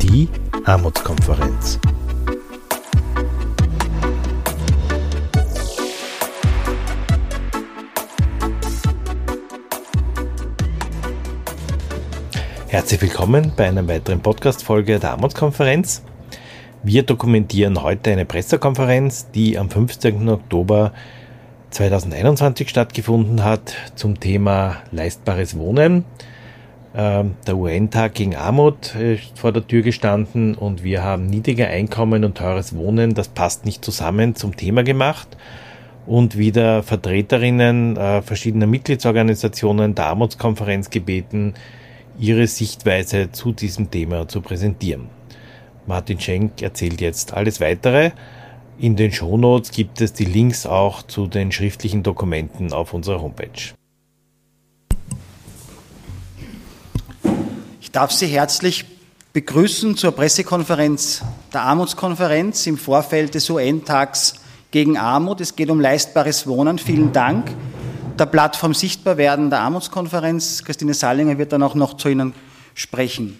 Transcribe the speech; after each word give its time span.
Die 0.00 0.28
Armutskonferenz. 0.64 1.78
Herzlich 12.68 13.02
willkommen 13.02 13.52
bei 13.54 13.68
einer 13.68 13.86
weiteren 13.86 14.20
Podcast-Folge 14.20 14.98
der 14.98 15.10
Armutskonferenz. 15.12 16.02
Wir 16.82 17.02
dokumentieren 17.02 17.82
heute 17.82 18.10
eine 18.10 18.24
Pressekonferenz, 18.24 19.30
die 19.30 19.58
am 19.58 19.70
15. 19.70 20.28
Oktober 20.28 20.92
2021 21.72 22.68
stattgefunden 22.68 23.42
hat 23.42 23.74
zum 23.94 24.20
Thema 24.20 24.76
leistbares 24.90 25.56
Wohnen. 25.56 26.04
Ähm, 26.94 27.34
der 27.46 27.56
UN-Tag 27.56 28.12
gegen 28.12 28.36
Armut 28.36 28.94
ist 28.94 29.38
vor 29.38 29.52
der 29.52 29.66
Tür 29.66 29.80
gestanden 29.80 30.54
und 30.54 30.84
wir 30.84 31.02
haben 31.02 31.26
niedrige 31.26 31.66
Einkommen 31.66 32.24
und 32.24 32.36
teures 32.36 32.76
Wohnen, 32.76 33.14
das 33.14 33.28
passt 33.28 33.64
nicht 33.64 33.82
zusammen, 33.82 34.34
zum 34.34 34.54
Thema 34.54 34.82
gemacht 34.84 35.28
und 36.06 36.36
wieder 36.36 36.82
Vertreterinnen 36.82 37.96
äh, 37.96 38.20
verschiedener 38.20 38.66
Mitgliedsorganisationen 38.66 39.94
der 39.94 40.08
Armutskonferenz 40.08 40.90
gebeten, 40.90 41.54
ihre 42.18 42.46
Sichtweise 42.48 43.32
zu 43.32 43.52
diesem 43.52 43.90
Thema 43.90 44.28
zu 44.28 44.42
präsentieren. 44.42 45.08
Martin 45.86 46.20
Schenk 46.20 46.60
erzählt 46.60 47.00
jetzt 47.00 47.32
alles 47.32 47.62
weitere. 47.62 48.10
In 48.78 48.96
den 48.96 49.12
Shownotes 49.12 49.70
gibt 49.70 50.00
es 50.00 50.12
die 50.12 50.24
Links 50.24 50.66
auch 50.66 51.02
zu 51.02 51.26
den 51.26 51.52
schriftlichen 51.52 52.02
Dokumenten 52.02 52.72
auf 52.72 52.94
unserer 52.94 53.20
Homepage. 53.20 53.74
Ich 57.80 57.90
darf 57.90 58.10
Sie 58.10 58.26
herzlich 58.26 58.84
begrüßen 59.32 59.96
zur 59.96 60.12
Pressekonferenz 60.12 61.22
der 61.52 61.62
Armutskonferenz 61.62 62.66
im 62.66 62.76
Vorfeld 62.76 63.34
des 63.34 63.48
UN-Tags 63.48 64.34
gegen 64.70 64.96
Armut. 64.96 65.40
Es 65.40 65.56
geht 65.56 65.70
um 65.70 65.80
leistbares 65.80 66.46
Wohnen. 66.46 66.78
Vielen 66.78 67.12
Dank 67.12 67.54
der 68.18 68.26
Plattform 68.26 68.74
Sichtbarwerden 68.74 69.50
der 69.50 69.60
Armutskonferenz. 69.60 70.64
Christine 70.64 70.94
Salinger 70.94 71.38
wird 71.38 71.52
dann 71.52 71.62
auch 71.62 71.74
noch 71.74 71.94
zu 71.94 72.08
Ihnen 72.08 72.34
sprechen. 72.74 73.38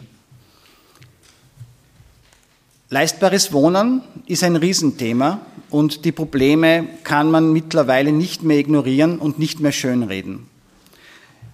Leistbares 2.93 3.55
Wohnen 3.55 4.03
ist 4.27 4.45
ein 4.45 4.55
Riesenthema 4.55 5.41
und 5.71 6.05
die 6.05 6.13
Probleme 6.13 6.87
kann 7.05 7.31
man 7.31 7.51
mittlerweile 7.51 8.13
nicht 8.13 8.43
mehr 8.43 8.59
ignorieren 8.59 9.19
und 9.19 9.39
nicht 9.39 9.61
mehr 9.61 9.73
schönreden. 9.73 10.47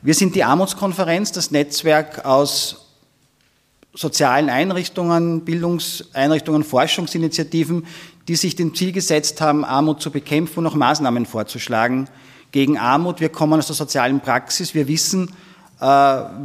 Wir 0.02 0.14
sind 0.14 0.34
die 0.34 0.42
Armutskonferenz, 0.42 1.30
das 1.30 1.52
Netzwerk 1.52 2.24
aus 2.24 2.86
sozialen 3.94 4.50
Einrichtungen, 4.50 5.44
Bildungseinrichtungen, 5.44 6.64
Forschungsinitiativen, 6.64 7.86
die 8.26 8.34
sich 8.34 8.56
dem 8.56 8.74
Ziel 8.74 8.90
gesetzt 8.90 9.40
haben, 9.40 9.64
Armut 9.64 10.02
zu 10.02 10.10
bekämpfen 10.10 10.58
und 10.58 10.66
auch 10.66 10.74
Maßnahmen 10.74 11.24
vorzuschlagen, 11.24 12.08
gegen 12.50 12.78
Armut. 12.78 13.20
Wir 13.20 13.28
kommen 13.28 13.60
aus 13.60 13.68
der 13.68 13.76
sozialen 13.76 14.18
Praxis. 14.18 14.74
Wir 14.74 14.88
wissen, 14.88 15.30
äh, 15.80 15.84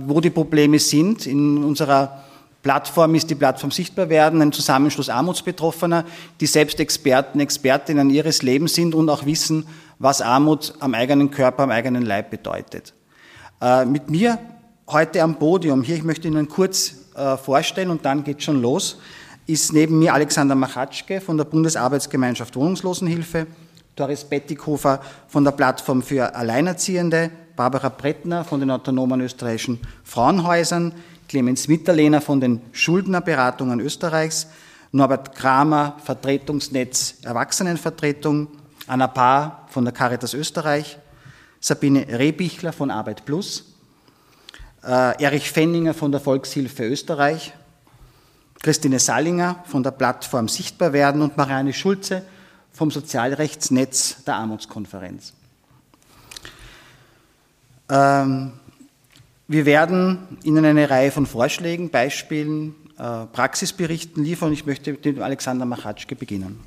wo 0.05 0.21
die 0.21 0.29
Probleme 0.29 0.77
sind. 0.77 1.25
In 1.25 1.63
unserer 1.63 2.22
Plattform 2.63 3.13
ist 3.13 3.29
die 3.29 3.35
Plattform 3.35 3.71
Sichtbar 3.71 4.07
werden, 4.07 4.41
ein 4.41 4.53
Zusammenschluss 4.53 5.09
Armutsbetroffener, 5.09 6.05
die 6.39 6.45
selbst 6.45 6.79
Experten, 6.79 7.41
Expertinnen 7.41 8.09
ihres 8.09 8.41
Lebens 8.41 8.73
sind 8.73 8.95
und 8.95 9.09
auch 9.09 9.25
wissen, 9.25 9.67
was 9.99 10.21
Armut 10.21 10.73
am 10.79 10.93
eigenen 10.93 11.29
Körper, 11.29 11.63
am 11.63 11.71
eigenen 11.71 12.03
Leib 12.03 12.31
bedeutet. 12.31 12.93
Äh, 13.61 13.83
mit 13.83 14.09
mir 14.09 14.39
heute 14.87 15.21
am 15.21 15.35
Podium, 15.35 15.83
hier, 15.83 15.97
ich 15.97 16.03
möchte 16.03 16.29
Ihnen 16.29 16.47
kurz 16.47 16.95
äh, 17.15 17.35
vorstellen 17.35 17.89
und 17.89 18.05
dann 18.05 18.23
geht 18.23 18.41
schon 18.41 18.61
los, 18.61 18.97
ist 19.45 19.73
neben 19.73 19.99
mir 19.99 20.13
Alexander 20.13 20.55
Machatschke 20.55 21.19
von 21.19 21.35
der 21.35 21.43
Bundesarbeitsgemeinschaft 21.43 22.55
Wohnungslosenhilfe, 22.55 23.45
Doris 23.97 24.23
Bettighofer 24.23 25.01
von 25.27 25.43
der 25.43 25.51
Plattform 25.51 26.01
für 26.01 26.33
Alleinerziehende, 26.33 27.29
Barbara 27.57 27.89
Brettner 27.89 28.43
von 28.45 28.61
den 28.61 28.71
autonomen 28.71 29.21
österreichischen 29.21 29.79
Frauenhäusern, 30.03 30.93
Clemens 31.27 31.67
Mitterlehner 31.67 32.21
von 32.21 32.39
den 32.39 32.61
Schuldnerberatungen 32.71 33.79
Österreichs, 33.79 34.47
Norbert 34.91 35.35
Kramer, 35.35 35.97
Vertretungsnetz 36.03 37.15
Erwachsenenvertretung, 37.23 38.47
Anna 38.87 39.07
Paar 39.07 39.67
von 39.69 39.85
der 39.85 39.93
Caritas 39.93 40.33
Österreich, 40.33 40.97
Sabine 41.59 42.05
Rehbichler 42.07 42.73
von 42.73 42.91
Arbeit 42.91 43.25
Plus, 43.25 43.73
äh, 44.83 45.23
Erich 45.23 45.49
Fenninger 45.51 45.93
von 45.93 46.11
der 46.11 46.21
Volkshilfe 46.21 46.83
Österreich, 46.85 47.53
Christine 48.61 48.99
Sallinger 48.99 49.63
von 49.65 49.83
der 49.83 49.91
Plattform 49.91 50.47
Sichtbar 50.47 50.93
werden 50.93 51.21
und 51.21 51.37
Marianne 51.37 51.73
Schulze 51.73 52.23
vom 52.71 52.91
Sozialrechtsnetz 52.91 54.23
der 54.25 54.35
Armutskonferenz. 54.35 55.33
Ähm, 57.89 58.53
wir 59.47 59.65
werden 59.65 60.37
Ihnen 60.43 60.65
eine 60.65 60.89
Reihe 60.89 61.11
von 61.11 61.25
Vorschlägen, 61.25 61.89
Beispielen, 61.89 62.75
äh, 62.97 63.25
Praxisberichten 63.25 64.23
liefern. 64.23 64.53
Ich 64.53 64.65
möchte 64.65 64.91
mit 64.91 65.05
dem 65.05 65.21
Alexander 65.21 65.65
Machatschke 65.65 66.15
beginnen. 66.15 66.59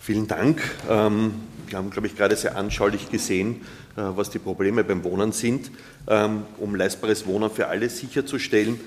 Vielen 0.00 0.26
Dank. 0.26 0.62
Ähm, 0.88 1.34
wir 1.66 1.78
haben, 1.78 1.90
glaube 1.90 2.06
ich, 2.06 2.16
gerade 2.16 2.34
sehr 2.34 2.56
anschaulich 2.56 3.10
gesehen, 3.10 3.56
äh, 3.96 4.00
was 4.00 4.30
die 4.30 4.38
Probleme 4.38 4.82
beim 4.82 5.04
Wohnen 5.04 5.32
sind. 5.32 5.70
Ähm, 6.06 6.44
um 6.58 6.74
leistbares 6.74 7.26
Wohnen 7.26 7.50
für 7.50 7.68
alle 7.68 7.90
sicherzustellen, 7.90 8.80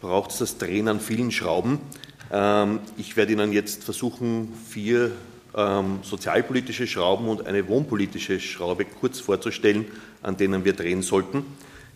braucht 0.00 0.30
es 0.30 0.38
das 0.38 0.58
Drehen 0.58 0.86
an 0.86 1.00
vielen 1.00 1.32
Schrauben. 1.32 1.80
Ähm, 2.30 2.80
ich 2.96 3.16
werde 3.16 3.32
Ihnen 3.32 3.52
jetzt 3.52 3.84
versuchen, 3.84 4.52
vier 4.68 5.10
ähm, 5.56 6.00
sozialpolitische 6.02 6.86
Schrauben 6.86 7.28
und 7.28 7.46
eine 7.46 7.66
wohnpolitische 7.68 8.40
Schraube 8.40 8.84
kurz 8.84 9.20
vorzustellen, 9.20 9.86
an 10.22 10.36
denen 10.36 10.64
wir 10.64 10.72
drehen 10.72 11.02
sollten. 11.02 11.44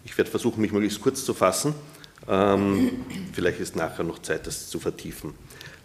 Ich 0.04 0.16
werde 0.16 0.30
versuchen, 0.30 0.60
mich 0.60 0.72
möglichst 0.72 1.00
kurz 1.00 1.24
zu 1.24 1.34
fassen. 1.34 1.74
Ähm, 2.28 2.90
vielleicht 3.32 3.60
ist 3.60 3.76
nachher 3.76 4.04
noch 4.04 4.20
Zeit, 4.20 4.46
das 4.46 4.68
zu 4.68 4.78
vertiefen. 4.78 5.34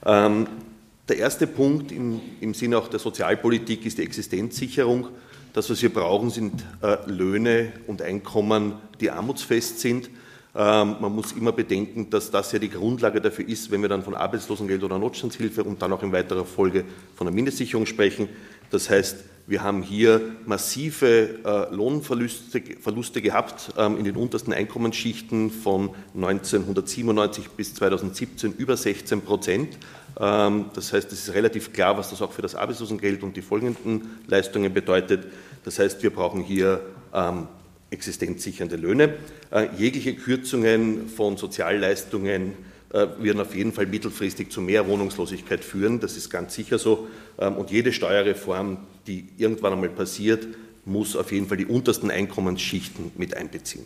Der 0.03 1.17
erste 1.17 1.47
Punkt 1.47 1.91
im, 1.91 2.19
im 2.41 2.53
Sinne 2.53 2.77
auch 2.77 2.89
der 2.89 2.99
Sozialpolitik 2.99 3.85
ist 3.85 3.97
die 3.97 4.03
Existenzsicherung. 4.03 5.07
Das, 5.53 5.69
was 5.69 5.81
wir 5.81 5.93
brauchen, 5.93 6.29
sind 6.29 6.63
äh, 6.81 6.97
Löhne 7.09 7.71
und 7.87 8.01
Einkommen, 8.01 8.73
die 8.99 9.09
armutsfest 9.09 9.79
sind. 9.79 10.09
Ähm, 10.59 10.95
man 10.99 11.13
muss 11.13 11.33
immer 11.33 11.51
bedenken, 11.51 12.09
dass 12.09 12.31
das 12.31 12.51
ja 12.51 12.57
die 12.57 12.71
Grundlage 12.71 13.21
dafür 13.21 13.47
ist, 13.47 13.69
wenn 13.69 13.83
wir 13.83 13.89
dann 13.89 14.01
von 14.01 14.15
Arbeitslosengeld 14.15 14.83
oder 14.83 14.97
Notstandshilfe 14.97 15.63
und 15.63 15.83
dann 15.83 15.93
auch 15.93 16.01
in 16.01 16.11
weiterer 16.11 16.45
Folge 16.45 16.83
von 17.15 17.27
der 17.27 17.33
Mindestsicherung 17.33 17.85
sprechen. 17.85 18.27
Das 18.71 18.89
heißt, 18.89 19.17
wir 19.45 19.61
haben 19.61 19.83
hier 19.83 20.19
massive 20.47 21.39
äh, 21.45 21.73
Lohnverluste 21.73 22.61
Verluste 22.81 23.21
gehabt 23.21 23.71
ähm, 23.77 23.99
in 23.99 24.03
den 24.03 24.15
untersten 24.15 24.51
Einkommensschichten 24.51 25.51
von 25.51 25.91
1997 26.15 27.49
bis 27.51 27.75
2017 27.75 28.53
über 28.53 28.75
16 28.75 29.21
Prozent. 29.21 29.77
Ähm, 30.19 30.65
das 30.73 30.91
heißt, 30.91 31.11
es 31.13 31.27
ist 31.27 31.35
relativ 31.35 31.71
klar, 31.71 31.99
was 31.99 32.09
das 32.09 32.23
auch 32.23 32.31
für 32.31 32.41
das 32.41 32.55
Arbeitslosengeld 32.55 33.21
und 33.21 33.37
die 33.37 33.43
folgenden 33.43 34.17
Leistungen 34.25 34.73
bedeutet. 34.73 35.27
Das 35.63 35.77
heißt, 35.77 36.01
wir 36.01 36.09
brauchen 36.09 36.41
hier 36.41 36.81
existenzsichernde 37.89 38.75
Löhne. 38.75 39.15
Äh, 39.51 39.67
jegliche 39.77 40.15
Kürzungen 40.15 41.07
von 41.09 41.37
Sozialleistungen 41.37 42.53
äh, 42.93 43.07
werden 43.19 43.41
auf 43.41 43.55
jeden 43.55 43.73
Fall 43.73 43.85
mittelfristig 43.85 44.51
zu 44.51 44.61
mehr 44.61 44.87
Wohnungslosigkeit 44.87 45.63
führen. 45.63 45.99
Das 45.99 46.17
ist 46.17 46.29
ganz 46.29 46.55
sicher 46.55 46.79
so. 46.79 47.07
Ähm, 47.37 47.55
und 47.55 47.71
jede 47.71 47.93
Steuerreform, 47.93 48.77
die 49.07 49.27
irgendwann 49.37 49.73
einmal 49.73 49.89
passiert, 49.89 50.47
muss 50.85 51.15
auf 51.15 51.31
jeden 51.31 51.47
Fall 51.47 51.57
die 51.57 51.65
untersten 51.65 52.11
Einkommensschichten 52.11 53.11
mit 53.17 53.35
einbeziehen. 53.35 53.85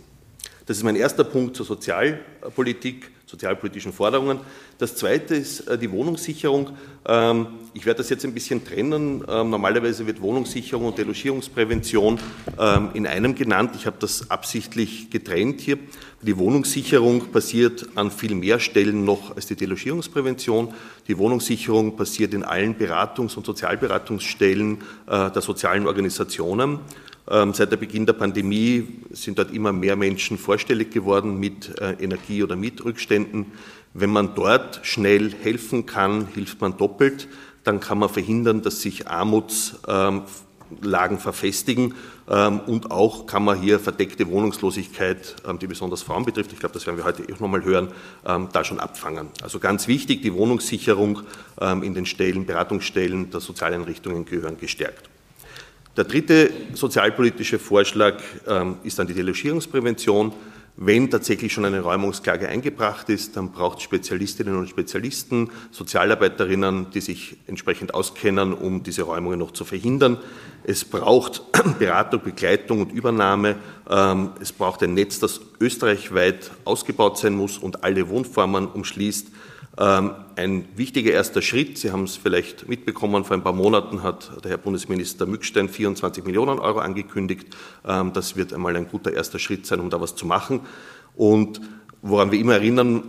Das 0.66 0.78
ist 0.78 0.84
mein 0.84 0.96
erster 0.96 1.24
Punkt 1.24 1.56
zur 1.56 1.66
Sozialpolitik, 1.66 3.10
sozialpolitischen 3.26 3.94
Forderungen. 3.94 4.40
Das 4.78 4.96
zweite 4.96 5.36
ist 5.36 5.62
äh, 5.62 5.78
die 5.78 5.92
Wohnungssicherung. 5.92 6.72
Ähm, 7.06 7.48
ich 7.74 7.86
werde 7.86 8.00
das 8.00 8.10
jetzt 8.10 8.26
ein 8.26 8.34
bisschen 8.34 8.64
trennen. 8.64 9.24
Ähm, 9.28 9.50
normalerweise 9.50 10.06
wird 10.06 10.22
Wohnungssicherung 10.22 10.86
und 10.86 10.98
Delogierungsprävention 10.98 12.20
ähm, 12.60 12.90
in 12.94 13.08
einem 13.08 13.34
genannt. 13.34 13.72
Ich 13.76 13.88
habe 13.88 13.98
das 14.00 14.30
absichtlich 14.30 15.10
getrennt 15.10 15.62
hier. 15.62 15.80
Die 16.22 16.38
Wohnungssicherung 16.38 17.32
passiert 17.32 17.88
an 17.96 18.12
viel 18.12 18.36
mehr 18.36 18.60
Stellen 18.60 19.04
noch 19.04 19.36
als 19.36 19.48
die 19.48 19.56
Delogierungsprävention. 19.56 20.74
Die 21.08 21.18
Wohnungssicherung 21.18 21.96
passiert 21.96 22.36
in 22.36 22.44
allen 22.44 22.78
Beratungs- 22.78 23.36
und 23.36 23.46
Sozialberatungsstellen 23.46 24.80
äh, 25.08 25.32
der 25.32 25.42
sozialen 25.42 25.88
Organisationen. 25.88 26.80
Ähm, 27.30 27.54
seit 27.54 27.72
der 27.72 27.78
Beginn 27.78 28.06
der 28.06 28.14
Pandemie 28.14 28.88
sind 29.12 29.38
dort 29.38 29.52
immer 29.52 29.72
mehr 29.72 29.96
Menschen 29.96 30.38
vorstellig 30.38 30.92
geworden 30.92 31.40
mit 31.40 31.80
äh, 31.80 31.94
Energie- 31.94 32.44
oder 32.44 32.56
Mietrückständen. 32.56 33.48
Wenn 33.94 34.10
man 34.10 34.36
dort 34.36 34.80
schnell 34.84 35.32
helfen 35.32 35.86
kann, 35.86 36.28
hilft 36.34 36.62
man 36.62 36.78
doppelt. 36.78 37.28
Dann 37.64 37.80
kann 37.80 38.00
man 38.00 38.10
verhindern, 38.10 38.62
dass 38.62 38.82
sich 38.82 39.08
Armutsfälle 39.08 40.24
Lagen 40.82 41.20
verfestigen 41.20 41.96
ähm, 42.30 42.62
und 42.62 42.92
auch 42.92 43.26
kann 43.26 43.44
man 43.44 43.60
hier 43.60 43.80
verdeckte 43.80 44.28
Wohnungslosigkeit, 44.30 45.36
ähm, 45.48 45.60
die 45.60 45.68
besonders 45.68 46.02
Frauen 46.02 46.26
betrifft, 46.26 46.54
ich 46.54 46.60
glaube, 46.60 46.74
das 46.74 46.86
werden 46.86 46.98
wir 46.98 47.04
heute 47.04 47.24
auch 47.34 47.40
nochmal 47.40 47.64
hören, 47.64 47.90
ähm, 48.26 48.50
da 48.54 48.64
schon 48.64 48.80
abfangen. 48.80 49.28
Also 49.42 49.60
ganz 49.60 49.88
wichtig, 49.88 50.22
die 50.22 50.34
Wohnungssicherung 50.34 51.22
in 51.60 51.94
den 51.94 52.08
Stellen, 52.08 52.46
Beratungsstellen 52.46 53.30
der 53.30 53.40
Sozialeinrichtungen 53.40 54.26
gehören 54.26 54.58
gestärkt. 54.58 55.11
Der 55.98 56.06
dritte 56.06 56.50
sozialpolitische 56.74 57.60
Vorschlag 57.60 58.22
ist 58.84 58.98
dann 58.98 59.08
die 59.08 59.14
Delogierungsprävention. 59.14 60.32
Wenn 60.78 61.12
tatsächlich 61.12 61.52
schon 61.52 61.66
eine 61.66 61.82
Räumungsklage 61.82 62.48
eingebracht 62.48 63.10
ist, 63.10 63.36
dann 63.36 63.52
braucht 63.52 63.80
es 63.80 63.84
Spezialistinnen 63.84 64.56
und 64.56 64.70
Spezialisten, 64.70 65.52
Sozialarbeiterinnen, 65.70 66.88
die 66.92 67.02
sich 67.02 67.38
entsprechend 67.46 67.94
auskennen, 67.94 68.54
um 68.54 68.82
diese 68.82 69.04
Räumungen 69.04 69.38
noch 69.38 69.52
zu 69.52 69.66
verhindern. 69.66 70.18
Es 70.64 70.86
braucht 70.86 71.44
Beratung, 71.80 72.22
Begleitung 72.24 72.82
und 72.82 72.94
Übernahme. 72.94 73.58
Ähm, 73.90 74.32
es 74.40 74.54
braucht 74.54 74.82
ein 74.82 74.94
Netz, 74.94 75.20
das 75.20 75.42
österreichweit 75.60 76.52
ausgebaut 76.64 77.18
sein 77.18 77.34
muss 77.34 77.58
und 77.58 77.84
alle 77.84 78.08
Wohnformen 78.08 78.68
umschließt. 78.68 79.28
Ähm, 79.78 80.12
ein 80.36 80.68
wichtiger 80.76 81.12
erster 81.12 81.42
Schritt, 81.42 81.78
Sie 81.78 81.92
haben 81.92 82.04
es 82.04 82.18
vielleicht 82.18 82.68
mitbekommen, 82.68 83.24
vor 83.24 83.38
ein 83.38 83.44
paar 83.44 83.54
Monaten 83.54 84.04
hat 84.04 84.44
der 84.44 84.52
Herr 84.52 84.58
Bundesminister 84.58 85.26
Mückstein 85.26 85.70
24 85.70 86.26
Millionen 86.26 86.60
Euro 86.60 86.80
angekündigt. 86.80 87.56
Ähm, 87.86 88.12
das 88.14 88.36
wird 88.36 88.54
einmal 88.54 88.76
ein 88.76 88.88
guter 88.88 89.14
erster 89.14 89.40
Schritt 89.40 89.66
sein, 89.66 89.80
um 89.80 89.90
da 89.90 90.02
was 90.02 90.16
zu 90.16 90.26
machen. 90.26 90.62
Und 91.16 91.62
woran 92.02 92.32
wir 92.32 92.40
immer 92.40 92.56
erinnern, 92.56 93.04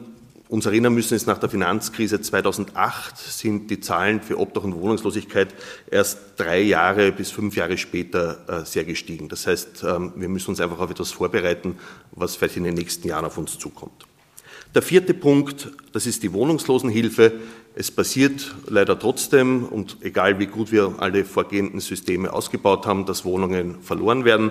uns 0.49 0.67
erinnern 0.67 0.93
müssen, 0.94 1.14
ist 1.14 1.26
nach 1.26 1.38
der 1.38 1.49
Finanzkrise 1.49 2.20
2008 2.20 3.17
sind 3.17 3.70
die 3.70 3.81
Zahlen 3.81 4.20
für 4.20 4.38
Obdach 4.38 4.64
und 4.64 4.75
Wohnungslosigkeit 4.75 5.55
erst 5.91 6.19
drei 6.37 6.61
Jahre 6.61 7.11
bis 7.11 7.31
fünf 7.31 7.56
Jahre 7.56 7.79
später 7.79 8.38
äh, 8.47 8.64
sehr 8.67 8.85
gestiegen. 8.85 9.29
Das 9.29 9.47
heißt, 9.47 9.82
ähm, 9.82 10.12
wir 10.14 10.29
müssen 10.29 10.50
uns 10.50 10.61
einfach 10.61 10.79
auf 10.79 10.91
etwas 10.91 11.11
vorbereiten, 11.11 11.79
was 12.12 12.37
vielleicht 12.37 12.59
in 12.59 12.64
den 12.64 12.75
nächsten 12.75 13.09
Jahren 13.09 13.25
auf 13.25 13.38
uns 13.38 13.59
zukommt. 13.59 14.06
Der 14.74 14.80
vierte 14.80 15.12
Punkt, 15.12 15.70
das 15.92 16.06
ist 16.06 16.22
die 16.22 16.32
Wohnungslosenhilfe. 16.32 17.32
Es 17.74 17.90
passiert 17.90 18.54
leider 18.66 18.98
trotzdem, 18.98 19.64
und 19.66 19.98
egal 20.00 20.38
wie 20.38 20.46
gut 20.46 20.72
wir 20.72 20.94
alle 20.96 21.26
vorgehenden 21.26 21.80
Systeme 21.80 22.32
ausgebaut 22.32 22.86
haben, 22.86 23.04
dass 23.04 23.26
Wohnungen 23.26 23.82
verloren 23.82 24.24
werden. 24.24 24.50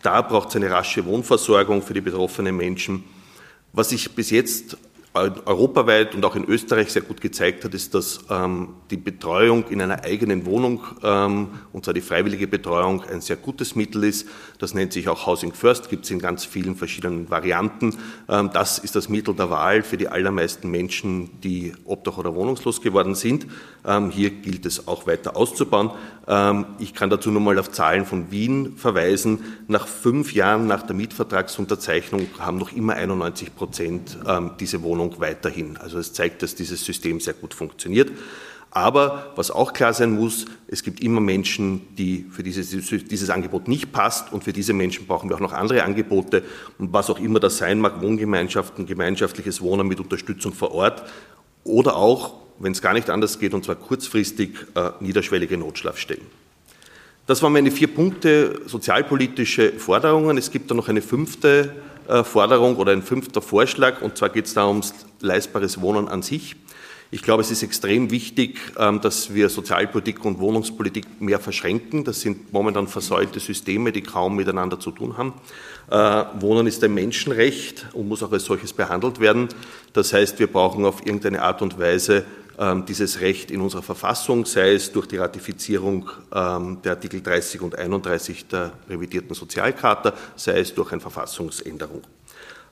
Da 0.00 0.22
braucht 0.22 0.48
es 0.48 0.56
eine 0.56 0.70
rasche 0.70 1.04
Wohnversorgung 1.04 1.82
für 1.82 1.92
die 1.92 2.00
betroffenen 2.00 2.56
Menschen. 2.56 3.04
Was 3.74 3.90
sich 3.90 4.10
bis 4.12 4.30
jetzt 4.30 4.78
europaweit 5.14 6.14
und 6.14 6.24
auch 6.24 6.36
in 6.36 6.44
Österreich 6.44 6.92
sehr 6.92 7.02
gut 7.02 7.20
gezeigt 7.20 7.64
hat, 7.64 7.74
ist, 7.74 7.94
dass 7.94 8.20
ähm, 8.30 8.74
die 8.90 8.96
Betreuung 8.96 9.64
in 9.68 9.80
einer 9.80 10.04
eigenen 10.04 10.46
Wohnung, 10.46 10.84
ähm, 11.02 11.48
und 11.72 11.84
zwar 11.84 11.94
die 11.94 12.00
freiwillige 12.00 12.46
Betreuung, 12.46 13.02
ein 13.04 13.20
sehr 13.20 13.36
gutes 13.36 13.74
Mittel 13.74 14.04
ist. 14.04 14.28
Das 14.58 14.74
nennt 14.74 14.92
sich 14.92 15.08
auch 15.08 15.26
Housing 15.26 15.52
First, 15.52 15.88
gibt 15.88 16.04
es 16.04 16.10
in 16.10 16.18
ganz 16.18 16.44
vielen 16.44 16.76
verschiedenen 16.76 17.30
Varianten. 17.30 17.96
Ähm, 18.28 18.50
das 18.52 18.78
ist 18.78 18.96
das 18.96 19.08
Mittel 19.08 19.34
der 19.34 19.50
Wahl 19.50 19.82
für 19.82 19.96
die 19.96 20.08
allermeisten 20.08 20.70
Menschen, 20.70 21.40
die 21.40 21.72
obdach- 21.84 22.18
oder 22.18 22.34
wohnungslos 22.34 22.80
geworden 22.80 23.14
sind. 23.14 23.46
Ähm, 23.88 24.10
hier 24.10 24.30
gilt 24.30 24.66
es 24.66 24.86
auch 24.86 25.06
weiter 25.06 25.36
auszubauen. 25.36 25.90
Ähm, 26.26 26.66
ich 26.78 26.92
kann 26.92 27.08
dazu 27.08 27.30
nur 27.30 27.40
mal 27.40 27.58
auf 27.58 27.72
Zahlen 27.72 28.04
von 28.04 28.30
Wien 28.30 28.76
verweisen. 28.76 29.40
Nach 29.66 29.88
fünf 29.88 30.34
Jahren 30.34 30.66
nach 30.66 30.82
der 30.82 30.94
Mietvertragsunterzeichnung 30.94 32.28
haben 32.38 32.58
noch 32.58 32.72
immer 32.72 32.94
91 32.94 33.56
Prozent 33.56 34.18
ähm, 34.26 34.50
diese 34.60 34.82
Wohnung 34.82 35.14
weiterhin. 35.18 35.78
Also 35.78 35.98
es 35.98 36.12
zeigt, 36.12 36.42
dass 36.42 36.54
dieses 36.54 36.84
System 36.84 37.18
sehr 37.18 37.34
gut 37.34 37.54
funktioniert. 37.54 38.10
Aber 38.70 39.32
was 39.34 39.50
auch 39.50 39.72
klar 39.72 39.94
sein 39.94 40.12
muss, 40.12 40.44
es 40.66 40.82
gibt 40.82 41.00
immer 41.00 41.20
Menschen, 41.20 41.94
die 41.96 42.26
für 42.30 42.42
dieses, 42.42 42.70
dieses 42.70 43.30
Angebot 43.30 43.66
nicht 43.66 43.92
passt 43.92 44.30
und 44.32 44.44
für 44.44 44.52
diese 44.52 44.74
Menschen 44.74 45.06
brauchen 45.06 45.30
wir 45.30 45.36
auch 45.36 45.40
noch 45.40 45.54
andere 45.54 45.84
Angebote 45.84 46.42
und 46.78 46.92
was 46.92 47.08
auch 47.08 47.18
immer 47.18 47.40
das 47.40 47.56
sein 47.56 47.80
mag, 47.80 48.02
Wohngemeinschaften, 48.02 48.84
gemeinschaftliches 48.84 49.62
Wohnen 49.62 49.88
mit 49.88 50.00
Unterstützung 50.00 50.52
vor 50.52 50.72
Ort 50.72 51.02
oder 51.64 51.96
auch, 51.96 52.34
wenn 52.58 52.72
es 52.72 52.82
gar 52.82 52.92
nicht 52.92 53.10
anders 53.10 53.38
geht, 53.38 53.54
und 53.54 53.64
zwar 53.64 53.76
kurzfristig, 53.76 54.50
äh, 54.74 54.90
niederschwellige 55.00 55.56
Notschlafstellen. 55.56 56.26
Das 57.26 57.42
waren 57.42 57.52
meine 57.52 57.70
vier 57.70 57.88
Punkte 57.88 58.62
sozialpolitische 58.66 59.72
Forderungen. 59.72 60.38
Es 60.38 60.50
gibt 60.50 60.70
da 60.70 60.74
noch 60.74 60.88
eine 60.88 61.02
fünfte 61.02 61.74
äh, 62.08 62.24
Forderung 62.24 62.76
oder 62.76 62.92
ein 62.92 63.02
fünfter 63.02 63.42
Vorschlag, 63.42 64.00
und 64.00 64.16
zwar 64.16 64.30
geht 64.30 64.46
es 64.46 64.54
da 64.54 64.66
ums 64.66 64.94
leistbares 65.20 65.80
Wohnen 65.80 66.08
an 66.08 66.22
sich. 66.22 66.56
Ich 67.10 67.22
glaube, 67.22 67.42
es 67.42 67.50
ist 67.50 67.62
extrem 67.62 68.10
wichtig, 68.10 68.58
ähm, 68.78 69.00
dass 69.00 69.32
wir 69.32 69.48
Sozialpolitik 69.48 70.24
und 70.26 70.40
Wohnungspolitik 70.40 71.20
mehr 71.20 71.38
verschränken. 71.38 72.04
Das 72.04 72.20
sind 72.20 72.52
momentan 72.52 72.86
versäulte 72.86 73.40
Systeme, 73.40 73.92
die 73.92 74.02
kaum 74.02 74.36
miteinander 74.36 74.78
zu 74.78 74.90
tun 74.90 75.16
haben. 75.16 75.32
Äh, 75.90 76.40
Wohnen 76.40 76.66
ist 76.66 76.84
ein 76.84 76.92
Menschenrecht 76.92 77.86
und 77.94 78.08
muss 78.08 78.22
auch 78.22 78.32
als 78.32 78.44
solches 78.44 78.74
behandelt 78.74 79.20
werden. 79.20 79.48
Das 79.94 80.12
heißt, 80.12 80.38
wir 80.38 80.48
brauchen 80.48 80.84
auf 80.84 81.00
irgendeine 81.06 81.40
Art 81.42 81.62
und 81.62 81.78
Weise 81.78 82.26
dieses 82.88 83.20
Recht 83.20 83.52
in 83.52 83.60
unserer 83.60 83.82
Verfassung, 83.82 84.44
sei 84.44 84.72
es 84.72 84.90
durch 84.90 85.06
die 85.06 85.18
Ratifizierung 85.18 86.10
ähm, 86.34 86.82
der 86.82 86.92
Artikel 86.92 87.22
30 87.22 87.60
und 87.60 87.78
31 87.78 88.48
der 88.48 88.72
revidierten 88.88 89.34
Sozialcharta, 89.34 90.12
sei 90.34 90.58
es 90.58 90.74
durch 90.74 90.90
eine 90.90 91.00
Verfassungsänderung. 91.00 92.02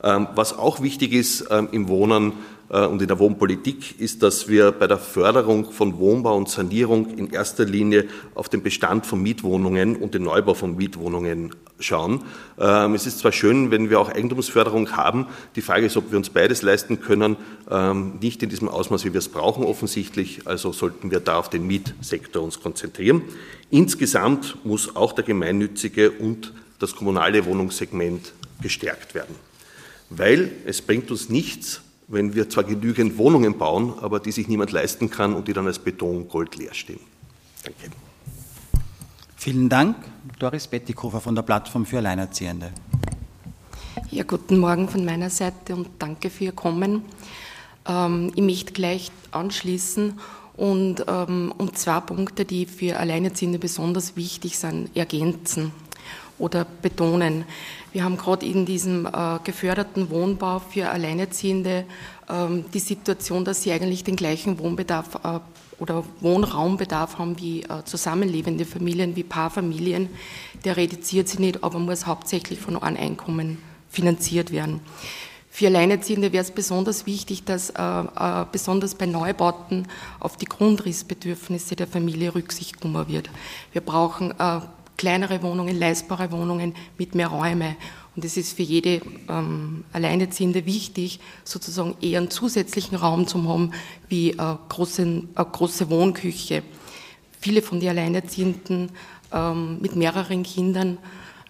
Ähm, 0.07 0.29
was 0.35 0.57
auch 0.57 0.81
wichtig 0.83 1.13
ist 1.13 1.51
im 1.73 1.89
Wohnen, 1.89 2.33
äh, 2.69 2.87
und 2.87 3.01
in 3.01 3.09
der 3.09 3.19
Wohnpolitik 3.19 4.01
ist, 4.01 4.23
dass 4.23 4.49
wir 4.49 4.73
bei 4.73 4.87
der 4.87 4.99
Förderung 4.99 5.71
von 5.73 5.99
Wohnbau 5.99 6.37
und 6.37 6.49
Sanierung 6.49 7.17
in 7.17 7.31
erster 7.31 7.65
Linie 7.65 8.07
auf 8.35 8.49
den 8.49 8.63
Bestand 8.63 9.07
von 9.07 9.23
Mietwohnungen 9.23 9.97
und 9.97 10.15
den 10.15 10.25
Neubau 10.25 10.55
von 10.55 10.77
Mietwohnungen 10.77 11.55
schauen. 11.79 12.23
Ähm, 12.59 12.95
es 12.95 13.07
ist 13.07 13.19
zwar 13.19 13.33
schön, 13.33 13.71
wenn 13.71 13.91
wir 13.91 14.01
auch 14.01 14.09
Eigentumsförderung 14.09 14.97
haben. 14.97 15.27
Die 15.55 15.61
Frage 15.61 15.87
ist, 15.87 15.97
ob 15.97 16.11
wir 16.11 16.19
uns 16.19 16.31
beides 16.31 16.63
leisten 16.63 17.01
können. 17.01 17.37
Ähm, 17.71 18.15
nicht 18.21 18.43
in 18.43 18.49
diesem 18.49 18.69
Ausmaß, 18.69 19.05
wie 19.05 19.13
wir 19.13 19.19
es 19.19 19.29
brauchen, 19.29 19.65
offensichtlich. 19.65 20.47
Also 20.47 20.73
sollten 20.73 21.11
wir 21.11 21.21
da 21.21 21.39
auf 21.39 21.51
den 21.51 21.67
Mietsektor 21.67 22.43
uns 22.43 22.61
konzentrieren. 22.61 23.23
Insgesamt 23.71 24.65
muss 24.65 24.97
auch 24.97 25.13
der 25.13 25.25
gemeinnützige 25.25 26.11
und 26.11 26.53
das 26.79 26.95
kommunale 26.95 27.45
Wohnungssegment 27.47 28.33
gestärkt 28.61 29.15
werden. 29.15 29.35
Weil 30.11 30.53
es 30.65 30.83
bringt 30.83 31.11
uns 31.11 31.29
nichts, 31.29 31.81
wenn 32.09 32.35
wir 32.35 32.49
zwar 32.49 32.65
genügend 32.65 33.19
Wohnungen 33.19 33.59
bauen, 33.59 33.95
aber 34.01 34.21
die 34.21 34.33
sich 34.33 34.49
niemand 34.49 34.73
leisten 34.73 35.11
kann 35.11 35.35
und 35.35 35.49
die 35.49 35.53
dann 35.53 35.67
als 35.67 35.79
Beton 35.79 36.29
Gold 36.29 36.57
leer 36.57 36.75
stehen. 36.75 37.01
Danke. 37.65 37.91
Vielen 39.37 39.69
Dank. 39.69 39.97
Doris 40.39 40.67
Bettikofer 40.67 41.21
von 41.21 41.35
der 41.35 41.43
Plattform 41.43 41.87
für 41.87 41.99
Alleinerziehende. 41.99 42.73
Ja, 44.11 44.25
guten 44.25 44.59
Morgen 44.59 44.89
von 44.89 45.05
meiner 45.05 45.31
Seite 45.31 45.75
und 45.75 45.89
danke 45.99 46.31
für 46.31 46.45
Ihr 46.45 46.53
Kommen. 46.53 47.03
Ähm, 47.87 48.33
ich 48.35 48.43
möchte 48.43 48.73
gleich 48.73 49.11
anschließen 49.31 50.19
und 50.57 51.05
ähm, 51.07 51.53
um 51.57 51.75
zwei 51.75 52.01
Punkte, 52.01 52.45
die 52.45 52.67
für 52.67 52.99
Alleinerziehende 52.99 53.59
besonders 53.59 54.17
wichtig 54.17 54.59
sind, 54.59 54.95
ergänzen 54.97 55.73
oder 56.39 56.67
betonen. 56.83 57.45
Wir 57.97 58.05
haben 58.05 58.19
gerade 58.19 58.45
in 58.45 58.67
diesem 58.67 59.07
äh, 59.07 59.39
geförderten 59.43 60.11
Wohnbau 60.11 60.59
für 60.59 60.91
Alleinerziehende 60.91 61.87
ähm, 62.29 62.67
die 62.75 62.79
Situation, 62.79 63.43
dass 63.43 63.63
sie 63.63 63.73
eigentlich 63.73 64.05
den 64.05 64.17
gleichen 64.17 64.59
Wohnbedarf 64.59 65.15
äh, 65.25 65.41
oder 65.79 66.05
Wohnraumbedarf 66.21 67.17
haben 67.17 67.39
wie 67.39 67.63
äh, 67.63 67.85
zusammenlebende 67.87 68.67
Familien, 68.67 69.17
wie 69.17 69.23
Paarfamilien. 69.23 70.11
Der 70.67 70.77
reduziert 70.77 71.27
sich 71.29 71.39
nicht, 71.39 71.65
aber 71.65 71.79
muss 71.79 72.05
hauptsächlich 72.05 72.61
von 72.61 72.77
einem 72.77 72.99
Einkommen 72.99 73.63
finanziert 73.89 74.53
werden. 74.53 74.81
Für 75.49 75.69
Alleinerziehende 75.69 76.35
wäre 76.35 76.45
es 76.45 76.51
besonders 76.51 77.07
wichtig, 77.07 77.45
dass 77.45 77.71
äh, 77.71 77.83
äh, 77.83 78.45
besonders 78.53 78.95
bei 78.95 79.07
Neubauten 79.07 79.89
auf 80.21 80.37
die 80.37 80.45
Grundrissbedürfnisse 80.45 81.77
der 81.77 81.87
Familie 81.87 82.35
Rücksicht 82.35 82.79
genommen 82.79 83.09
wird. 83.09 83.31
Wir 83.73 83.81
brauchen 83.81 84.33
äh, 84.39 84.61
kleinere 84.97 85.43
Wohnungen, 85.43 85.79
leistbare 85.79 86.31
Wohnungen 86.33 86.75
mit 86.99 87.15
mehr 87.15 87.29
Räume. 87.29 87.77
Und 88.15 88.25
es 88.25 88.37
ist 88.37 88.57
für 88.57 88.63
jede 88.63 89.03
ähm, 89.29 89.85
Alleinerziehende 89.93 90.65
wichtig, 90.65 91.21
sozusagen 91.45 91.97
eher 92.01 92.21
einen 92.21 92.31
zusätzlichen 92.31 92.97
Raum 92.97 93.27
zu 93.27 93.47
haben, 93.47 93.73
wie 94.09 94.39
eine 94.39 94.59
große, 94.69 95.03
eine 95.03 95.25
große 95.35 95.91
Wohnküche. 95.91 96.63
Viele 97.41 97.61
von 97.61 97.79
den 97.79 97.91
Alleinerziehenden 97.91 98.91
ähm, 99.33 99.81
mit 99.81 99.97
mehreren 99.97 100.43
Kindern 100.43 100.99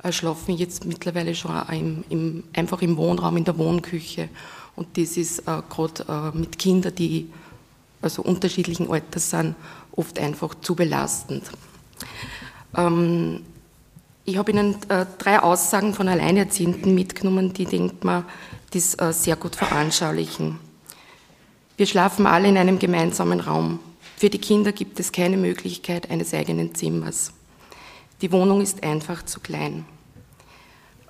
äh, 0.02 0.10
schlafen 0.10 0.56
jetzt 0.56 0.84
mittlerweile 0.84 1.34
schon 1.34 1.56
im, 1.70 2.04
im, 2.08 2.44
einfach 2.54 2.82
im 2.82 2.96
Wohnraum, 2.96 3.36
in 3.36 3.44
der 3.44 3.56
Wohnküche. 3.58 4.28
Und 4.74 4.98
das 4.98 5.16
ist 5.16 5.40
äh, 5.40 5.62
gerade 5.68 6.32
äh, 6.34 6.36
mit 6.36 6.58
Kindern, 6.58 6.94
die 6.94 7.30
also 8.02 8.22
unterschiedlichen 8.22 8.90
Alters 8.90 9.30
sind, 9.30 9.54
oft 9.92 10.18
einfach 10.18 10.54
zu 10.60 10.74
belastend. 10.74 11.44
Ähm, 12.76 13.44
ich 14.24 14.36
habe 14.36 14.50
Ihnen 14.50 14.76
äh, 14.88 15.06
drei 15.18 15.40
Aussagen 15.40 15.94
von 15.94 16.08
Alleinerziehenden 16.08 16.94
mitgenommen, 16.94 17.52
die, 17.52 17.64
denkt 17.64 18.04
man, 18.04 18.24
das 18.72 18.98
äh, 18.98 19.12
sehr 19.12 19.36
gut 19.36 19.56
veranschaulichen. 19.56 20.58
Wir 21.76 21.86
schlafen 21.86 22.26
alle 22.26 22.48
in 22.48 22.56
einem 22.56 22.78
gemeinsamen 22.78 23.40
Raum. 23.40 23.78
Für 24.16 24.30
die 24.30 24.38
Kinder 24.38 24.72
gibt 24.72 24.98
es 24.98 25.12
keine 25.12 25.36
Möglichkeit 25.36 26.10
eines 26.10 26.32
eigenen 26.32 26.74
Zimmers. 26.74 27.32
Die 28.22 28.32
Wohnung 28.32 28.62
ist 28.62 28.82
einfach 28.82 29.24
zu 29.24 29.40
klein. 29.40 29.84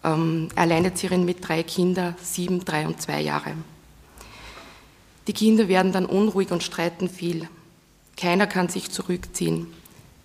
Ähm, 0.02 0.48
Alleinerzieherin 0.56 1.24
mit 1.24 1.46
drei 1.46 1.62
Kindern, 1.62 2.16
sieben, 2.20 2.64
drei 2.64 2.86
und 2.86 3.00
zwei 3.00 3.20
Jahre. 3.20 3.52
Die 5.26 5.32
Kinder 5.32 5.68
werden 5.68 5.92
dann 5.92 6.06
unruhig 6.06 6.50
und 6.50 6.62
streiten 6.62 7.08
viel. 7.08 7.48
Keiner 8.16 8.46
kann 8.46 8.68
sich 8.68 8.90
zurückziehen. 8.90 9.68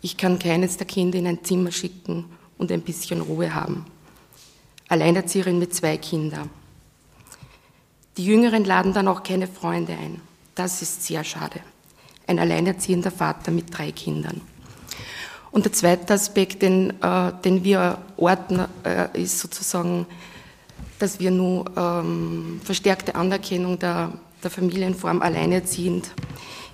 Ich 0.01 0.17
kann 0.17 0.39
keines 0.39 0.77
der 0.77 0.87
Kinder 0.87 1.19
in 1.19 1.27
ein 1.27 1.43
Zimmer 1.43 1.71
schicken 1.71 2.25
und 2.57 2.71
ein 2.71 2.81
bisschen 2.81 3.21
Ruhe 3.21 3.53
haben. 3.53 3.85
Alleinerzieherin 4.87 5.59
mit 5.59 5.73
zwei 5.73 5.97
Kindern. 5.97 6.49
Die 8.17 8.25
Jüngeren 8.25 8.65
laden 8.65 8.93
dann 8.93 9.07
auch 9.07 9.23
keine 9.23 9.47
Freunde 9.47 9.93
ein. 9.93 10.21
Das 10.55 10.81
ist 10.81 11.05
sehr 11.05 11.23
schade. 11.23 11.61
Ein 12.27 12.39
alleinerziehender 12.39 13.11
Vater 13.11 13.51
mit 13.51 13.77
drei 13.77 13.91
Kindern. 13.91 14.41
Und 15.51 15.65
der 15.65 15.73
zweite 15.73 16.13
Aspekt, 16.13 16.61
den, 16.61 17.01
äh, 17.01 17.31
den 17.43 17.63
wir 17.63 17.99
orten, 18.17 18.65
äh, 18.83 19.21
ist 19.21 19.39
sozusagen, 19.39 20.07
dass 20.99 21.19
wir 21.19 21.31
nur 21.31 21.65
ähm, 21.75 22.61
verstärkte 22.63 23.15
Anerkennung 23.15 23.77
der, 23.77 24.13
der 24.43 24.51
Familienform 24.51 25.21
alleinerziehend 25.21 26.11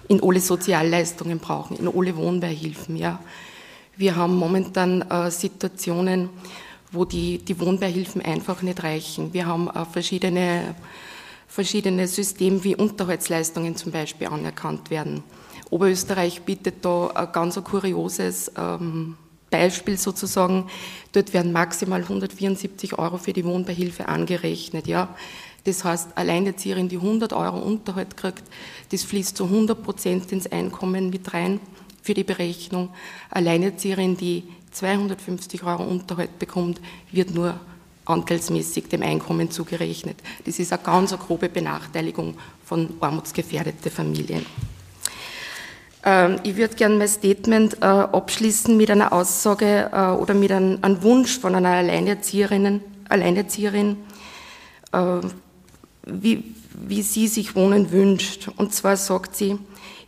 in 0.07 0.23
alle 0.23 0.39
Sozialleistungen 0.39 1.39
brauchen, 1.39 1.77
in 1.77 1.87
alle 1.87 2.15
Wohnbeihilfen. 2.15 2.95
Ja. 2.95 3.19
Wir 3.95 4.15
haben 4.15 4.35
momentan 4.35 5.01
äh, 5.01 5.31
Situationen, 5.31 6.29
wo 6.91 7.03
die, 7.03 7.39
die 7.39 7.59
Wohnbeihilfen 7.59 8.21
einfach 8.21 8.61
nicht 8.61 8.83
reichen. 8.83 9.33
Wir 9.33 9.45
haben 9.45 9.69
äh, 9.69 9.85
verschiedene, 9.85 10.75
verschiedene 11.47 12.07
Systeme, 12.07 12.63
wie 12.63 12.75
Unterhaltsleistungen 12.75 13.75
zum 13.75 13.91
Beispiel 13.91 14.27
anerkannt 14.27 14.89
werden. 14.89 15.23
Oberösterreich 15.69 16.43
bietet 16.43 16.85
da 16.85 17.07
ein 17.07 17.31
ganz 17.31 17.61
kurioses 17.61 18.51
ähm, 18.57 19.17
Beispiel 19.49 19.97
sozusagen. 19.97 20.69
Dort 21.11 21.33
werden 21.33 21.51
maximal 21.51 22.01
174 22.01 22.97
Euro 22.97 23.17
für 23.17 23.33
die 23.33 23.45
Wohnbeihilfe 23.45 24.07
angerechnet. 24.07 24.87
Ja. 24.87 25.09
Das 25.67 25.83
heißt, 25.83 26.11
Alleinerzieherin, 26.15 26.87
die 26.87 26.95
100 26.95 27.33
Euro 27.33 27.59
Unterhalt 27.59 28.15
kriegt, 28.15 28.43
das 28.93 29.03
fließt 29.03 29.35
zu 29.35 29.43
100 29.43 29.83
Prozent 29.83 30.31
ins 30.31 30.49
Einkommen 30.49 31.09
mit 31.09 31.33
rein 31.33 31.59
für 32.01 32.13
die 32.13 32.23
Berechnung. 32.23 32.87
Alleinerzieherin, 33.31 34.15
die 34.15 34.43
250 34.71 35.63
Euro 35.63 35.83
Unterhalt 35.83 36.39
bekommt, 36.39 36.79
wird 37.11 37.35
nur 37.35 37.59
anteilsmäßig 38.05 38.87
dem 38.87 39.01
Einkommen 39.01 39.51
zugerechnet. 39.51 40.15
Das 40.45 40.57
ist 40.57 40.71
eine 40.71 40.81
ganz 40.81 41.11
eine 41.11 41.21
grobe 41.21 41.49
Benachteiligung 41.49 42.37
von 42.63 42.93
armutsgefährdeten 43.01 43.91
Familien. 43.91 44.45
Ähm, 46.05 46.37
ich 46.43 46.55
würde 46.55 46.75
gerne 46.75 46.95
mein 46.95 47.09
Statement 47.09 47.81
äh, 47.81 47.85
abschließen 47.87 48.77
mit 48.77 48.89
einer 48.89 49.11
Aussage 49.11 49.89
äh, 49.91 50.11
oder 50.11 50.33
mit 50.33 50.49
einem 50.53 51.03
Wunsch 51.03 51.37
von 51.37 51.55
einer 51.55 51.71
Alleinerzieherin, 51.71 52.79
Alleinerzieherin 53.09 53.97
äh, 54.93 55.19
wie, 56.07 56.55
wie 56.73 57.01
sie 57.01 57.27
sich 57.27 57.55
Wohnen 57.55 57.91
wünscht. 57.91 58.49
Und 58.55 58.73
zwar 58.73 58.97
sagt 58.97 59.35
sie, 59.35 59.57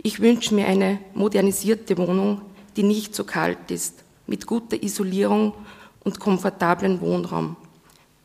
ich 0.01 0.19
wünsche 0.21 0.55
mir 0.55 0.67
eine 0.67 0.99
modernisierte 1.13 1.97
Wohnung, 1.97 2.41
die 2.75 2.83
nicht 2.83 3.13
so 3.13 3.23
kalt 3.23 3.69
ist, 3.69 4.03
mit 4.27 4.45
guter 4.45 4.81
Isolierung 4.81 5.53
und 6.03 6.19
komfortablen 6.19 7.01
Wohnraum, 7.01 7.57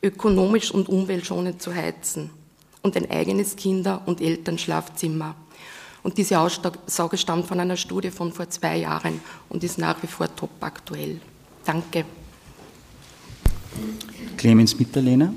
ökonomisch 0.02 0.70
und 0.70 0.88
umweltschonend 0.88 1.60
zu 1.60 1.74
heizen 1.74 2.30
und 2.82 2.96
ein 2.96 3.10
eigenes 3.10 3.56
Kinder- 3.56 4.02
und 4.06 4.20
Elternschlafzimmer. 4.20 5.34
Und 6.02 6.18
diese 6.18 6.38
Aussage 6.38 7.16
stammt 7.16 7.46
von 7.46 7.58
einer 7.58 7.78
Studie 7.78 8.10
von 8.10 8.30
vor 8.30 8.48
zwei 8.50 8.76
Jahren 8.76 9.20
und 9.48 9.64
ist 9.64 9.78
nach 9.78 10.02
wie 10.02 10.06
vor 10.06 10.34
top 10.36 10.50
aktuell. 10.60 11.18
Danke. 11.64 12.04
Clemens 14.36 14.78
Mitterlehner. 14.78 15.32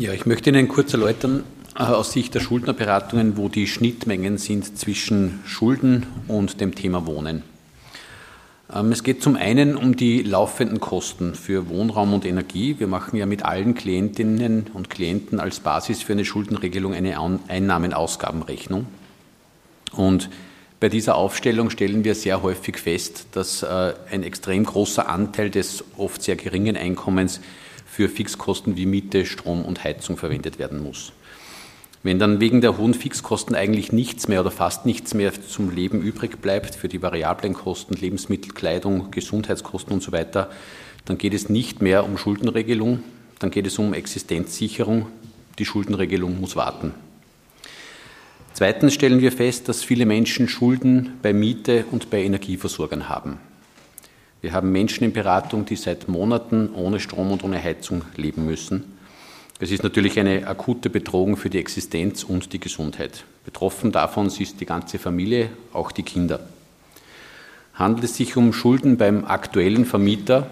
Ja, 0.00 0.14
ich 0.14 0.24
möchte 0.24 0.48
Ihnen 0.48 0.66
kurz 0.66 0.94
erläutern, 0.94 1.44
äh, 1.76 1.82
aus 1.82 2.12
Sicht 2.12 2.34
der 2.34 2.40
Schuldnerberatungen, 2.40 3.36
wo 3.36 3.50
die 3.50 3.66
Schnittmengen 3.66 4.38
sind 4.38 4.78
zwischen 4.78 5.40
Schulden 5.44 6.06
und 6.26 6.62
dem 6.62 6.74
Thema 6.74 7.04
Wohnen. 7.04 7.42
Ähm, 8.74 8.92
es 8.92 9.02
geht 9.02 9.22
zum 9.22 9.36
einen 9.36 9.76
um 9.76 9.96
die 9.96 10.22
laufenden 10.22 10.80
Kosten 10.80 11.34
für 11.34 11.68
Wohnraum 11.68 12.14
und 12.14 12.24
Energie. 12.24 12.76
Wir 12.78 12.86
machen 12.86 13.14
ja 13.18 13.26
mit 13.26 13.44
allen 13.44 13.74
Klientinnen 13.74 14.68
und 14.72 14.88
Klienten 14.88 15.38
als 15.38 15.60
Basis 15.60 16.00
für 16.00 16.14
eine 16.14 16.24
Schuldenregelung 16.24 16.94
eine 16.94 17.18
Einnahmen-Ausgabenrechnung. 17.48 18.86
Und 19.92 20.30
bei 20.80 20.88
dieser 20.88 21.16
Aufstellung 21.16 21.68
stellen 21.68 22.04
wir 22.04 22.14
sehr 22.14 22.42
häufig 22.42 22.78
fest, 22.78 23.26
dass 23.32 23.62
äh, 23.62 23.92
ein 24.10 24.22
extrem 24.22 24.64
großer 24.64 25.10
Anteil 25.10 25.50
des 25.50 25.84
oft 25.98 26.22
sehr 26.22 26.36
geringen 26.36 26.78
Einkommens 26.78 27.42
für 27.90 28.08
Fixkosten 28.08 28.76
wie 28.76 28.86
Miete, 28.86 29.26
Strom 29.26 29.64
und 29.64 29.82
Heizung 29.82 30.16
verwendet 30.16 30.58
werden 30.58 30.82
muss. 30.82 31.12
Wenn 32.02 32.18
dann 32.18 32.40
wegen 32.40 32.60
der 32.60 32.78
hohen 32.78 32.94
Fixkosten 32.94 33.54
eigentlich 33.54 33.92
nichts 33.92 34.28
mehr 34.28 34.40
oder 34.40 34.52
fast 34.52 34.86
nichts 34.86 35.12
mehr 35.12 35.32
zum 35.42 35.74
Leben 35.74 36.00
übrig 36.00 36.40
bleibt 36.40 36.74
für 36.74 36.88
die 36.88 37.02
variablen 37.02 37.52
Kosten, 37.52 37.94
Lebensmittel, 37.94 38.52
Kleidung, 38.52 39.10
Gesundheitskosten 39.10 39.92
und 39.92 40.02
so 40.02 40.12
weiter, 40.12 40.50
dann 41.04 41.18
geht 41.18 41.34
es 41.34 41.48
nicht 41.48 41.82
mehr 41.82 42.04
um 42.04 42.16
Schuldenregelung, 42.16 43.02
dann 43.38 43.50
geht 43.50 43.66
es 43.66 43.78
um 43.78 43.92
Existenzsicherung. 43.92 45.06
Die 45.58 45.66
Schuldenregelung 45.66 46.40
muss 46.40 46.56
warten. 46.56 46.94
Zweitens 48.54 48.94
stellen 48.94 49.20
wir 49.20 49.32
fest, 49.32 49.68
dass 49.68 49.82
viele 49.82 50.06
Menschen 50.06 50.48
Schulden 50.48 51.14
bei 51.22 51.32
Miete 51.32 51.84
und 51.90 52.08
bei 52.08 52.22
Energieversorgern 52.22 53.08
haben. 53.08 53.40
Wir 54.42 54.52
haben 54.52 54.72
Menschen 54.72 55.04
in 55.04 55.12
Beratung, 55.12 55.66
die 55.66 55.76
seit 55.76 56.08
Monaten 56.08 56.70
ohne 56.74 56.98
Strom 56.98 57.30
und 57.30 57.44
ohne 57.44 57.62
Heizung 57.62 58.02
leben 58.16 58.46
müssen. 58.46 58.84
Es 59.58 59.70
ist 59.70 59.82
natürlich 59.82 60.18
eine 60.18 60.46
akute 60.46 60.88
Bedrohung 60.88 61.36
für 61.36 61.50
die 61.50 61.58
Existenz 61.58 62.24
und 62.24 62.54
die 62.54 62.60
Gesundheit. 62.60 63.24
Betroffen 63.44 63.92
davon 63.92 64.28
ist 64.28 64.60
die 64.60 64.66
ganze 64.66 64.98
Familie, 64.98 65.50
auch 65.74 65.92
die 65.92 66.02
Kinder. 66.02 66.40
Handelt 67.74 68.04
es 68.04 68.16
sich 68.16 68.36
um 68.38 68.54
Schulden 68.54 68.96
beim 68.96 69.26
aktuellen 69.26 69.84
Vermieter, 69.84 70.50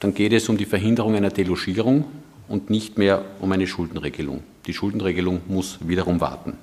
dann 0.00 0.14
geht 0.14 0.32
es 0.32 0.48
um 0.48 0.56
die 0.56 0.64
Verhinderung 0.64 1.14
einer 1.14 1.30
Delogierung 1.30 2.04
und 2.48 2.70
nicht 2.70 2.98
mehr 2.98 3.24
um 3.40 3.52
eine 3.52 3.68
Schuldenregelung. 3.68 4.42
Die 4.66 4.74
Schuldenregelung 4.74 5.42
muss 5.46 5.78
wiederum 5.80 6.20
warten. 6.20 6.54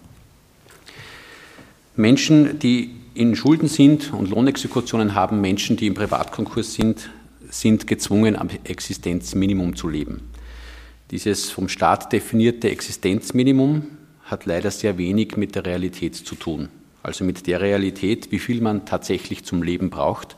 Menschen, 1.96 2.60
die 2.60 2.92
in 3.16 3.36
Schulden 3.36 3.68
sind 3.68 4.14
und 4.14 4.30
Lohnexekutionen 4.30 5.16
haben, 5.16 5.42
Menschen, 5.42 5.78
die 5.78 5.88
im 5.88 5.94
Privatkonkurs 5.94 6.74
sind, 6.74 7.10
sind 7.50 7.88
gezwungen, 7.88 8.36
am 8.36 8.50
Existenzminimum 8.64 9.76
zu 9.76 9.88
leben. 9.88 10.22
Dieses 11.12 11.50
vom 11.50 11.70
Staat 11.70 12.12
definierte 12.12 12.70
Existenzminimum 12.70 13.84
hat 14.26 14.46
leider 14.46 14.70
sehr 14.70 14.98
wenig 14.98 15.38
mit 15.38 15.56
der 15.56 15.66
Realität 15.66 16.16
zu 16.16 16.36
tun. 16.36 16.70
Also 17.04 17.24
mit 17.24 17.48
der 17.48 17.62
Realität, 17.62 18.32
wie 18.32 18.40
viel 18.40 18.62
man 18.62 18.86
tatsächlich 18.86 19.46
zum 19.46 19.64
Leben 19.64 19.90
braucht, 19.90 20.36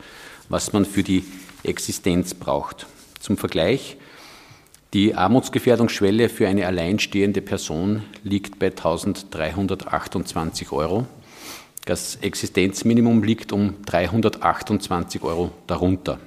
was 0.50 0.74
man 0.74 0.86
für 0.86 1.04
die 1.04 1.24
Existenz 1.64 2.34
braucht. 2.34 2.86
Zum 3.20 3.38
Vergleich, 3.38 3.98
die 4.94 5.16
Armutsgefährdungsschwelle 5.16 6.30
für 6.30 6.48
eine 6.48 6.68
alleinstehende 6.68 7.42
Person 7.42 8.04
liegt 8.24 8.60
bei 8.60 8.68
1328 8.68 10.72
Euro. 10.72 11.08
Das 11.88 12.18
Existenzminimum 12.18 13.24
liegt 13.24 13.52
um 13.54 13.76
328 13.86 15.24
Euro 15.24 15.54
darunter. 15.68 16.20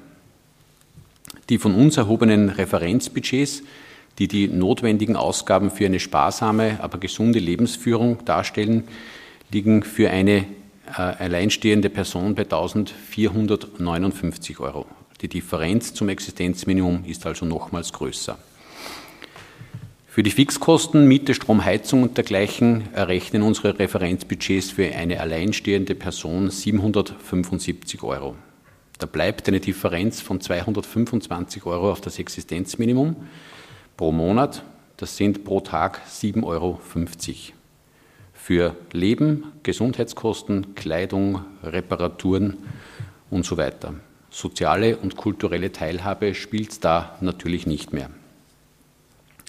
Die 1.51 1.59
von 1.59 1.75
uns 1.75 1.99
erhobenen 1.99 2.49
Referenzbudgets, 2.49 3.63
die 4.19 4.27
die 4.27 4.49
notwendigen 4.49 5.17
Ausgaben 5.17 5.71
für 5.71 5.85
eine 5.85 6.01
sparsame, 6.01 6.79
aber 6.81 6.97
gesunde 6.97 7.41
Lebensführung 7.41 8.25
darstellen, 8.25 8.85
liegen 9.53 9.83
für 9.83 10.09
eine 10.09 10.47
äh, 10.97 11.03
alleinstehende 11.03 11.91
Person 11.91 12.35
bei 12.35 12.45
1459 12.45 14.61
Euro. 14.61 14.87
Die 15.21 15.29
Differenz 15.29 15.93
zum 15.93 16.09
Existenzminimum 16.09 17.05
ist 17.05 17.27
also 17.27 17.45
nochmals 17.45 17.93
größer. 17.93 18.39
Für 20.13 20.25
die 20.25 20.33
Fixkosten, 20.33 21.07
Miete, 21.07 21.35
Strom, 21.35 21.65
Heizung 21.65 22.03
und 22.03 22.17
dergleichen 22.17 22.93
errechnen 22.95 23.43
unsere 23.43 23.79
Referenzbudgets 23.79 24.73
für 24.73 24.93
eine 24.93 25.21
alleinstehende 25.21 25.95
Person 25.95 26.51
775 26.51 28.03
Euro. 28.03 28.35
Da 28.99 29.07
bleibt 29.07 29.47
eine 29.47 29.61
Differenz 29.61 30.21
von 30.21 30.41
225 30.41 31.65
Euro 31.65 31.93
auf 31.93 32.01
das 32.01 32.19
Existenzminimum 32.19 33.15
pro 33.97 34.11
Monat. 34.11 34.65
Das 34.97 35.17
sind 35.17 35.45
pro 35.45 35.61
Tag 35.61 36.01
7,50 36.11 36.43
Euro. 36.45 36.81
Für 38.33 38.75
Leben, 38.91 39.53
Gesundheitskosten, 39.63 40.75
Kleidung, 40.75 41.45
Reparaturen 41.63 42.57
und 43.31 43.45
so 43.45 43.57
weiter. 43.57 43.95
Soziale 44.29 44.97
und 44.97 45.15
kulturelle 45.15 45.71
Teilhabe 45.71 46.35
spielt 46.35 46.85
da 46.85 47.17
natürlich 47.21 47.69
nicht 47.69 47.93
mehr. 47.93 48.11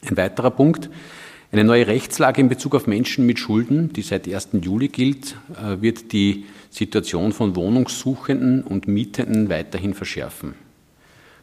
Ein 0.07 0.17
weiterer 0.17 0.51
Punkt, 0.51 0.89
eine 1.51 1.63
neue 1.63 1.85
Rechtslage 1.85 2.39
in 2.39 2.49
Bezug 2.49 2.75
auf 2.75 2.87
Menschen 2.87 3.25
mit 3.25 3.37
Schulden, 3.37 3.91
die 3.91 4.01
seit 4.01 4.27
1. 4.27 4.49
Juli 4.61 4.87
gilt, 4.87 5.35
äh, 5.61 5.81
wird 5.81 6.13
die 6.13 6.45
Situation 6.69 7.33
von 7.33 7.55
Wohnungssuchenden 7.55 8.63
und 8.63 8.87
Mietenden 8.87 9.49
weiterhin 9.49 9.93
verschärfen. 9.93 10.55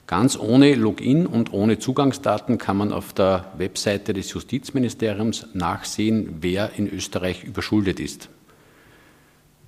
Ganz 0.06 0.38
ohne 0.38 0.74
Login 0.74 1.26
und 1.26 1.52
ohne 1.52 1.78
Zugangsdaten 1.78 2.56
kann 2.56 2.78
man 2.78 2.92
auf 2.92 3.12
der 3.12 3.52
Webseite 3.58 4.14
des 4.14 4.32
Justizministeriums 4.32 5.48
nachsehen, 5.52 6.38
wer 6.40 6.70
in 6.78 6.90
Österreich 6.90 7.44
überschuldet 7.44 8.00
ist. 8.00 8.30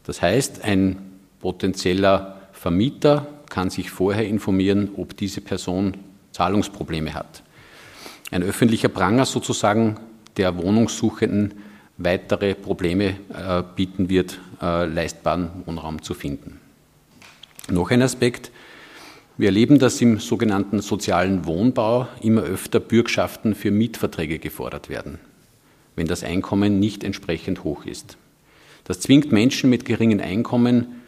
Das 0.05 0.23
heißt, 0.23 0.65
ein 0.65 0.97
potenzieller 1.41 2.41
Vermieter 2.53 3.27
kann 3.51 3.69
sich 3.69 3.91
vorher 3.91 4.27
informieren, 4.27 4.93
ob 4.97 5.15
diese 5.15 5.43
Person 5.43 5.99
Zahlungsprobleme 6.33 7.13
hat. 7.13 7.43
Ein 8.31 8.43
öffentlicher 8.45 8.89
Pranger 8.89 9.27
sozusagen 9.27 9.97
der 10.37 10.57
Wohnungssuchenden 10.57 11.55
weitere 11.99 12.55
Probleme 12.55 13.17
äh, 13.35 13.63
bieten 13.75 14.09
wird, 14.09 14.39
äh, 14.63 14.87
leistbaren 14.87 15.51
Wohnraum 15.67 16.03
zu 16.03 16.15
finden. 16.15 16.61
Noch 17.69 17.91
ein 17.91 18.03
Aspekt. 18.03 18.51
Wir 19.37 19.49
erleben, 19.49 19.79
dass 19.79 20.01
im 20.01 20.19
sogenannten 20.19 20.81
sozialen 20.81 21.47
Wohnbau 21.47 22.09
immer 22.23 22.43
öfter 22.43 22.79
Bürgschaften 22.79 23.55
für 23.55 23.71
Mietverträge 23.71 24.39
gefordert 24.39 24.89
werden, 24.89 25.19
wenn 25.97 26.07
das 26.07 26.23
Einkommen 26.23 26.79
nicht 26.79 27.05
entsprechend 27.05 27.65
hoch 27.65 27.85
ist. 27.85 28.17
Das 28.85 29.01
zwingt 29.01 29.33
Menschen 29.33 29.71
mit 29.71 29.85
geringen 29.85 30.21
Einkommen 30.21 31.03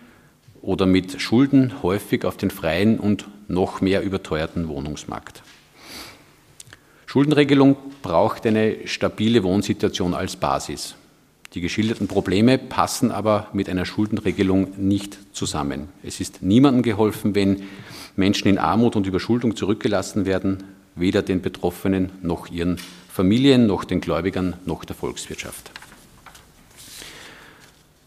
oder 0.60 0.86
mit 0.86 1.20
Schulden 1.20 1.82
häufig 1.82 2.24
auf 2.24 2.36
den 2.36 2.50
freien 2.50 2.98
und 2.98 3.28
noch 3.48 3.80
mehr 3.80 4.02
überteuerten 4.02 4.68
Wohnungsmarkt. 4.68 5.42
Schuldenregelung 7.12 7.76
braucht 8.00 8.46
eine 8.46 8.86
stabile 8.86 9.42
Wohnsituation 9.42 10.14
als 10.14 10.36
Basis. 10.36 10.94
Die 11.52 11.60
geschilderten 11.60 12.08
Probleme 12.08 12.56
passen 12.56 13.10
aber 13.10 13.48
mit 13.52 13.68
einer 13.68 13.84
Schuldenregelung 13.84 14.68
nicht 14.78 15.18
zusammen. 15.34 15.88
Es 16.02 16.20
ist 16.20 16.40
niemandem 16.40 16.82
geholfen, 16.82 17.34
wenn 17.34 17.64
Menschen 18.16 18.48
in 18.48 18.56
Armut 18.56 18.96
und 18.96 19.06
Überschuldung 19.06 19.56
zurückgelassen 19.56 20.24
werden, 20.24 20.64
weder 20.94 21.20
den 21.20 21.42
Betroffenen 21.42 22.12
noch 22.22 22.50
ihren 22.50 22.78
Familien, 23.10 23.66
noch 23.66 23.84
den 23.84 24.00
Gläubigern, 24.00 24.56
noch 24.64 24.86
der 24.86 24.96
Volkswirtschaft. 24.96 25.70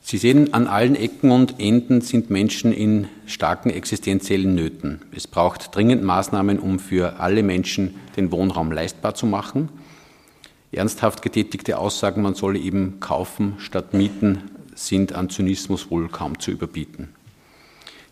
Sie 0.08 0.20
sehen, 0.20 0.54
an 0.54 0.68
allen 0.68 0.96
Ecken 0.96 1.32
und 1.32 1.60
Enden 1.60 2.00
sind 2.02 2.30
Menschen 2.30 2.72
in 2.72 3.08
starken 3.26 3.72
existenziellen 3.72 4.54
Nöten. 4.54 5.02
Es 5.16 5.26
braucht 5.26 5.76
dringend 5.76 6.04
Maßnahmen, 6.04 6.60
um 6.60 6.78
für 6.78 7.20
alle 7.20 7.42
Menschen 7.42 7.96
den 8.16 8.32
Wohnraum 8.32 8.72
leistbar 8.72 9.16
zu 9.16 9.26
machen. 9.26 9.70
Ernsthaft 10.72 11.24
getätigte 11.24 11.80
Aussagen, 11.80 12.22
man 12.22 12.36
solle 12.36 12.60
eben 12.60 13.00
kaufen 13.00 13.56
statt 13.58 13.96
mieten, 13.96 14.44
sind 14.76 15.14
an 15.14 15.32
Zynismus 15.32 15.90
wohl 15.90 16.08
kaum 16.08 16.38
zu 16.38 16.52
überbieten. 16.52 17.10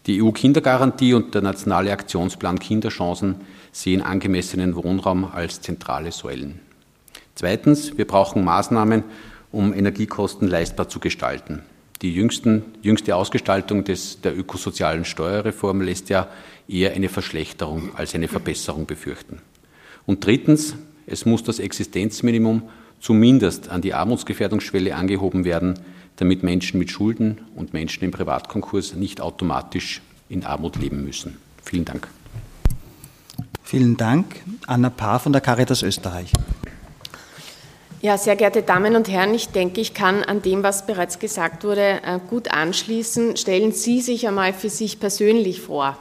Die 0.07 0.19
EU-Kindergarantie 0.19 1.13
und 1.13 1.35
der 1.35 1.43
nationale 1.43 1.91
Aktionsplan 1.91 2.57
Kinderchancen 2.57 3.35
sehen 3.71 4.01
angemessenen 4.01 4.75
Wohnraum 4.75 5.25
als 5.31 5.61
zentrale 5.61 6.11
Säulen. 6.11 6.59
Zweitens, 7.35 7.99
wir 7.99 8.07
brauchen 8.07 8.43
Maßnahmen, 8.43 9.03
um 9.51 9.75
Energiekosten 9.75 10.47
leistbar 10.47 10.89
zu 10.89 10.99
gestalten. 10.99 11.61
Die 12.03 12.13
jüngsten, 12.13 12.63
jüngste 12.81 13.15
Ausgestaltung 13.15 13.85
des, 13.85 14.19
der 14.19 14.37
ökosozialen 14.37 15.05
Steuerreform 15.05 15.79
lässt 15.79 16.09
ja 16.09 16.27
eher 16.67 16.91
eine 16.91 17.07
Verschlechterung 17.07 17.95
als 17.95 18.13
eine 18.13 18.27
Verbesserung 18.27 18.85
befürchten. 18.85 19.39
Und 20.05 20.25
drittens, 20.25 20.75
es 21.07 21.25
muss 21.25 21.43
das 21.43 21.59
Existenzminimum 21.59 22.63
zumindest 22.99 23.69
an 23.69 23.81
die 23.81 23.93
Armutsgefährdungsschwelle 23.93 24.95
angehoben 24.95 25.45
werden, 25.45 25.79
damit 26.17 26.43
Menschen 26.43 26.77
mit 26.77 26.91
Schulden 26.91 27.39
und 27.55 27.71
Menschen 27.71 28.03
im 28.03 28.11
Privatkonkurs 28.11 28.95
nicht 28.95 29.21
automatisch 29.21 30.01
in 30.27 30.43
Armut 30.43 30.75
leben 30.75 31.05
müssen. 31.05 31.37
Vielen 31.63 31.85
Dank. 31.85 32.09
Vielen 33.63 33.95
Dank. 33.95 34.41
Anna 34.67 34.89
Paar 34.89 35.21
von 35.21 35.31
der 35.31 35.41
Caritas 35.41 35.83
Österreich. 35.83 36.33
Ja, 38.03 38.17
sehr 38.17 38.35
geehrte 38.35 38.63
Damen 38.63 38.97
und 38.97 39.07
Herren, 39.07 39.33
ich 39.33 39.47
denke, 39.47 39.79
ich 39.79 39.93
kann 39.93 40.23
an 40.23 40.41
dem, 40.41 40.61
was 40.61 40.85
bereits 40.85 41.19
gesagt 41.19 41.63
wurde, 41.63 42.01
äh, 42.03 42.19
gut 42.29 42.51
anschließen. 42.51 43.37
Stellen 43.37 43.71
Sie 43.71 44.01
sich 44.01 44.27
einmal 44.27 44.51
für 44.51 44.67
sich 44.67 44.99
persönlich 44.99 45.61
vor, 45.61 45.97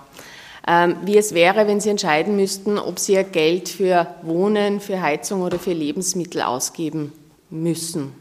ähm, 0.67 0.97
wie 1.05 1.17
es 1.17 1.33
wäre, 1.33 1.69
wenn 1.69 1.79
Sie 1.79 1.91
entscheiden 1.91 2.35
müssten, 2.35 2.77
ob 2.77 2.99
Sie 2.99 3.13
Ihr 3.13 3.23
Geld 3.23 3.69
für 3.69 4.09
Wohnen, 4.23 4.81
für 4.81 5.01
Heizung 5.01 5.43
oder 5.43 5.61
für 5.61 5.75
Lebensmittel 5.75 6.43
ausgeben 6.43 7.13
müssen. 7.51 8.13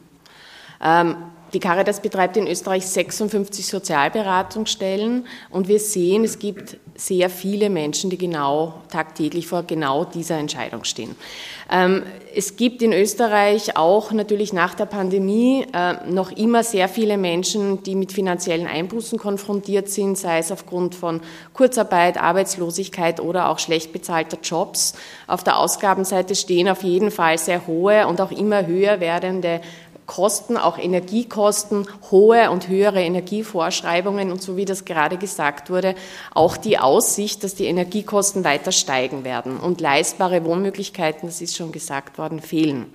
Die 1.54 1.60
Caritas 1.60 2.02
betreibt 2.02 2.38
in 2.38 2.48
Österreich 2.48 2.86
56 2.86 3.68
Sozialberatungsstellen 3.68 5.26
und 5.50 5.68
wir 5.68 5.80
sehen, 5.80 6.24
es 6.24 6.40
gibt 6.40 6.78
sehr 6.96 7.30
viele 7.30 7.70
Menschen, 7.70 8.10
die 8.10 8.18
genau 8.18 8.76
tagtäglich 8.90 9.48
vor 9.48 9.64
genau 9.64 10.06
dieser 10.06 10.38
Entscheidung 10.38 10.84
stehen. 10.84 11.16
Ähm, 11.70 12.04
es 12.36 12.56
gibt 12.56 12.82
in 12.82 12.94
Österreich 12.94 13.76
auch 13.76 14.12
natürlich 14.12 14.54
nach 14.54 14.76
der 14.76 14.86
Pandemie 14.86 15.66
äh, 15.74 15.96
noch 16.10 16.32
immer 16.32 16.64
sehr 16.64 16.88
viele 16.88 17.18
Menschen, 17.18 17.84
die 17.84 17.96
mit 17.96 18.12
finanziellen 18.12 18.68
Einbußen 18.68 19.18
konfrontiert 19.18 19.90
sind, 19.90 20.18
sei 20.18 20.38
es 20.38 20.52
aufgrund 20.52 20.96
von 20.96 21.22
Kurzarbeit, 21.54 22.22
Arbeitslosigkeit 22.22 23.20
oder 23.20 23.50
auch 23.50 23.60
schlecht 23.60 23.92
bezahlter 23.92 24.38
Jobs. 24.42 24.94
Auf 25.28 25.44
der 25.44 25.58
Ausgabenseite 25.58 26.36
stehen 26.36 26.70
auf 26.70 26.84
jeden 26.84 27.12
Fall 27.12 27.38
sehr 27.38 27.68
hohe 27.68 28.08
und 28.08 28.22
auch 28.22 28.32
immer 28.32 28.68
höher 28.68 29.00
werdende 29.00 29.62
Kosten, 30.12 30.58
auch 30.58 30.78
Energiekosten, 30.78 31.88
hohe 32.12 32.52
und 32.52 32.68
höhere 32.68 33.02
Energievorschreibungen 33.02 34.30
und 34.30 34.42
so 34.42 34.58
wie 34.58 34.66
das 34.66 34.84
gerade 34.84 35.16
gesagt 35.16 35.70
wurde, 35.70 35.96
auch 36.34 36.58
die 36.58 36.78
Aussicht, 36.78 37.46
dass 37.46 37.56
die 37.56 37.64
Energiekosten 37.64 38.44
weiter 38.44 38.74
steigen 38.74 39.24
werden 39.24 39.56
und 39.56 39.80
leistbare 39.80 40.44
Wohnmöglichkeiten, 40.44 41.30
das 41.30 41.40
ist 41.40 41.56
schon 41.56 41.72
gesagt 41.72 42.18
worden, 42.18 42.42
fehlen. 42.42 42.88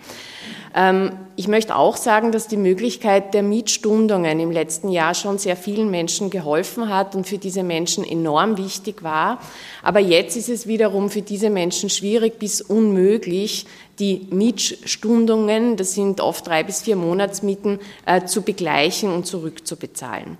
Ähm, 0.74 1.12
ich 1.36 1.48
möchte 1.48 1.74
auch 1.74 1.96
sagen, 1.96 2.32
dass 2.32 2.48
die 2.48 2.58
Möglichkeit 2.58 3.32
der 3.32 3.42
Mietstundungen 3.42 4.38
im 4.38 4.50
letzten 4.50 4.90
Jahr 4.90 5.14
schon 5.14 5.38
sehr 5.38 5.56
vielen 5.56 5.90
Menschen 5.90 6.28
geholfen 6.28 6.90
hat 6.90 7.14
und 7.14 7.26
für 7.26 7.38
diese 7.38 7.62
Menschen 7.62 8.04
enorm 8.04 8.58
wichtig 8.58 9.02
war. 9.02 9.40
Aber 9.82 10.00
jetzt 10.00 10.36
ist 10.36 10.50
es 10.50 10.66
wiederum 10.66 11.08
für 11.08 11.22
diese 11.22 11.48
Menschen 11.48 11.88
schwierig 11.88 12.38
bis 12.38 12.60
unmöglich, 12.60 13.64
die 13.98 14.26
Mietstundungen, 14.30 15.76
das 15.76 15.94
sind 15.94 16.20
oft 16.20 16.46
drei 16.46 16.62
bis 16.62 16.82
vier 16.82 16.96
Monatsmieten, 16.96 17.78
äh, 18.04 18.24
zu 18.24 18.42
begleichen 18.42 19.10
und 19.10 19.26
zurückzubezahlen. 19.26 20.36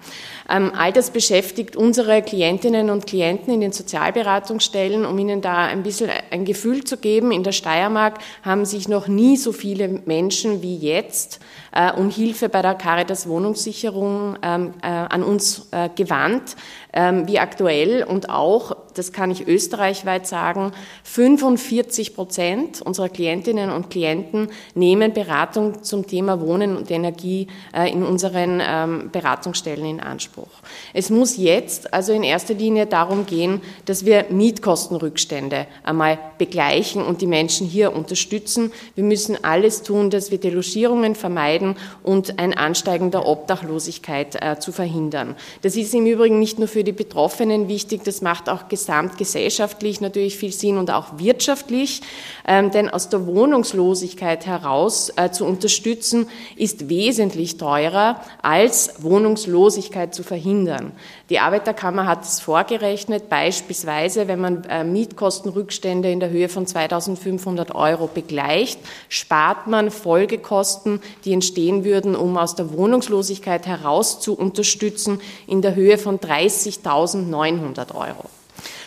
Ähm, 0.49 0.73
all 0.77 0.93
das 0.93 1.11
beschäftigt 1.11 1.77
unsere 1.77 2.23
Klientinnen 2.23 2.91
und 2.91 3.07
Klienten 3.07 3.55
in 3.55 3.61
den 3.61 3.73
Sozialberatungsstellen, 3.73 5.07
um 5.07 5.19
ihnen 5.19 5.41
da 5.41 5.65
ein 5.65 5.83
bisschen 5.83 6.11
ein 6.31 6.45
Gefühl 6.45 6.85
zu 6.85 6.99
geben. 6.99 7.33
In 7.33 7.45
der 7.45 7.53
Steiermark 7.53 8.19
haben 8.43 8.65
sich 8.65 8.89
noch 8.89 9.09
nie 9.09 9.37
so 9.37 9.53
viele 9.53 9.89
Menschen 10.05 10.63
wie 10.63 10.77
jetzt 10.77 11.41
äh, 11.73 11.93
um 11.93 12.11
Hilfe 12.11 12.49
bei 12.49 12.63
der 12.63 12.75
Caritas 12.75 13.29
Wohnungssicherung 13.29 14.37
ähm, 14.43 14.75
äh, 14.83 14.87
an 14.87 15.23
uns 15.23 15.69
gewandt, 15.95 16.57
wie 16.97 17.39
aktuell 17.39 18.05
und 18.05 18.31
auch, 18.31 18.75
das 18.95 19.13
kann 19.13 19.31
ich 19.31 19.47
österreichweit 19.47 20.27
sagen, 20.27 20.73
45 21.05 22.15
Prozent 22.15 22.81
unserer 22.81 23.11
Klientinnen 23.11 23.71
und 23.71 23.91
Klienten 23.91 24.49
nehmen 24.75 25.13
Beratung 25.13 25.83
zum 25.83 26.07
Thema 26.07 26.41
Wohnen 26.41 26.75
und 26.77 26.91
Energie 26.91 27.49
äh, 27.75 27.93
in 27.93 28.03
unseren 28.03 28.63
ähm, 28.65 29.11
Beratungsstellen 29.13 29.85
in 29.85 30.01
Anspruch. 30.01 30.49
Es 30.95 31.11
muss 31.11 31.37
jetzt 31.37 31.93
also 31.93 32.13
in 32.13 32.23
erster 32.23 32.55
Linie 32.55 32.87
darum 32.87 33.27
gehen, 33.27 33.61
dass 33.85 34.07
wir 34.07 34.27
Mietkostenrückstände 34.31 35.67
einmal 35.85 36.19
begleichen 36.39 37.03
und 37.03 37.21
die 37.21 37.27
Menschen 37.27 37.67
hier 37.67 37.95
unterstützen. 37.95 38.73
Wir 38.95 39.05
müssen 39.05 39.45
alles 39.45 39.83
tun, 39.83 40.09
dass 40.09 40.31
wir 40.31 40.39
Delogierungen 40.39 41.15
vermeiden 41.15 41.77
und 42.03 42.39
ein 42.39 42.57
Ansteigen 42.57 43.11
der 43.11 43.27
Obdachlosigkeit 43.27 44.37
äh, 44.41 44.59
zu 44.59 44.73
verhindern. 44.73 45.37
Das 45.61 45.77
ist 45.77 45.95
im 45.95 46.07
Übrigen 46.07 46.39
nicht 46.39 46.59
nur 46.59 46.69
für 46.69 46.86
die 46.87 46.93
Betroffenen 46.93 47.69
wichtig, 47.69 48.05
das 48.05 48.23
macht 48.23 48.49
auch 48.49 48.69
gesamtgesellschaftlich 48.69 50.01
natürlich 50.01 50.37
viel 50.37 50.53
Sinn 50.53 50.79
und 50.79 50.91
auch 50.91 51.19
wirtschaftlich, 51.19 52.01
ähm, 52.47 52.71
denn 52.71 52.89
aus 52.89 53.11
der 53.11 53.27
Wohnungslosigkeit 53.27 54.47
heraus 54.47 55.13
äh, 55.17 55.31
zu 55.31 55.45
unterstützen, 55.45 56.29
ist 56.57 56.89
wesentlich 56.89 57.59
teurer 57.59 58.23
als 58.41 59.03
Wohnungslosigkeit 59.03 60.15
zu 60.15 60.23
verhindern. 60.23 60.93
Die 61.29 61.41
Arbeiterkammer 61.41 62.07
hat 62.07 62.23
es 62.23 62.39
vorgerechnet, 62.39 63.29
beispielsweise, 63.29 64.29
wenn 64.29 64.41
man 64.41 64.63
äh, 64.65 64.85
Mietkostenrückstände 64.85 66.09
in 66.09 66.21
der 66.21 66.31
Höhe 66.31 66.49
von 66.49 66.69
2500 66.69 67.75
Euro 67.75 68.07
begleicht, 68.07 68.79
spart 69.09 69.67
man 69.67 69.91
Folgekosten, 69.91 71.01
die 71.25 71.33
entstehen 71.33 71.85
würden, 71.85 72.15
um 72.15 72.37
aus 72.37 72.55
der 72.55 72.73
Wohnungslosigkeit 72.73 73.67
heraus 73.67 74.21
zu 74.21 74.39
unterstützen, 74.39 75.21
in 75.49 75.63
der 75.63 75.75
Höhe 75.75 75.99
von 75.99 76.21
30.900 76.21 77.93
Euro. 77.97 78.31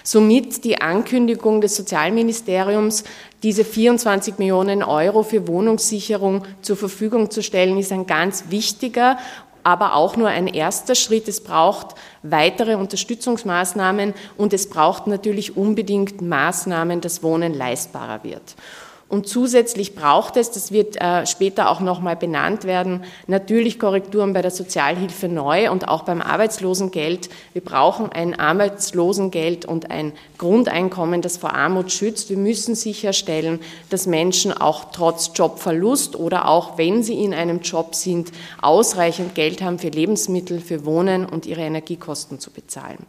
Somit 0.04 0.64
die 0.64 0.80
Ankündigung 0.80 1.60
des 1.60 1.76
Sozialministeriums, 1.76 3.04
diese 3.44 3.66
24 3.66 4.38
Millionen 4.38 4.82
Euro 4.82 5.24
für 5.24 5.48
Wohnungssicherung 5.48 6.44
zur 6.62 6.78
Verfügung 6.78 7.30
zu 7.30 7.44
stellen, 7.44 7.78
ist 7.78 7.92
ein 7.92 8.08
ganz 8.08 8.46
wichtiger 8.50 9.18
aber 9.64 9.96
auch 9.96 10.16
nur 10.16 10.28
ein 10.28 10.48
erster 10.48 10.96
Schritt. 10.96 11.28
Es 11.28 11.44
braucht 11.44 11.96
weitere 12.24 12.76
Unterstützungsmaßnahmen 12.76 14.14
und 14.38 14.54
es 14.54 14.70
braucht 14.70 15.08
natürlich 15.08 15.58
unbedingt 15.58 16.22
Maßnahmen, 16.22 17.02
dass 17.02 17.24
Wohnen 17.24 17.54
leistbarer 17.54 18.24
wird. 18.24 18.56
Und 19.10 19.28
zusätzlich 19.28 19.96
braucht 19.96 20.38
es, 20.38 20.52
das 20.52 20.72
wird 20.72 21.02
äh, 21.02 21.26
später 21.26 21.72
auch 21.72 21.80
nochmal 21.80 22.16
benannt 22.16 22.64
werden, 22.66 23.04
natürlich 23.26 23.80
Korrekturen 23.80 24.34
bei 24.34 24.44
der 24.44 24.52
Sozialhilfe 24.52 25.28
neu 25.28 25.72
und 25.72 25.88
auch 25.88 26.04
beim 26.04 26.22
Arbeitslosengeld. 26.22 27.28
Wir 27.54 27.64
brauchen 27.64 28.12
ein 28.12 28.40
Arbeitslosengeld 28.40 29.66
und 29.66 29.90
ein 29.90 30.14
Grundeinkommen, 30.38 31.24
das 31.24 31.38
vor 31.38 31.56
Armut 31.56 31.92
schützt. 31.92 32.30
Wir 32.30 32.38
müssen 32.38 32.76
sicherstellen, 32.76 33.60
dass 33.90 34.06
Menschen 34.06 34.54
auch 34.54 34.92
trotz 34.92 35.32
Jobverlust 35.34 36.16
oder 36.16 36.48
auch 36.48 36.78
wenn 36.78 37.02
sie 37.02 37.24
in 37.24 37.34
einem 37.34 37.62
Job 37.62 37.96
sind, 37.96 38.32
ausreichend 38.62 39.34
Geld 39.34 39.64
haben 39.64 39.80
für 39.80 39.90
Lebensmittel, 39.90 40.60
für 40.62 40.86
Wohnen 40.86 41.26
und 41.26 41.48
ihre 41.48 41.62
Energiekosten 41.62 42.40
zu 42.40 42.52
bezahlen. 42.52 43.08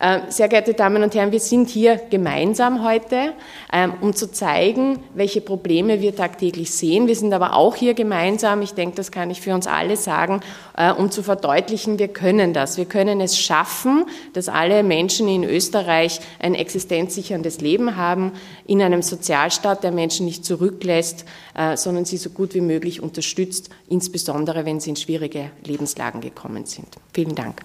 Äh, 0.00 0.20
sehr 0.30 0.48
geehrte 0.48 0.74
Damen 0.74 1.02
und 1.02 1.14
Herren, 1.14 1.32
wir 1.32 1.40
sind 1.40 1.68
hier 1.68 1.96
gemeinsam 1.96 2.84
heute, 2.84 3.32
ähm, 3.72 3.94
um 4.00 4.14
zu 4.14 4.30
zeigen, 4.30 5.00
welche 5.14 5.40
Probleme 5.40 6.00
wir 6.00 6.14
tagtäglich 6.14 6.70
sehen. 6.70 7.08
Wir 7.08 7.16
sind 7.16 7.32
aber 7.32 7.54
auch 7.54 7.74
hier 7.74 7.94
gemeinsam, 7.94 8.62
ich 8.62 8.74
denke, 8.74 8.94
das 8.94 9.10
kann 9.10 9.30
ich 9.30 9.40
für 9.40 9.54
uns 9.54 9.66
alle 9.66 9.96
sagen, 9.96 10.40
äh, 10.76 10.92
um 10.92 11.10
zu 11.10 11.24
verdeutlichen, 11.24 11.98
wir 11.98 12.08
können 12.08 12.52
das. 12.52 12.76
Wir 12.76 12.84
können 12.84 13.20
es 13.20 13.36
schaffen, 13.36 14.04
dass 14.34 14.48
alle 14.48 14.84
Menschen 14.84 15.26
in 15.26 15.42
Österreich 15.42 16.20
ein 16.38 16.54
existenzsicherndes 16.54 17.60
Leben 17.60 17.96
haben, 17.96 18.32
in 18.66 18.80
einem 18.80 19.02
Sozialstaat, 19.02 19.82
der 19.82 19.90
Menschen 19.90 20.26
nicht 20.26 20.44
zurücklässt, 20.44 21.24
äh, 21.56 21.76
sondern 21.76 22.04
sie 22.04 22.18
so 22.18 22.30
gut 22.30 22.54
wie 22.54 22.60
möglich 22.60 23.02
unterstützt, 23.02 23.70
insbesondere 23.88 24.64
wenn 24.64 24.78
sie 24.78 24.90
in 24.90 24.96
schwierige 24.96 25.50
Lebenslagen 25.64 26.20
gekommen 26.20 26.66
sind. 26.66 26.86
Vielen 27.12 27.34
Dank. 27.34 27.62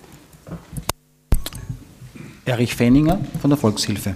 Erich 2.45 2.75
Fenninger 2.75 3.19
von 3.41 3.49
der 3.49 3.57
Volkshilfe. 3.57 4.15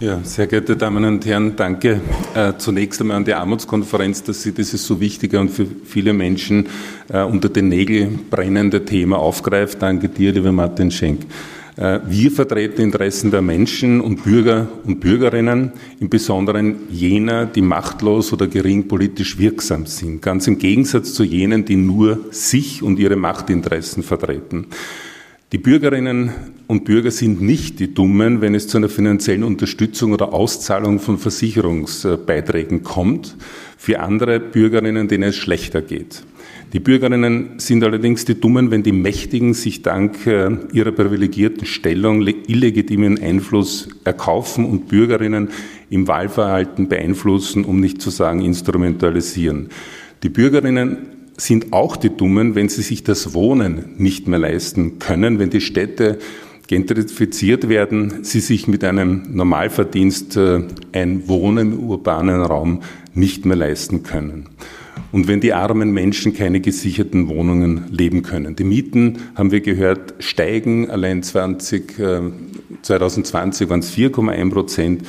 Ja, 0.00 0.20
sehr 0.22 0.46
geehrte 0.46 0.76
Damen 0.76 1.04
und 1.04 1.24
Herren, 1.24 1.54
danke 1.56 2.00
äh, 2.34 2.52
zunächst 2.58 3.00
einmal 3.00 3.16
an 3.16 3.24
die 3.24 3.34
Armutskonferenz, 3.34 4.24
dass 4.24 4.42
Sie 4.42 4.52
dieses 4.52 4.84
so 4.84 5.00
wichtige 5.00 5.38
und 5.38 5.50
für 5.50 5.66
viele 5.84 6.12
Menschen 6.12 6.66
äh, 7.08 7.22
unter 7.22 7.48
den 7.48 7.68
Nägeln 7.68 8.20
brennende 8.28 8.84
Thema 8.84 9.18
aufgreift. 9.18 9.80
Danke 9.80 10.08
dir, 10.08 10.32
lieber 10.32 10.50
Martin 10.50 10.90
Schenk. 10.90 11.22
Äh, 11.76 12.00
wir 12.06 12.30
vertreten 12.30 12.80
Interessen 12.80 13.30
der 13.30 13.42
Menschen 13.42 14.00
und 14.00 14.24
Bürger 14.24 14.68
und 14.84 15.00
Bürgerinnen, 15.00 15.72
im 16.00 16.08
Besonderen 16.08 16.76
jener, 16.90 17.46
die 17.46 17.62
machtlos 17.62 18.32
oder 18.32 18.46
gering 18.46 18.88
politisch 18.88 19.38
wirksam 19.38 19.86
sind, 19.86 20.22
ganz 20.22 20.46
im 20.46 20.58
Gegensatz 20.58 21.14
zu 21.14 21.24
jenen, 21.24 21.64
die 21.64 21.76
nur 21.76 22.18
sich 22.30 22.82
und 22.82 22.98
ihre 22.98 23.16
Machtinteressen 23.16 24.02
vertreten. 24.02 24.66
Die 25.54 25.58
Bürgerinnen 25.58 26.32
und 26.66 26.84
Bürger 26.84 27.12
sind 27.12 27.40
nicht 27.40 27.78
die 27.78 27.94
Dummen, 27.94 28.40
wenn 28.40 28.56
es 28.56 28.66
zu 28.66 28.76
einer 28.76 28.88
finanziellen 28.88 29.44
Unterstützung 29.44 30.12
oder 30.12 30.32
Auszahlung 30.32 30.98
von 30.98 31.16
Versicherungsbeiträgen 31.16 32.82
kommt, 32.82 33.36
für 33.76 34.00
andere 34.00 34.40
Bürgerinnen, 34.40 35.06
denen 35.06 35.28
es 35.28 35.36
schlechter 35.36 35.80
geht. 35.80 36.24
Die 36.72 36.80
Bürgerinnen 36.80 37.50
sind 37.58 37.84
allerdings 37.84 38.24
die 38.24 38.40
Dummen, 38.40 38.72
wenn 38.72 38.82
die 38.82 38.90
Mächtigen 38.90 39.54
sich 39.54 39.82
dank 39.82 40.26
äh, 40.26 40.50
ihrer 40.72 40.90
privilegierten 40.90 41.68
Stellung 41.68 42.26
illegitimen 42.26 43.22
Einfluss 43.22 43.88
erkaufen 44.02 44.64
und 44.64 44.88
Bürgerinnen 44.88 45.50
im 45.88 46.08
Wahlverhalten 46.08 46.88
beeinflussen, 46.88 47.64
um 47.64 47.78
nicht 47.78 48.02
zu 48.02 48.10
sagen 48.10 48.40
instrumentalisieren. 48.40 49.68
Die 50.24 50.30
Bürgerinnen 50.30 51.13
sind 51.36 51.72
auch 51.72 51.96
die 51.96 52.10
Dummen, 52.10 52.54
wenn 52.54 52.68
sie 52.68 52.82
sich 52.82 53.02
das 53.02 53.34
Wohnen 53.34 53.94
nicht 53.98 54.28
mehr 54.28 54.38
leisten 54.38 54.98
können, 54.98 55.38
wenn 55.38 55.50
die 55.50 55.60
Städte 55.60 56.18
gentrifiziert 56.66 57.68
werden, 57.68 58.24
sie 58.24 58.40
sich 58.40 58.68
mit 58.68 58.84
einem 58.84 59.22
Normalverdienst 59.34 60.36
äh, 60.36 60.62
ein 60.92 61.28
Wohnen 61.28 61.72
im 61.72 61.78
urbanen 61.80 62.40
Raum 62.40 62.82
nicht 63.14 63.44
mehr 63.44 63.56
leisten 63.56 64.02
können. 64.02 64.48
Und 65.12 65.28
wenn 65.28 65.40
die 65.40 65.52
armen 65.52 65.92
Menschen 65.92 66.34
keine 66.34 66.60
gesicherten 66.60 67.28
Wohnungen 67.28 67.84
leben 67.90 68.22
können. 68.22 68.56
Die 68.56 68.64
Mieten, 68.64 69.18
haben 69.36 69.52
wir 69.52 69.60
gehört, 69.60 70.14
steigen. 70.18 70.90
Allein 70.90 71.22
20, 71.22 72.00
2020 72.82 73.68
waren 73.68 73.80
es 73.80 73.96
4,1 73.96 74.50
Prozent. 74.50 75.02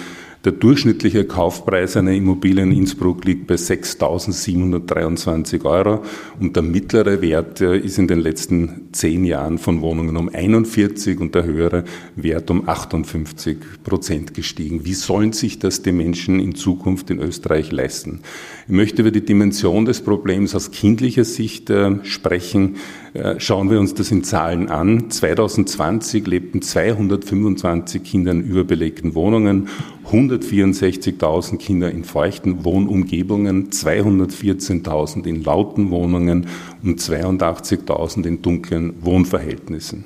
Der 0.46 0.52
durchschnittliche 0.52 1.26
Kaufpreis 1.26 1.98
einer 1.98 2.12
Immobilie 2.12 2.62
in 2.62 2.72
Innsbruck 2.72 3.26
liegt 3.26 3.48
bei 3.48 3.56
6.723 3.56 5.66
Euro 5.66 6.04
und 6.40 6.56
der 6.56 6.62
mittlere 6.62 7.24
Wert 7.24 7.62
ist 7.62 7.98
in 7.98 8.08
den 8.08 8.20
letzten 8.20 8.90
zehn 8.92 9.26
Jahren 9.26 9.58
von 9.58 9.82
Wohnungen 9.82 10.18
um 10.18 10.30
41 10.30 11.20
und 11.20 11.34
der 11.34 11.46
höhere 11.46 11.84
Wert 12.16 12.52
um 12.52 12.70
58 12.70 13.58
Prozent 13.84 14.36
gestiegen. 14.36 14.86
Wie 14.86 14.94
sollen 14.94 15.34
sich 15.34 15.58
das 15.58 15.82
die 15.82 15.92
Menschen 15.92 16.40
in 16.40 16.54
Zukunft 16.54 17.10
in 17.10 17.20
Österreich 17.20 17.72
leisten? 17.72 18.20
Ich 18.68 18.74
möchte 18.74 19.02
über 19.02 19.10
die 19.10 19.26
Dimension 19.26 19.86
des 19.86 20.02
Problems 20.02 20.54
aus 20.54 20.70
kindlicher 20.70 21.26
Sicht 21.26 21.72
äh, 21.72 21.96
sprechen. 22.04 22.76
Äh, 23.16 23.40
schauen 23.40 23.72
wir 23.72 23.80
uns 23.80 23.96
das 23.96 24.12
in 24.12 24.24
Zahlen 24.24 24.70
an. 24.70 25.10
2020 25.10 26.28
lebten 26.28 26.62
225 26.62 28.04
Kinder 28.04 28.32
in 28.32 28.44
überbelegten 28.44 29.16
Wohnungen, 29.16 29.70
164.000 30.12 31.58
Kinder 31.58 31.92
in 31.92 32.04
feuchten 32.04 32.64
Wohnumgebungen, 32.64 33.70
214.000 33.72 35.26
in 35.26 35.44
lauten 35.44 35.90
Wohnungen 35.90 36.48
und 36.84 37.00
82.000 37.00 38.26
in 38.26 38.42
dunklen 38.42 38.94
Wohnverhältnissen. 39.02 40.06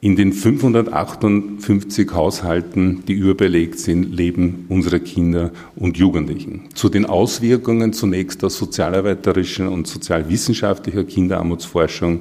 In 0.00 0.14
den 0.14 0.32
558 0.32 2.12
Haushalten, 2.12 3.02
die 3.08 3.14
überbelegt 3.14 3.80
sind, 3.80 4.14
leben 4.14 4.66
unsere 4.68 5.00
Kinder 5.00 5.50
und 5.74 5.98
Jugendlichen. 5.98 6.68
Zu 6.74 6.88
den 6.88 7.04
Auswirkungen 7.04 7.92
zunächst 7.92 8.44
aus 8.44 8.56
sozialarbeiterischer 8.58 9.68
und 9.68 9.88
sozialwissenschaftlicher 9.88 11.02
Kinderarmutsforschung, 11.02 12.20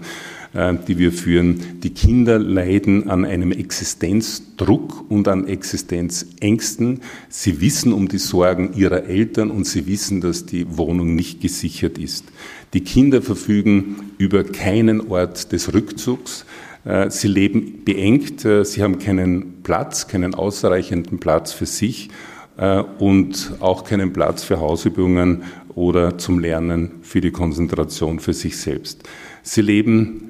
die 0.54 0.98
wir 0.98 1.12
führen. 1.12 1.80
Die 1.84 1.90
Kinder 1.92 2.40
leiden 2.40 3.10
an 3.10 3.26
einem 3.26 3.52
Existenzdruck 3.52 5.10
und 5.10 5.28
an 5.28 5.48
Existenzängsten. 5.48 7.02
Sie 7.30 7.62
wissen 7.62 7.94
um 7.94 8.08
die 8.08 8.18
Sorgen 8.18 8.74
ihrer 8.74 9.04
Eltern 9.04 9.52
und 9.52 9.66
sie 9.66 9.88
wissen, 9.88 10.22
dass 10.22 10.46
die 10.46 10.78
Wohnung 10.78 11.16
nicht 11.16 11.42
gesichert 11.42 11.98
ist. 11.98 12.26
Die 12.74 12.82
Kinder 12.82 13.22
verfügen 13.22 14.12
über 14.18 14.44
keinen 14.44 15.10
Ort 15.10 15.52
des 15.52 15.74
Rückzugs. 15.74 16.46
Äh, 16.88 17.10
sie 17.10 17.28
leben 17.28 17.84
beengt, 17.84 18.46
äh, 18.46 18.64
sie 18.64 18.84
haben 18.84 19.00
keinen 19.00 19.64
Platz, 19.64 20.08
keinen 20.08 20.36
ausreichenden 20.36 21.20
Platz 21.20 21.52
für 21.52 21.66
sich 21.66 22.10
äh, 22.58 22.82
und 23.00 23.54
auch 23.60 23.84
keinen 23.84 24.14
Platz 24.14 24.44
für 24.44 24.60
Hausübungen 24.60 25.44
oder 25.76 26.18
zum 26.18 26.40
Lernen 26.40 26.92
für 27.02 27.22
die 27.22 27.32
Konzentration 27.32 28.20
für 28.20 28.34
sich 28.34 28.58
selbst. 28.58 29.04
Sie 29.44 29.62
leben 29.62 30.27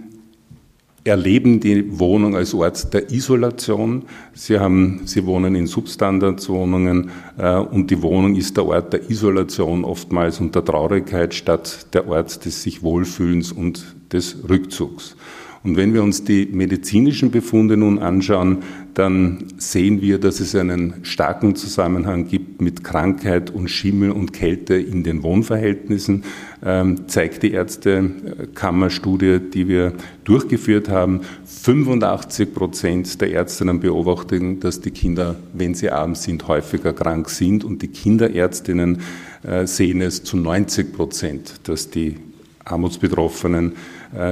erleben 1.08 1.60
die 1.60 2.00
Wohnung 2.00 2.36
als 2.36 2.54
Ort 2.54 2.94
der 2.94 3.12
Isolation. 3.12 4.04
Sie, 4.34 4.60
haben, 4.60 5.02
sie 5.06 5.26
wohnen 5.26 5.56
in 5.56 5.68
Substandardswohnungen 5.68 7.10
äh, 7.38 7.56
und 7.56 7.90
die 7.90 8.02
Wohnung 8.02 8.36
ist 8.36 8.58
der 8.58 8.66
Ort 8.66 8.94
der 8.94 9.10
Isolation 9.10 9.84
oftmals 9.84 10.40
und 10.40 10.54
der 10.54 10.64
Traurigkeit 10.64 11.34
statt 11.34 11.88
der 11.94 12.08
Ort 12.08 12.46
des 12.46 12.64
sich 12.64 12.84
Wohlfühlens 12.84 13.52
und 13.52 13.96
des 14.12 14.38
Rückzugs. 14.48 15.16
Und 15.64 15.76
wenn 15.76 15.94
wir 15.94 16.04
uns 16.04 16.24
die 16.24 16.46
medizinischen 16.46 17.32
Befunde 17.32 17.76
nun 17.76 18.00
anschauen, 18.00 18.60
dann 18.98 19.44
sehen 19.58 20.02
wir, 20.02 20.20
dass 20.20 20.40
es 20.40 20.56
einen 20.56 20.96
starken 21.04 21.56
Zusammenhang 21.56 22.28
gibt 22.28 22.62
mit 22.62 22.84
Krankheit 22.84 23.52
und 23.52 23.68
Schimmel 23.68 24.10
und 24.10 24.34
Kälte 24.34 24.74
in 24.74 25.04
den 25.04 25.22
Wohnverhältnissen, 25.22 26.24
ähm, 26.66 27.08
zeigt 27.08 27.44
die 27.44 27.52
Ärztekammerstudie, 27.52 29.40
die 29.54 29.68
wir 29.68 29.94
durchgeführt 30.24 30.90
haben. 30.90 31.22
85 31.46 32.52
Prozent 32.56 33.22
der 33.22 33.34
Ärztinnen 33.34 33.80
beobachten, 33.80 34.60
dass 34.62 34.82
die 34.82 34.92
Kinder, 34.92 35.36
wenn 35.54 35.76
sie 35.76 35.92
arm 35.92 36.16
sind, 36.16 36.48
häufiger 36.48 36.94
krank 36.94 37.30
sind 37.30 37.64
und 37.64 37.84
die 37.84 37.90
Kinderärztinnen 37.90 39.02
äh, 39.44 39.68
sehen 39.68 40.02
es 40.02 40.24
zu 40.24 40.38
90 40.38 40.92
Prozent, 40.92 41.54
dass 41.66 41.92
die 41.92 42.16
Armutsbetroffenen 42.66 43.74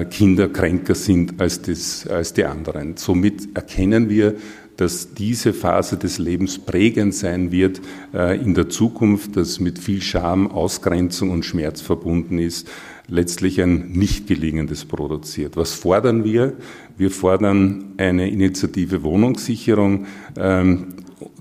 Kinder 0.10 0.50
kränker 0.50 0.96
sind 0.96 1.40
als, 1.40 1.62
das, 1.62 2.08
als 2.08 2.34
die 2.34 2.46
anderen. 2.46 2.98
Somit 2.98 3.56
erkennen 3.56 4.10
wir, 4.10 4.36
dass 4.78 5.14
diese 5.14 5.54
Phase 5.54 5.98
des 5.98 6.18
Lebens 6.18 6.60
prägend 6.60 7.14
sein 7.14 7.52
wird 7.52 7.82
äh, 8.14 8.40
in 8.40 8.54
der 8.54 8.70
Zukunft, 8.70 9.38
dass 9.38 9.60
mit 9.60 9.80
viel 9.80 10.02
Scham, 10.02 10.52
Ausgrenzung 10.52 11.30
und 11.30 11.46
Schmerz 11.46 11.82
verbunden 11.82 12.40
ist, 12.40 12.68
letztlich 13.08 13.62
ein 13.62 13.92
nicht 13.92 14.28
gelingendes 14.28 14.86
produziert. 14.86 15.56
Was 15.58 15.74
fordern 15.74 16.24
wir? 16.24 16.54
Wir 16.98 17.12
fordern 17.12 17.94
eine 17.98 18.30
Initiative 18.30 19.04
Wohnungssicherung, 19.04 20.08
ähm, 20.38 20.88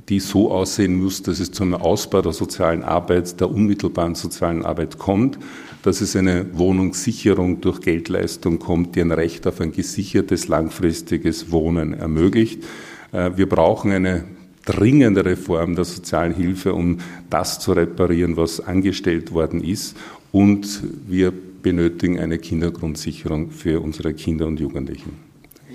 die 0.08 0.20
so 0.20 0.52
aussehen 0.52 1.02
muss, 1.02 1.22
dass 1.22 1.40
es 1.40 1.50
zum 1.50 1.74
Ausbau 1.74 2.20
der 2.20 2.32
sozialen 2.32 2.82
Arbeit, 2.82 3.40
der 3.40 3.50
unmittelbaren 3.50 4.14
sozialen 4.14 4.64
Arbeit 4.64 4.98
kommt, 4.98 5.38
dass 5.84 6.00
es 6.00 6.16
eine 6.16 6.46
Wohnungssicherung 6.56 7.60
durch 7.60 7.82
Geldleistung 7.82 8.58
kommt, 8.58 8.96
die 8.96 9.02
ein 9.02 9.12
Recht 9.12 9.46
auf 9.46 9.60
ein 9.60 9.70
gesichertes, 9.70 10.48
langfristiges 10.48 11.50
Wohnen 11.52 11.92
ermöglicht. 11.92 12.64
Äh, 13.12 13.32
wir 13.36 13.46
brauchen 13.46 13.92
eine 13.92 14.24
dringende 14.64 15.26
Reform 15.26 15.74
der 15.74 15.84
sozialen 15.84 16.34
Hilfe, 16.34 16.72
um 16.72 17.00
das 17.28 17.60
zu 17.60 17.72
reparieren, 17.72 18.38
was 18.38 18.60
angestellt 18.60 19.32
worden 19.32 19.62
ist. 19.62 19.94
Und 20.32 20.82
wir 21.06 21.34
benötigen 21.62 22.18
eine 22.18 22.38
Kindergrundsicherung 22.38 23.50
für 23.50 23.82
unsere 23.82 24.14
Kinder 24.14 24.46
und 24.46 24.58
Jugendlichen. 24.58 25.12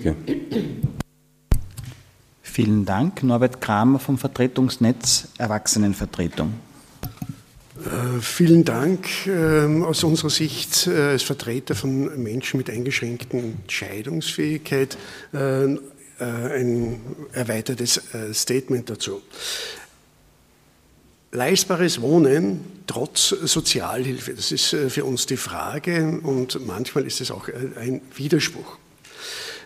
Danke. 0.02 0.16
Vielen 2.42 2.84
Dank. 2.84 3.22
Norbert 3.22 3.60
Kramer 3.60 4.00
vom 4.00 4.18
Vertretungsnetz 4.18 5.28
Erwachsenenvertretung. 5.38 6.52
Äh, 7.86 8.20
vielen 8.20 8.64
Dank. 8.64 9.26
Ähm, 9.26 9.82
aus 9.84 10.04
unserer 10.04 10.30
Sicht 10.30 10.86
äh, 10.86 11.12
als 11.12 11.22
Vertreter 11.22 11.74
von 11.74 12.22
Menschen 12.22 12.58
mit 12.58 12.68
eingeschränkter 12.68 13.38
Entscheidungsfähigkeit 13.38 14.98
äh, 15.32 15.76
ein 16.18 17.00
erweitertes 17.32 17.98
Statement 18.34 18.90
dazu. 18.90 19.22
Leistbares 21.32 22.02
Wohnen 22.02 22.60
trotz 22.86 23.30
Sozialhilfe, 23.30 24.34
das 24.34 24.52
ist 24.52 24.76
für 24.88 25.06
uns 25.06 25.24
die 25.24 25.38
Frage 25.38 26.20
und 26.22 26.66
manchmal 26.66 27.06
ist 27.06 27.22
es 27.22 27.30
auch 27.30 27.48
ein 27.48 28.02
Widerspruch. 28.14 28.76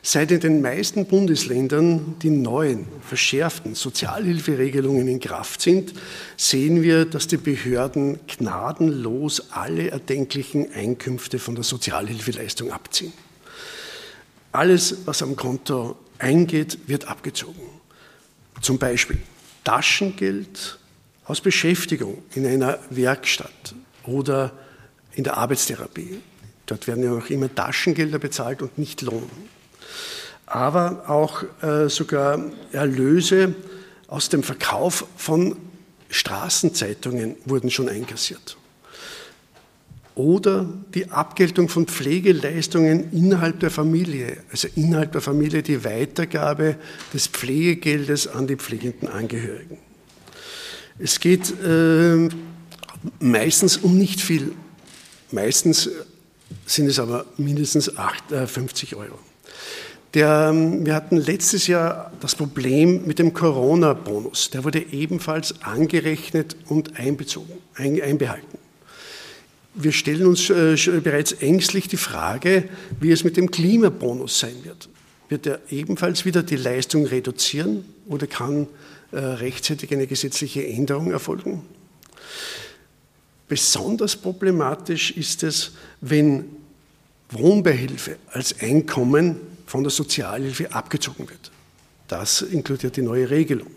Seit 0.06 0.30
in 0.30 0.40
den 0.40 0.60
meisten 0.60 1.06
Bundesländern 1.06 2.16
die 2.20 2.28
neuen, 2.28 2.86
verschärften 3.00 3.74
Sozialhilferegelungen 3.74 5.08
in 5.08 5.18
Kraft 5.18 5.62
sind, 5.62 5.94
sehen 6.36 6.82
wir, 6.82 7.06
dass 7.06 7.26
die 7.26 7.38
Behörden 7.38 8.20
gnadenlos 8.26 9.50
alle 9.50 9.90
erdenklichen 9.90 10.70
Einkünfte 10.74 11.38
von 11.38 11.54
der 11.54 11.64
Sozialhilfeleistung 11.64 12.70
abziehen. 12.70 13.14
Alles, 14.52 15.06
was 15.06 15.22
am 15.22 15.36
Konto 15.36 15.96
eingeht, 16.18 16.80
wird 16.86 17.08
abgezogen. 17.08 17.62
Zum 18.60 18.76
Beispiel 18.76 19.16
Taschengeld 19.64 20.78
aus 21.24 21.40
Beschäftigung 21.40 22.18
in 22.34 22.46
einer 22.46 22.78
Werkstatt 22.90 23.74
oder 24.04 24.52
in 25.14 25.24
der 25.24 25.38
Arbeitstherapie. 25.38 26.20
Dort 26.66 26.86
werden 26.88 27.02
ja 27.04 27.12
auch 27.14 27.30
immer 27.30 27.52
Taschengelder 27.54 28.18
bezahlt 28.18 28.60
und 28.60 28.76
nicht 28.76 29.00
Lohn 29.00 29.30
aber 30.46 31.08
auch 31.08 31.42
äh, 31.62 31.88
sogar 31.88 32.38
Erlöse 32.72 33.54
aus 34.08 34.28
dem 34.28 34.42
Verkauf 34.42 35.06
von 35.16 35.56
Straßenzeitungen 36.10 37.36
wurden 37.44 37.70
schon 37.70 37.88
einkassiert. 37.88 38.56
Oder 40.14 40.72
die 40.94 41.10
Abgeltung 41.10 41.68
von 41.68 41.86
Pflegeleistungen 41.88 43.10
innerhalb 43.12 43.58
der 43.58 43.70
Familie, 43.70 44.36
also 44.52 44.68
innerhalb 44.76 45.10
der 45.10 45.20
Familie 45.20 45.62
die 45.62 45.82
Weitergabe 45.84 46.76
des 47.12 47.26
Pflegegeldes 47.26 48.28
an 48.28 48.46
die 48.46 48.54
pflegenden 48.54 49.08
Angehörigen. 49.08 49.78
Es 51.00 51.18
geht 51.18 51.52
äh, 51.64 52.28
meistens 53.18 53.78
um 53.78 53.98
nicht 53.98 54.20
viel. 54.20 54.52
Meistens 55.32 55.90
sind 56.64 56.86
es 56.86 57.00
aber 57.00 57.26
mindestens 57.36 57.96
8, 57.96 58.30
äh, 58.30 58.46
50 58.46 58.94
Euro. 58.94 59.18
Der, 60.14 60.50
ähm, 60.53 60.87
wir 60.87 60.94
hatten 60.94 61.16
letztes 61.16 61.66
Jahr 61.66 62.12
das 62.20 62.37
Problem 62.37 63.05
mit 63.05 63.18
dem 63.18 63.35
Corona-Bonus. 63.35 64.50
Der 64.50 64.62
wurde 64.62 64.79
ebenfalls 64.92 65.62
angerechnet 65.62 66.57
und 66.68 66.96
einbezogen, 66.98 67.53
ein, 67.74 68.00
einbehalten. 68.00 68.59
Wir 69.74 69.90
stellen 69.90 70.27
uns 70.27 70.50
äh, 70.50 70.77
bereits 71.03 71.33
ängstlich 71.33 71.88
die 71.88 71.96
Frage, 71.96 72.68
wie 73.00 73.11
es 73.11 73.24
mit 73.24 73.37
dem 73.37 73.50
Klimabonus 73.50 74.38
sein 74.38 74.55
wird. 74.62 74.88
Wird 75.29 75.46
er 75.46 75.61
ebenfalls 75.70 76.24
wieder 76.24 76.44
die 76.44 76.57
Leistung 76.57 77.07
reduzieren 77.07 77.85
oder 78.07 78.29
kann 78.29 78.68
äh, 79.11 79.18
rechtzeitig 79.18 79.92
eine 79.92 80.07
gesetzliche 80.07 80.64
Änderung 80.64 81.11
erfolgen? 81.11 81.62
Besonders 83.48 84.14
problematisch 84.14 85.11
ist 85.11 85.42
es, 85.42 85.72
wenn 86.00 86.44
Wohnbeihilfe 87.31 88.16
als 88.31 88.61
Einkommen 88.61 89.53
von 89.66 89.83
der 89.83 89.90
Sozialhilfe 89.90 90.72
abgezogen 90.72 91.29
wird. 91.29 91.50
Das 92.09 92.42
inkludiert 92.42 92.96
die 92.96 93.03
neue 93.03 93.31
Regelung. 93.31 93.70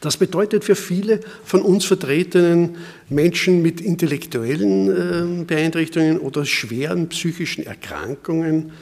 Das 0.00 0.16
bedeutet 0.16 0.64
für 0.64 0.76
viele 0.76 1.20
von 1.44 1.62
uns 1.62 1.84
vertretenen 1.84 2.76
Menschen 3.08 3.62
mit 3.62 3.80
intellektuellen 3.80 5.40
äh, 5.40 5.44
Beeinträchtigungen 5.44 6.18
oder 6.18 6.44
schweren 6.44 7.08
psychischen 7.08 7.66
Erkrankungen, 7.66 8.72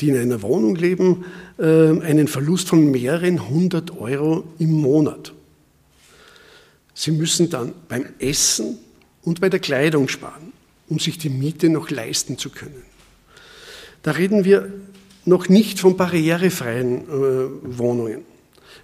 die 0.00 0.08
in 0.08 0.16
einer 0.16 0.42
Wohnung 0.42 0.74
leben, 0.74 1.24
äh, 1.58 1.64
einen 1.64 2.26
Verlust 2.26 2.68
von 2.68 2.90
mehreren 2.90 3.48
hundert 3.48 3.96
Euro 3.98 4.44
im 4.58 4.72
Monat. 4.72 5.32
Sie 6.94 7.12
müssen 7.12 7.48
dann 7.48 7.72
beim 7.88 8.06
Essen 8.18 8.78
und 9.22 9.40
bei 9.40 9.48
der 9.48 9.60
Kleidung 9.60 10.08
sparen, 10.08 10.52
um 10.88 10.98
sich 10.98 11.18
die 11.18 11.30
Miete 11.30 11.68
noch 11.68 11.90
leisten 11.90 12.38
zu 12.38 12.50
können. 12.50 12.82
Da 14.02 14.12
reden 14.12 14.44
wir 14.44 14.72
noch 15.24 15.48
nicht 15.48 15.78
von 15.78 15.96
barrierefreien 15.96 17.02
äh, 17.02 17.78
Wohnungen. 17.78 18.24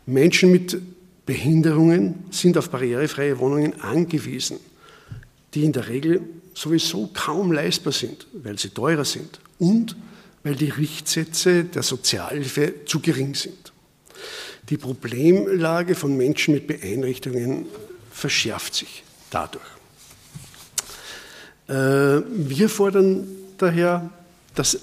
Menschen 0.07 0.53
mit 0.53 0.81
Behinderungen 1.25 2.25
sind 2.31 2.57
auf 2.57 2.71
barrierefreie 2.71 3.39
Wohnungen 3.39 3.81
angewiesen, 3.81 4.59
die 5.55 5.65
in 5.65 5.73
der 5.73 5.89
Regel 5.89 6.23
sowieso 6.55 7.11
kaum 7.13 7.53
leistbar 7.53 7.93
sind, 7.93 8.27
weil 8.33 8.59
sie 8.59 8.71
teurer 8.71 9.05
sind 9.05 9.41
und 9.59 9.97
weil 10.45 10.55
die 10.55 10.71
Richtsätze 10.71 11.65
der 11.65 11.83
Sozialhilfe 11.83 12.87
zu 12.87 13.01
gering 13.01 13.35
sind. 13.35 13.73
Die 14.69 14.77
Problemlage 14.77 15.95
von 15.95 16.17
Menschen 16.17 16.55
mit 16.55 16.67
Beeinträchtigungen 16.67 17.67
verschärft 18.13 18.75
sich 18.75 19.03
dadurch. 19.31 19.65
Äh, 21.69 22.23
wir 22.29 22.69
fordern 22.69 23.27
daher, 23.59 24.11
dass 24.55 24.79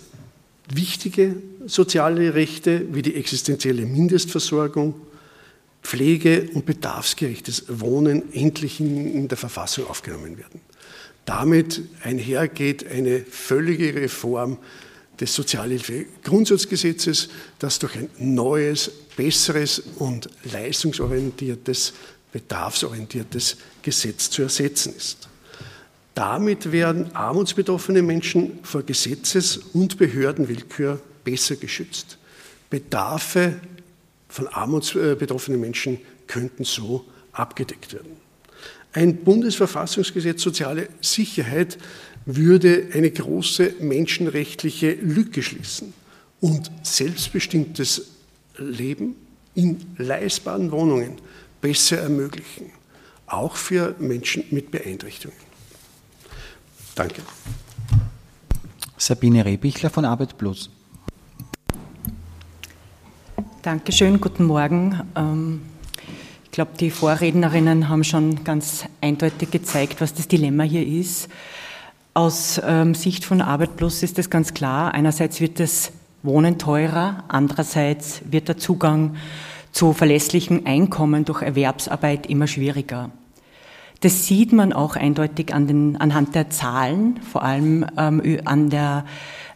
wichtige 0.69 1.35
soziale 1.65 2.33
Rechte 2.33 2.93
wie 2.93 3.01
die 3.01 3.15
existenzielle 3.15 3.85
Mindestversorgung, 3.85 4.95
Pflege 5.81 6.49
und 6.53 6.65
bedarfsgerechtes 6.65 7.65
Wohnen 7.67 8.33
endlich 8.33 8.79
in, 8.79 9.27
der 9.27 9.37
Verfassung 9.37 9.87
aufgenommen 9.87 10.37
werden. 10.37 10.61
Damit 11.25 11.81
einhergeht 12.03 12.89
eine 12.89 13.19
völlige 13.19 13.93
Reform 13.93 14.57
des 15.19 15.35
Sozialhilfegrundsatzgesetzes, 15.35 17.29
das 17.59 17.79
durch 17.79 17.95
ein 17.95 18.09
neues, 18.17 18.89
besseres 19.15 19.83
und 19.99 20.29
leistungsorientiertes, 20.51 21.93
bedarfsorientiertes 22.31 23.57
Gesetz 23.81 24.29
zu 24.29 24.41
ersetzen 24.41 24.95
ist. 24.95 25.29
Damit 26.15 26.71
werden 26.71 27.15
armutsbetroffene 27.15 28.03
Menschen 28.03 28.59
vor 28.63 28.83
Gesetzes- 28.83 29.57
und 29.73 29.97
Behördenwillkür 29.97 30.99
besser 31.23 31.55
geschützt. 31.55 32.17
Bedarfe 32.69 33.59
von 34.29 34.47
armutsbetroffenen 34.47 35.59
Menschen 35.59 35.99
könnten 36.27 36.63
so 36.65 37.05
abgedeckt 37.31 37.93
werden. 37.93 38.17
Ein 38.93 39.17
Bundesverfassungsgesetz 39.17 40.43
soziale 40.43 40.87
Sicherheit 41.01 41.79
würde 42.25 42.89
eine 42.93 43.09
große 43.09 43.75
menschenrechtliche 43.79 44.93
Lücke 44.93 45.41
schließen 45.41 45.93
und 46.41 46.69
selbstbestimmtes 46.83 48.11
Leben 48.57 49.15
in 49.55 49.79
leistbaren 49.97 50.71
Wohnungen 50.71 51.17
besser 51.59 51.97
ermöglichen, 51.97 52.71
auch 53.25 53.55
für 53.55 53.95
Menschen 53.99 54.43
mit 54.51 54.69
Beeinträchtigungen. 54.69 55.52
Danke. 56.95 57.21
Sabine 58.97 59.43
Rebichler 59.45 59.89
von 59.89 60.05
Arbeit 60.05 60.37
Plus. 60.37 60.69
Dankeschön, 63.61 64.21
guten 64.21 64.45
Morgen. 64.45 65.01
Ähm, 65.15 65.61
ich 66.43 66.51
glaube, 66.51 66.71
die 66.79 66.91
Vorrednerinnen 66.91 67.89
haben 67.89 68.03
schon 68.03 68.43
ganz 68.43 68.85
eindeutig 69.01 69.51
gezeigt, 69.51 70.01
was 70.01 70.13
das 70.13 70.27
Dilemma 70.27 70.63
hier 70.63 70.85
ist. 70.85 71.29
Aus 72.13 72.61
ähm, 72.63 72.93
Sicht 72.93 73.25
von 73.25 73.41
Arbeit 73.41 73.75
Plus 73.75 74.03
ist 74.03 74.19
es 74.19 74.29
ganz 74.29 74.53
klar, 74.53 74.93
einerseits 74.93 75.41
wird 75.41 75.59
das 75.59 75.91
Wohnen 76.21 76.59
teurer, 76.59 77.23
andererseits 77.27 78.21
wird 78.29 78.47
der 78.49 78.57
Zugang 78.57 79.15
zu 79.71 79.93
verlässlichen 79.93 80.67
Einkommen 80.67 81.25
durch 81.25 81.41
Erwerbsarbeit 81.41 82.27
immer 82.27 82.47
schwieriger. 82.47 83.09
Das 84.03 84.25
sieht 84.25 84.51
man 84.51 84.73
auch 84.73 84.97
eindeutig 84.97 85.53
an 85.53 85.65
den, 85.65 85.95
anhand 85.95 86.35
der 86.35 86.49
Zahlen, 86.49 87.21
vor 87.21 87.41
allem 87.41 87.85
ähm, 87.97 88.21
an 88.43 88.69
der 88.69 89.05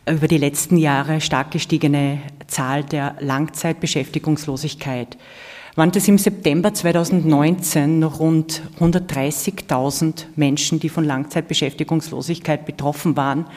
über 0.10 0.30
die 0.30 0.38
letzten 0.38 0.78
Jahre 0.78 1.20
stark 1.20 1.52
gestiegene 1.52 2.22
Zahl 2.48 2.86
der 2.86 3.18
Langzeitbeschäftigungslosigkeit. 3.20 5.18
waren 5.76 5.92
das 5.92 6.08
im 6.08 6.18
September 6.18 6.74
2019 6.74 8.00
noch 8.00 8.22
rund 8.22 8.62
130.000 8.80 10.28
Menschen, 10.38 10.80
die 10.80 10.88
von 10.88 11.04
Langzeitbeschäftigungslosigkeit 11.04 12.66
betroffen 12.66 13.18
waren, 13.18 13.48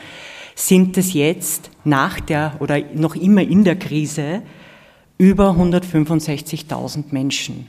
sind 0.56 0.98
es 0.98 1.12
jetzt 1.12 1.70
nach 1.84 2.18
der 2.18 2.56
oder 2.58 2.80
noch 2.94 3.14
immer 3.14 3.42
in 3.42 3.62
der 3.62 3.78
Krise 3.78 4.42
über 5.18 5.52
165.000 5.52 7.04
Menschen. 7.12 7.68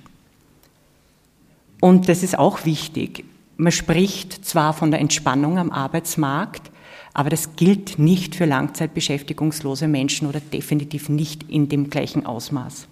Und 1.82 2.08
das 2.08 2.24
ist 2.24 2.39
auch 2.39 2.63
wichtig. 2.63 3.26
Man 3.58 3.74
spricht 3.74 4.46
zwar 4.46 4.72
von 4.72 4.91
der 4.91 5.02
Entspannung 5.02 5.58
am 5.58 5.72
Arbeitsmarkt, 5.72 6.72
aber 7.13 7.30
das 7.30 7.58
gilt 7.58 8.00
nicht 8.00 8.36
für 8.36 8.46
langzeitbeschäftigungslose 8.46 9.89
Menschen 9.89 10.28
oder 10.28 10.39
definitiv 10.39 11.10
nicht 11.10 11.44
in 11.50 11.67
dem 11.67 11.89
gleichen 11.89 12.26
Ausmaß. 12.26 12.88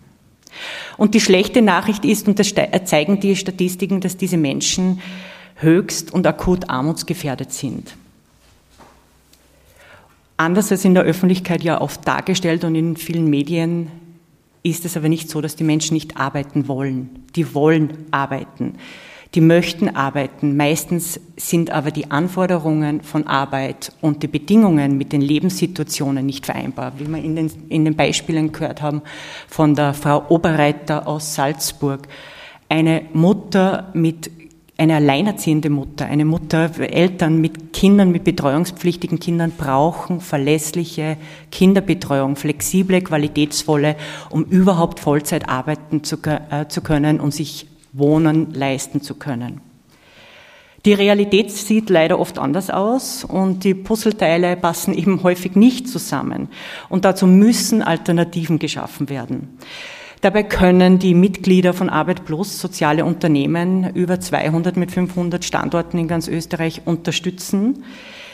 Und 0.98 1.14
die 1.14 1.22
schlechte 1.22 1.62
Nachricht 1.62 2.04
ist, 2.04 2.28
und 2.28 2.40
das 2.40 2.54
zeigen 2.86 3.20
die 3.20 3.36
Statistiken, 3.36 4.02
dass 4.02 4.18
diese 4.18 4.38
Menschen 4.38 5.02
höchst 5.56 6.12
und 6.12 6.26
akut 6.28 6.70
armutsgefährdet 6.70 7.54
sind. 7.54 7.96
Anders 10.38 10.72
als 10.72 10.86
in 10.86 10.94
der 10.94 11.04
Öffentlichkeit 11.04 11.64
ja 11.64 11.80
oft 11.80 12.08
dargestellt 12.08 12.64
und 12.64 12.74
in 12.76 12.96
vielen 12.96 13.30
Medien 13.30 13.92
ist 14.64 14.86
es 14.86 14.98
aber 14.98 15.10
nicht 15.10 15.30
so, 15.30 15.42
dass 15.42 15.56
die 15.56 15.64
Menschen 15.64 15.94
nicht 15.94 16.18
arbeiten 16.18 16.68
wollen. 16.68 17.26
Die 17.36 17.54
wollen 17.54 18.06
arbeiten. 18.12 18.76
Die 19.36 19.42
möchten 19.42 19.96
arbeiten. 19.96 20.58
Meistens 20.58 21.20
sind 21.38 21.70
aber 21.70 21.92
die 21.92 22.10
Anforderungen 22.10 23.02
von 23.02 23.28
Arbeit 23.28 23.92
und 24.02 24.24
die 24.24 24.28
Bedingungen 24.28 24.98
mit 24.98 25.14
den 25.14 25.22
Lebenssituationen 25.22 26.26
nicht 26.26 26.48
vereinbar. 26.48 26.94
Wie 26.98 27.08
wir 27.08 27.24
in 27.24 27.36
den, 27.36 27.52
in 27.70 27.86
den 27.86 27.96
Beispielen 27.96 28.52
gehört 28.52 28.82
haben 28.82 29.04
von 29.48 29.76
der 29.76 29.94
Frau 29.94 30.26
Oberreiter 30.30 31.08
aus 31.08 31.36
Salzburg. 31.36 32.08
Eine 32.70 33.04
Mutter 33.14 33.92
mit 33.94 34.32
eine 34.80 34.96
alleinerziehende 34.96 35.70
Mutter, 35.70 36.06
eine 36.06 36.24
Mutter, 36.24 36.72
Eltern 36.80 37.42
mit 37.42 37.74
Kindern, 37.74 38.12
mit 38.12 38.24
betreuungspflichtigen 38.24 39.20
Kindern 39.20 39.52
brauchen 39.52 40.22
verlässliche 40.22 41.18
Kinderbetreuung, 41.52 42.38
flexible, 42.38 43.02
qualitätsvolle, 43.02 43.98
um 44.30 44.46
überhaupt 44.46 45.02
Vollzeit 45.02 45.50
arbeiten 45.50 46.06
zu, 46.06 46.18
äh, 46.24 46.68
zu 46.70 46.80
können 46.82 47.20
und 47.20 47.34
sich 47.34 47.68
Wohnen 47.92 48.54
leisten 48.54 49.02
zu 49.02 49.16
können. 49.16 49.60
Die 50.86 50.94
Realität 50.94 51.52
sieht 51.52 51.90
leider 51.90 52.18
oft 52.18 52.40
anders 52.40 52.70
aus 52.70 53.26
und 53.26 53.66
die 53.66 53.74
Puzzleteile 53.74 54.56
passen 54.56 54.94
eben 54.94 55.22
häufig 55.24 55.58
nicht 55.58 55.90
zusammen. 55.90 56.48
Und 56.88 57.04
dazu 57.04 57.28
müssen 57.28 57.82
Alternativen 57.82 58.60
geschaffen 58.60 59.10
werden. 59.10 59.58
Dabei 60.22 60.44
können 60.44 61.00
die 61.00 61.14
Mitglieder 61.14 61.74
von 61.74 61.90
Arbeit 61.90 62.26
Plus 62.26 62.60
soziale 62.60 63.06
Unternehmen 63.06 63.96
über 63.96 64.20
200 64.20 64.76
mit 64.76 64.92
500 64.92 65.46
Standorten 65.46 65.98
in 65.98 66.10
ganz 66.10 66.28
Österreich 66.28 66.82
unterstützen. 66.84 67.86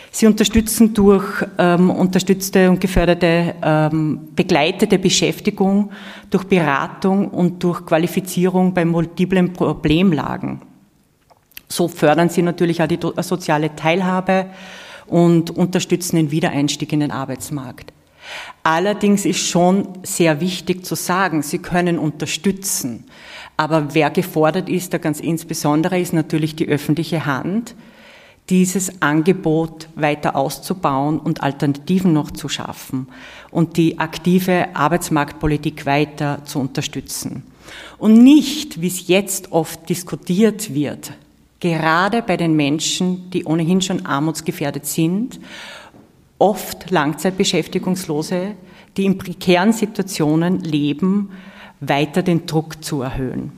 Sie 0.10 0.26
unterstützen 0.26 0.93
durch 0.93 1.26
ähm, 1.58 1.91
unterstützte 1.91 2.69
und 2.71 2.80
geförderte 2.80 3.54
ähm, 3.62 4.30
begleitete 4.36 4.98
Beschäftigung, 4.98 5.91
durch 6.32 6.45
Beratung 6.45 7.30
und 7.30 7.62
durch 7.62 7.86
Qualifizierung 7.86 8.74
bei 8.74 8.86
multiplen 8.86 9.54
Problemlagen. 9.54 10.62
So 11.67 11.88
fördern 11.88 12.30
sie 12.30 12.41
natürlich 12.41 12.82
auch 12.82 12.88
die 12.88 13.00
soziale 13.21 13.76
Teilhabe 13.76 14.48
und 15.06 15.52
unterstützen 15.52 16.15
den 16.15 16.32
Wiedereinstieg 16.32 16.93
in 16.93 17.02
den 17.02 17.12
Arbeitsmarkt. 17.12 17.91
Allerdings 18.65 19.25
ist 19.25 19.47
schon 19.47 19.89
sehr 20.01 20.41
wichtig 20.41 20.88
zu 20.88 20.95
sagen, 20.95 21.43
sie 21.43 21.60
können 21.60 21.99
unterstützen. 21.99 23.04
Aber 23.58 23.93
wer 23.93 24.10
gefordert 24.10 24.69
ist, 24.69 24.91
da 24.91 24.97
ganz 24.97 25.19
insbesondere, 25.19 25.99
ist 25.99 26.13
natürlich 26.13 26.56
die 26.56 26.67
öffentliche 26.67 27.28
Hand, 27.28 27.75
dieses 28.49 29.04
Angebot 29.04 29.88
weiter 29.93 30.36
auszubauen 30.36 31.19
und 31.19 31.43
Alternativen 31.43 32.12
noch 32.12 32.32
zu 32.32 32.49
schaffen 32.49 33.06
und 33.51 33.78
die 33.78 33.99
aktive 33.99 34.75
Arbeitsmarktpolitik 34.75 35.86
weiter 35.86 36.39
zu 36.45 36.58
unterstützen. 36.58 37.43
Und 37.99 38.23
nicht, 38.23 38.82
wie 38.82 38.88
es 38.88 39.08
jetzt 39.08 39.51
oft 39.51 39.88
diskutiert 39.89 40.73
wird, 40.73 41.13
gerade 41.60 42.23
bei 42.23 42.36
den 42.36 42.56
Menschen, 42.56 43.30
die 43.30 43.45
ohnehin 43.45 43.82
schon 43.82 44.08
armutsgefährdet 44.08 44.88
sind, 44.88 45.39
oft 46.38 46.91
Langzeitbeschäftigungslose, 46.91 48.56
die 48.98 49.06
in 49.06 49.17
prekären 49.17 49.74
Situationen 49.74 50.60
leben, 50.60 51.32
weiter 51.80 52.21
den 52.21 52.45
Druck 52.45 52.84
zu 52.84 53.02
erhöhen. 53.02 53.52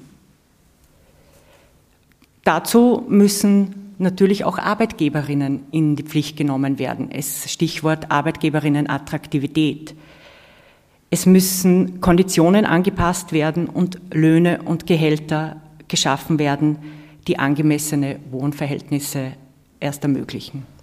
Dazu 2.43 3.03
müssen 3.09 3.93
natürlich 3.97 4.45
auch 4.45 4.57
Arbeitgeberinnen 4.57 5.63
in 5.71 5.95
die 5.95 6.03
Pflicht 6.03 6.37
genommen 6.37 6.79
werden. 6.79 7.11
Es 7.11 7.51
Stichwort 7.51 8.11
Arbeitgeberinnenattraktivität. 8.11 9.95
Es 11.09 11.25
müssen 11.25 11.99
Konditionen 11.99 12.65
angepasst 12.65 13.31
werden 13.31 13.67
und 13.67 13.99
Löhne 14.13 14.61
und 14.63 14.85
Gehälter 14.87 15.61
geschaffen 15.87 16.37
werden, 16.37 16.77
die 17.27 17.39
angemessene 17.39 18.19
Wohnverhältnisse 18.31 19.33
erst 19.79 20.03
ermöglichen. 20.03 20.76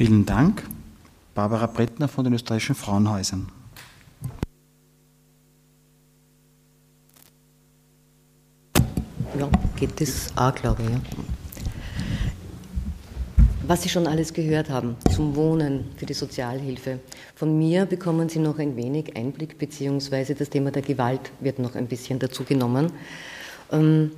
Vielen 0.00 0.24
Dank. 0.24 0.62
Barbara 1.34 1.66
Brettner 1.66 2.08
von 2.08 2.24
den 2.24 2.32
österreichischen 2.32 2.74
Frauenhäusern. 2.74 3.52
Ja, 9.38 9.50
geht 9.76 10.00
das 10.00 10.34
auch, 10.36 10.54
glaube 10.54 10.84
ich. 10.84 10.88
Ja. 10.88 11.00
Was 13.66 13.82
Sie 13.82 13.90
schon 13.90 14.06
alles 14.06 14.32
gehört 14.32 14.70
haben 14.70 14.96
zum 15.14 15.36
Wohnen 15.36 15.84
für 15.98 16.06
die 16.06 16.14
Sozialhilfe. 16.14 17.00
Von 17.34 17.58
mir 17.58 17.84
bekommen 17.84 18.30
Sie 18.30 18.38
noch 18.38 18.58
ein 18.58 18.76
wenig 18.76 19.14
Einblick, 19.18 19.58
beziehungsweise 19.58 20.34
das 20.34 20.48
Thema 20.48 20.70
der 20.70 20.80
Gewalt 20.80 21.30
wird 21.40 21.58
noch 21.58 21.74
ein 21.74 21.88
bisschen 21.88 22.18
dazu 22.18 22.44
genommen. 22.44 22.90
Ähm, 23.70 24.12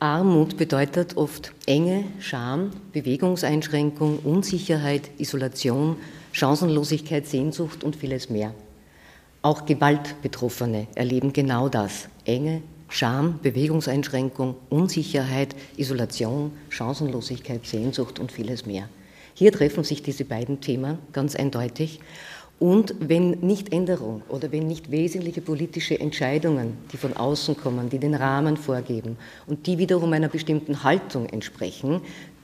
Armut 0.00 0.56
bedeutet 0.56 1.16
oft 1.16 1.52
Enge, 1.66 2.04
Scham, 2.20 2.70
Bewegungseinschränkung, 2.92 4.20
Unsicherheit, 4.20 5.10
Isolation, 5.18 5.96
Chancenlosigkeit, 6.30 7.26
Sehnsucht 7.26 7.82
und 7.82 7.96
vieles 7.96 8.30
mehr. 8.30 8.54
Auch 9.42 9.66
Gewaltbetroffene 9.66 10.86
erleben 10.94 11.32
genau 11.32 11.68
das. 11.68 12.08
Enge, 12.24 12.62
Scham, 12.88 13.40
Bewegungseinschränkung, 13.42 14.54
Unsicherheit, 14.70 15.56
Isolation, 15.76 16.52
Chancenlosigkeit, 16.68 17.66
Sehnsucht 17.66 18.20
und 18.20 18.30
vieles 18.30 18.66
mehr. 18.66 18.88
Hier 19.34 19.50
treffen 19.50 19.82
sich 19.82 20.02
diese 20.02 20.24
beiden 20.24 20.60
Themen 20.60 20.98
ganz 21.12 21.34
eindeutig. 21.34 21.98
Und 22.58 22.94
wenn 22.98 23.30
nicht 23.40 23.72
Änderung 23.72 24.22
oder 24.28 24.50
wenn 24.50 24.66
nicht 24.66 24.90
wesentliche 24.90 25.40
politische 25.40 25.98
Entscheidungen, 26.00 26.76
die 26.92 26.96
von 26.96 27.16
außen 27.16 27.56
kommen, 27.56 27.88
die 27.88 28.00
den 28.00 28.14
Rahmen 28.14 28.56
vorgeben 28.56 29.16
und 29.46 29.66
die 29.68 29.78
wiederum 29.78 30.12
einer 30.12 30.28
bestimmten 30.28 30.82
Haltung 30.82 31.26
entsprechen, 31.26 32.00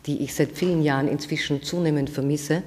die 0.06 0.22
ich 0.22 0.34
seit 0.34 0.52
vielen 0.52 0.82
Jahren 0.82 1.08
inzwischen 1.08 1.62
zunehmend 1.62 2.10
vermisse, 2.10 2.62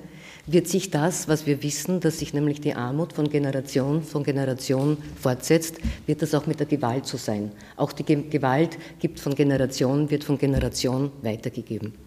wird 0.45 0.67
sich 0.67 0.91
das, 0.91 1.27
was 1.27 1.45
wir 1.45 1.61
wissen, 1.63 1.99
dass 1.99 2.19
sich 2.19 2.33
nämlich 2.33 2.61
die 2.61 2.73
Armut 2.73 3.13
von 3.13 3.29
Generation 3.29 4.01
von 4.01 4.23
Generation 4.23 4.97
fortsetzt, 5.19 5.75
wird 6.05 6.21
das 6.21 6.33
auch 6.33 6.47
mit 6.47 6.59
der 6.59 6.67
Gewalt 6.67 7.05
so 7.05 7.17
sein. 7.17 7.51
Auch 7.75 7.91
die 7.91 8.03
Gewalt 8.03 8.77
gibt 8.99 9.19
von 9.19 9.35
Generation, 9.35 10.09
wird 10.09 10.23
von 10.23 10.37
Generation 10.37 11.11
weitergegeben. 11.21 12.06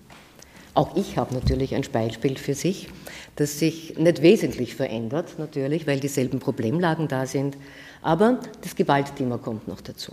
Auch 0.81 0.97
ich 0.97 1.19
habe 1.19 1.35
natürlich 1.35 1.75
ein 1.75 1.85
Beispiel 1.93 2.39
für 2.39 2.55
sich, 2.55 2.89
das 3.37 3.59
sich 3.59 3.99
nicht 3.99 4.23
wesentlich 4.23 4.75
verändert, 4.75 5.35
natürlich, 5.37 5.87
weil 5.87 6.01
dieselben 6.01 6.39
Problemlagen 6.39 7.07
da 7.07 7.27
sind, 7.27 7.59
aber 8.01 8.41
das 8.63 8.77
Gewaltthema 8.77 9.37
kommt 9.37 9.69
noch 9.69 9.83
dazu. 9.83 10.13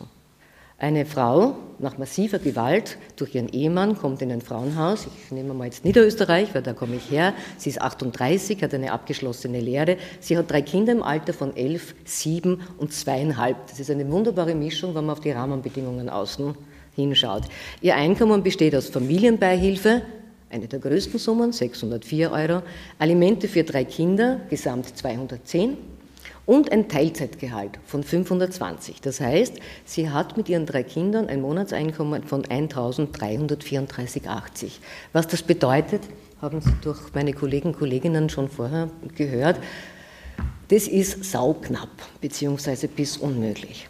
Eine 0.77 1.05
Frau 1.05 1.55
nach 1.79 1.97
massiver 1.97 2.39
Gewalt 2.39 2.97
durch 3.15 3.33
ihren 3.33 3.47
Ehemann 3.47 3.97
kommt 3.97 4.21
in 4.21 4.29
ein 4.29 4.41
Frauenhaus. 4.41 5.07
Ich 5.23 5.31
nehme 5.31 5.53
mal 5.53 5.67
jetzt 5.67 5.85
Niederösterreich, 5.85 6.53
weil 6.53 6.63
da 6.63 6.73
komme 6.73 6.97
ich 6.97 7.09
her. 7.09 7.33
Sie 7.57 7.69
ist 7.69 7.81
38, 7.81 8.61
hat 8.61 8.73
eine 8.73 8.91
abgeschlossene 8.91 9.61
Lehre. 9.61 9.95
Sie 10.19 10.37
hat 10.37 10.51
drei 10.51 10.61
Kinder 10.61 10.91
im 10.91 11.01
Alter 11.01 11.31
von 11.31 11.55
elf, 11.55 11.95
sieben 12.03 12.59
und 12.77 12.91
zweieinhalb. 12.91 13.67
Das 13.67 13.79
ist 13.79 13.89
eine 13.89 14.11
wunderbare 14.11 14.53
Mischung, 14.53 14.95
wenn 14.95 15.05
man 15.05 15.13
auf 15.13 15.21
die 15.21 15.31
Rahmenbedingungen 15.31 16.09
außen 16.09 16.55
hinschaut. 16.93 17.43
Ihr 17.79 17.95
Einkommen 17.95 18.43
besteht 18.43 18.75
aus 18.75 18.89
Familienbeihilfe, 18.89 20.01
eine 20.49 20.67
der 20.67 20.79
größten 20.79 21.19
Summen, 21.19 21.51
604 21.51 22.31
Euro, 22.31 22.63
Alimente 22.99 23.47
für 23.47 23.63
drei 23.63 23.83
Kinder, 23.83 24.41
gesamt 24.49 24.97
210 24.97 25.77
und 26.45 26.71
ein 26.71 26.87
Teilzeitgehalt 26.87 27.79
von 27.85 28.03
520. 28.03 29.01
Das 29.01 29.19
heißt, 29.19 29.59
sie 29.85 30.09
hat 30.09 30.37
mit 30.37 30.49
ihren 30.49 30.65
drei 30.65 30.81
Kindern 30.83 31.27
ein 31.27 31.41
Monatseinkommen 31.41 32.23
von 32.23 32.43
1.334,80. 32.43 34.71
Was 35.13 35.27
das 35.27 35.43
bedeutet, 35.43 36.01
haben 36.41 36.61
Sie 36.61 36.71
durch 36.81 37.13
meine 37.13 37.33
Kollegen 37.33 37.67
und 37.69 37.77
Kolleginnen 37.77 38.29
schon 38.29 38.49
vorher 38.49 38.89
gehört. 39.15 39.59
Das 40.69 40.87
ist 40.87 41.25
sauknapp 41.25 41.89
bzw. 42.21 42.87
bis 42.87 43.17
unmöglich. 43.17 43.89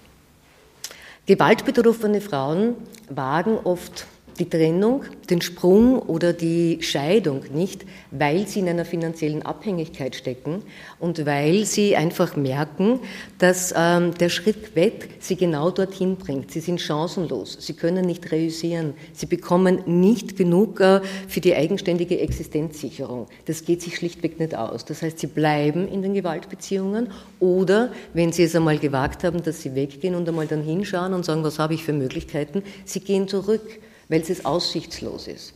Gewaltbetroffene 1.25 2.21
Frauen 2.21 2.75
wagen 3.09 3.57
oft 3.63 4.07
die 4.39 4.49
Trennung, 4.49 5.03
den 5.29 5.41
Sprung 5.41 5.99
oder 5.99 6.33
die 6.33 6.79
Scheidung 6.81 7.41
nicht, 7.53 7.85
weil 8.11 8.47
sie 8.47 8.59
in 8.59 8.69
einer 8.69 8.85
finanziellen 8.85 9.41
Abhängigkeit 9.43 10.15
stecken 10.15 10.63
und 10.99 11.25
weil 11.25 11.65
sie 11.65 11.95
einfach 11.95 12.35
merken, 12.35 12.99
dass 13.39 13.73
ähm, 13.75 14.13
der 14.15 14.29
Schritt 14.29 14.75
weg 14.75 15.09
sie 15.19 15.35
genau 15.35 15.71
dorthin 15.71 16.15
bringt. 16.15 16.51
Sie 16.51 16.59
sind 16.59 16.79
chancenlos, 16.79 17.57
sie 17.59 17.73
können 17.73 18.05
nicht 18.05 18.31
reüssieren, 18.31 18.93
sie 19.13 19.25
bekommen 19.25 19.81
nicht 19.85 20.37
genug 20.37 20.79
äh, 20.79 21.01
für 21.27 21.41
die 21.41 21.55
eigenständige 21.55 22.19
Existenzsicherung. 22.19 23.27
Das 23.45 23.65
geht 23.65 23.81
sich 23.81 23.95
schlichtweg 23.95 24.39
nicht 24.39 24.55
aus. 24.55 24.85
Das 24.85 25.01
heißt, 25.01 25.19
sie 25.19 25.27
bleiben 25.27 25.87
in 25.87 26.01
den 26.01 26.13
Gewaltbeziehungen 26.13 27.09
oder, 27.39 27.91
wenn 28.13 28.31
sie 28.31 28.43
es 28.43 28.55
einmal 28.55 28.77
gewagt 28.77 29.23
haben, 29.23 29.43
dass 29.43 29.61
sie 29.61 29.75
weggehen 29.75 30.15
und 30.15 30.27
einmal 30.27 30.47
dann 30.47 30.63
hinschauen 30.63 31.13
und 31.13 31.25
sagen, 31.25 31.43
was 31.43 31.59
habe 31.59 31.73
ich 31.73 31.83
für 31.83 31.93
Möglichkeiten, 31.93 32.63
sie 32.85 32.99
gehen 32.99 33.27
zurück 33.27 33.61
weil 34.09 34.21
es 34.21 34.45
aussichtslos 34.45 35.27
ist, 35.27 35.53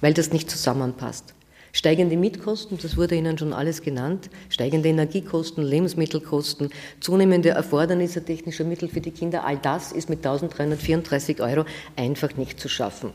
weil 0.00 0.14
das 0.14 0.32
nicht 0.32 0.50
zusammenpasst. 0.50 1.34
Steigende 1.72 2.16
Mietkosten, 2.16 2.78
das 2.80 2.96
wurde 2.96 3.16
Ihnen 3.16 3.36
schon 3.36 3.52
alles 3.52 3.82
genannt, 3.82 4.30
steigende 4.48 4.88
Energiekosten, 4.88 5.64
Lebensmittelkosten, 5.64 6.70
zunehmende 7.00 7.48
Erfordernisse 7.48 8.24
technischer 8.24 8.62
Mittel 8.62 8.88
für 8.88 9.00
die 9.00 9.10
Kinder, 9.10 9.44
all 9.44 9.58
das 9.58 9.90
ist 9.90 10.08
mit 10.08 10.18
1334 10.18 11.40
Euro 11.40 11.64
einfach 11.96 12.36
nicht 12.36 12.60
zu 12.60 12.68
schaffen. 12.68 13.10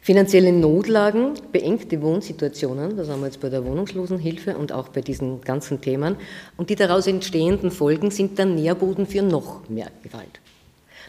Finanzielle 0.00 0.52
Notlagen, 0.52 1.34
beengte 1.52 2.00
Wohnsituationen, 2.00 2.96
das 2.96 3.08
haben 3.08 3.20
wir 3.20 3.26
jetzt 3.26 3.40
bei 3.40 3.50
der 3.50 3.64
Wohnungslosenhilfe 3.64 4.56
und 4.56 4.72
auch 4.72 4.88
bei 4.88 5.02
diesen 5.02 5.42
ganzen 5.42 5.82
Themen, 5.82 6.16
und 6.56 6.70
die 6.70 6.76
daraus 6.76 7.06
entstehenden 7.06 7.70
Folgen 7.70 8.10
sind 8.10 8.38
der 8.38 8.46
Nährboden 8.46 9.06
für 9.06 9.22
noch 9.22 9.68
mehr 9.68 9.90
Gewalt. 10.02 10.40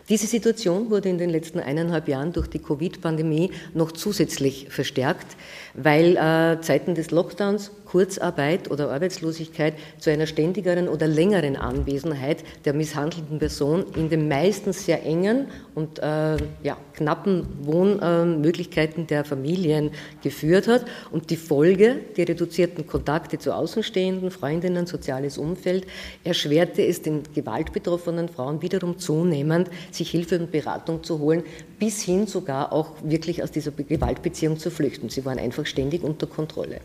Diese 0.09 0.27
Situation 0.27 0.89
wurde 0.89 1.07
in 1.07 1.17
den 1.17 1.29
letzten 1.29 1.59
eineinhalb 1.59 2.09
Jahren 2.09 2.33
durch 2.33 2.47
die 2.47 2.59
Covid-Pandemie 2.59 3.51
noch 3.73 3.93
zusätzlich 3.93 4.67
verstärkt, 4.69 5.37
weil 5.73 6.17
äh, 6.17 6.59
Zeiten 6.61 6.93
des 6.93 7.11
Lockdowns 7.11 7.71
Kurzarbeit 7.93 8.71
oder 8.71 8.89
Arbeitslosigkeit 8.89 9.75
zu 9.99 10.09
einer 10.09 10.25
ständigeren 10.25 10.87
oder 10.87 11.05
längeren 11.05 11.55
Anwesenheit 11.55 12.43
der 12.65 12.73
misshandelnden 12.73 13.37
Person 13.37 13.85
in 13.95 14.09
den 14.09 14.27
meistens 14.27 14.87
sehr 14.87 15.05
engen 15.05 15.45
und 15.75 15.99
äh, 15.99 16.37
ja, 16.63 16.75
knappen 16.95 17.45
Wohnmöglichkeiten 17.61 19.03
äh, 19.03 19.05
der 19.05 19.25
Familien 19.25 19.91
geführt 20.23 20.67
hat 20.67 20.85
und 21.11 21.29
die 21.29 21.35
Folge, 21.35 21.97
die 22.17 22.23
reduzierten 22.23 22.87
Kontakte 22.87 23.37
zu 23.37 23.53
Außenstehenden, 23.53 24.31
Freundinnen, 24.31 24.87
soziales 24.87 25.37
Umfeld, 25.37 25.85
erschwerte 26.23 26.83
es 26.83 27.03
den 27.03 27.21
gewaltbetroffenen 27.35 28.27
Frauen 28.27 28.63
wiederum 28.63 28.97
zunehmend, 28.97 29.69
sich 29.91 30.09
Hilfe 30.09 30.39
und 30.39 30.51
Beratung 30.51 31.03
zu 31.03 31.19
holen, 31.19 31.43
bis 31.77 32.01
hin 32.01 32.25
sogar 32.25 32.73
auch 32.73 32.93
wirklich 33.03 33.43
aus 33.43 33.51
dieser 33.51 33.69
Gewaltbeziehung 33.69 34.57
zu 34.57 34.71
flüchten. 34.71 35.09
Sie 35.09 35.23
waren 35.25 35.37
einfach 35.37 35.67
ständig 35.67 36.01
unter 36.01 36.25
Kontrolle. 36.25 36.81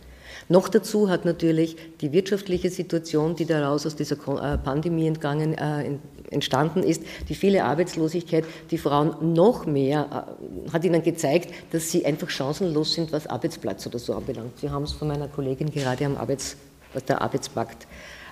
Noch 0.48 0.68
dazu 0.68 1.08
hat 1.08 1.24
natürlich 1.24 1.76
die 2.00 2.12
wirtschaftliche 2.12 2.70
Situation, 2.70 3.34
die 3.34 3.46
daraus 3.46 3.86
aus 3.86 3.96
dieser 3.96 4.16
äh, 4.16 4.58
Pandemie 4.58 5.06
entgangen, 5.06 5.54
äh, 5.54 5.98
entstanden 6.30 6.82
ist, 6.82 7.02
die 7.28 7.34
viele 7.34 7.64
Arbeitslosigkeit, 7.64 8.44
die 8.70 8.78
Frauen 8.78 9.34
noch 9.34 9.66
mehr, 9.66 10.36
äh, 10.68 10.70
hat 10.72 10.84
ihnen 10.84 11.02
gezeigt, 11.02 11.52
dass 11.72 11.90
sie 11.90 12.04
einfach 12.06 12.30
chancenlos 12.30 12.94
sind, 12.94 13.12
was 13.12 13.26
Arbeitsplatz 13.26 13.86
oder 13.86 13.98
so 13.98 14.14
anbelangt. 14.14 14.58
Sie 14.58 14.70
haben 14.70 14.84
es 14.84 14.92
von 14.92 15.08
meiner 15.08 15.28
Kollegin 15.28 15.70
gerade 15.70 16.04
am 16.06 16.16
Arbeits, 16.16 16.56
was 16.92 17.04
der 17.04 17.20
Arbeitsmarkt 17.20 17.86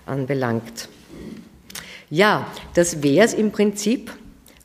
anbelangt. 0.06 0.88
Ja, 2.08 2.46
das 2.74 3.02
wäre 3.02 3.24
es 3.24 3.34
im 3.34 3.50
Prinzip, 3.50 4.12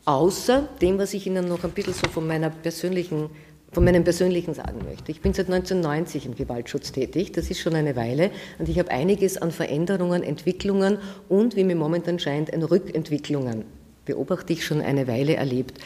außer 0.05 0.67
dem, 0.81 0.97
was 0.99 1.13
ich 1.13 1.25
Ihnen 1.25 1.47
noch 1.47 1.63
ein 1.63 1.71
bisschen 1.71 1.93
so 1.93 2.07
von 2.09 2.27
meiner 2.27 2.49
persönlichen 2.49 3.29
von 3.71 3.85
meinem 3.85 4.03
persönlichen 4.03 4.53
sagen 4.53 4.79
möchte. 4.85 5.11
Ich 5.11 5.21
bin 5.21 5.33
seit 5.33 5.47
1990 5.47 6.25
im 6.25 6.35
Gewaltschutz 6.35 6.91
tätig, 6.91 7.31
das 7.31 7.49
ist 7.49 7.59
schon 7.59 7.75
eine 7.75 7.95
Weile, 7.95 8.31
und 8.59 8.67
ich 8.67 8.77
habe 8.77 8.91
einiges 8.91 9.37
an 9.37 9.51
Veränderungen, 9.51 10.23
Entwicklungen 10.23 10.97
und, 11.29 11.55
wie 11.55 11.63
mir 11.63 11.75
momentan 11.75 12.19
scheint, 12.19 12.53
an 12.53 12.63
Rückentwicklungen 12.63 13.63
beobachte 14.05 14.53
ich 14.53 14.65
schon 14.65 14.81
eine 14.81 15.07
Weile 15.07 15.35
erlebt. 15.35 15.79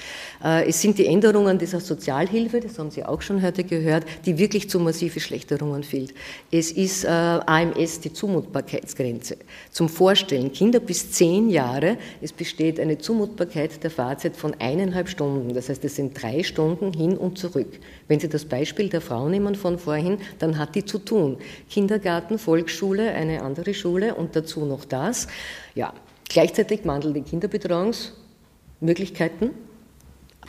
Äh, 0.44 0.70
es 0.70 0.82
sind 0.82 0.98
die 0.98 1.06
Änderungen 1.06 1.58
dieser 1.58 1.80
Sozialhilfe, 1.80 2.62
das 2.62 2.80
haben 2.80 2.92
Sie 2.92 3.04
auch 3.04 3.22
schon 3.22 3.42
heute 3.42 3.64
gehört, 3.64 4.06
die 4.26 4.38
wirklich 4.38 4.70
zu 4.70 4.80
massive 4.80 5.20
Schlechterungen 5.20 5.84
führt. 5.84 6.14
Es 6.52 6.72
ist 6.72 7.04
äh, 7.04 7.08
AMS 7.08 8.00
die 8.00 8.14
Zumutbarkeitsgrenze. 8.14 9.38
Zum 9.72 9.90
Vorstellen, 9.90 10.52
Kinder 10.52 10.80
bis 10.80 11.12
zehn 11.12 11.50
Jahre, 11.50 11.98
es 12.22 12.32
besteht 12.32 12.80
eine 12.80 12.98
Zumutbarkeit 12.98 13.84
der 13.84 13.92
Fahrzeit 13.92 14.38
von 14.38 14.56
eineinhalb 14.60 15.10
Stunden. 15.10 15.54
Das 15.54 15.70
heißt, 15.70 15.84
es 15.84 15.96
sind 15.96 16.22
drei 16.22 16.44
Stunden 16.44 16.94
hin 16.94 17.18
und 17.18 17.38
zurück. 17.38 17.80
Wenn 18.08 18.20
Sie 18.20 18.30
das 18.30 18.46
Beispiel 18.46 18.90
der 18.90 19.02
Frau 19.02 19.28
nehmen 19.28 19.56
von 19.56 19.78
vorhin, 19.78 20.20
dann 20.40 20.58
hat 20.58 20.76
die 20.76 20.86
zu 20.86 21.00
tun. 21.00 21.38
Kindergarten, 21.70 22.40
Volksschule, 22.40 23.12
eine 23.12 23.42
andere 23.42 23.74
Schule 23.74 24.16
und 24.16 24.36
dazu 24.36 24.66
noch 24.66 24.86
das. 24.86 25.28
Ja, 25.74 25.94
Gleichzeitig 26.30 26.86
mangelnde 26.86 27.22
Kinderbetreuungsmöglichkeiten, 27.22 29.52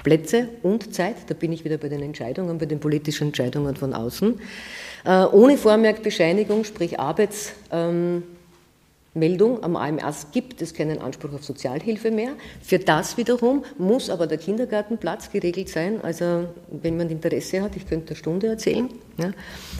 Plätze 0.02 0.48
und 0.62 0.94
Zeit, 0.94 1.16
da 1.28 1.34
bin 1.34 1.52
ich 1.52 1.64
wieder 1.64 1.78
bei 1.78 1.88
den 1.88 2.02
Entscheidungen, 2.02 2.58
bei 2.58 2.66
den 2.66 2.80
politischen 2.80 3.28
Entscheidungen 3.28 3.76
von 3.76 3.92
außen. 3.92 4.40
Äh, 5.04 5.24
ohne 5.26 5.56
Vormerkbescheinigung, 5.56 6.64
sprich 6.64 6.98
Arbeits, 7.00 7.52
ähm, 7.72 8.24
Meldung 9.16 9.62
am 9.62 9.76
AMS 9.76 10.28
gibt 10.32 10.62
es 10.62 10.74
keinen 10.74 10.98
Anspruch 10.98 11.32
auf 11.32 11.44
Sozialhilfe 11.44 12.10
mehr. 12.10 12.32
Für 12.62 12.78
das 12.78 13.16
wiederum 13.16 13.64
muss 13.78 14.10
aber 14.10 14.26
der 14.26 14.38
Kindergartenplatz 14.38 15.30
geregelt 15.32 15.68
sein. 15.68 16.00
Also 16.02 16.48
wenn 16.70 16.96
man 16.96 17.08
Interesse 17.10 17.62
hat, 17.62 17.76
ich 17.76 17.88
könnte 17.88 18.08
eine 18.08 18.16
Stunde 18.16 18.46
erzählen. 18.48 18.88
Ja. 19.18 19.32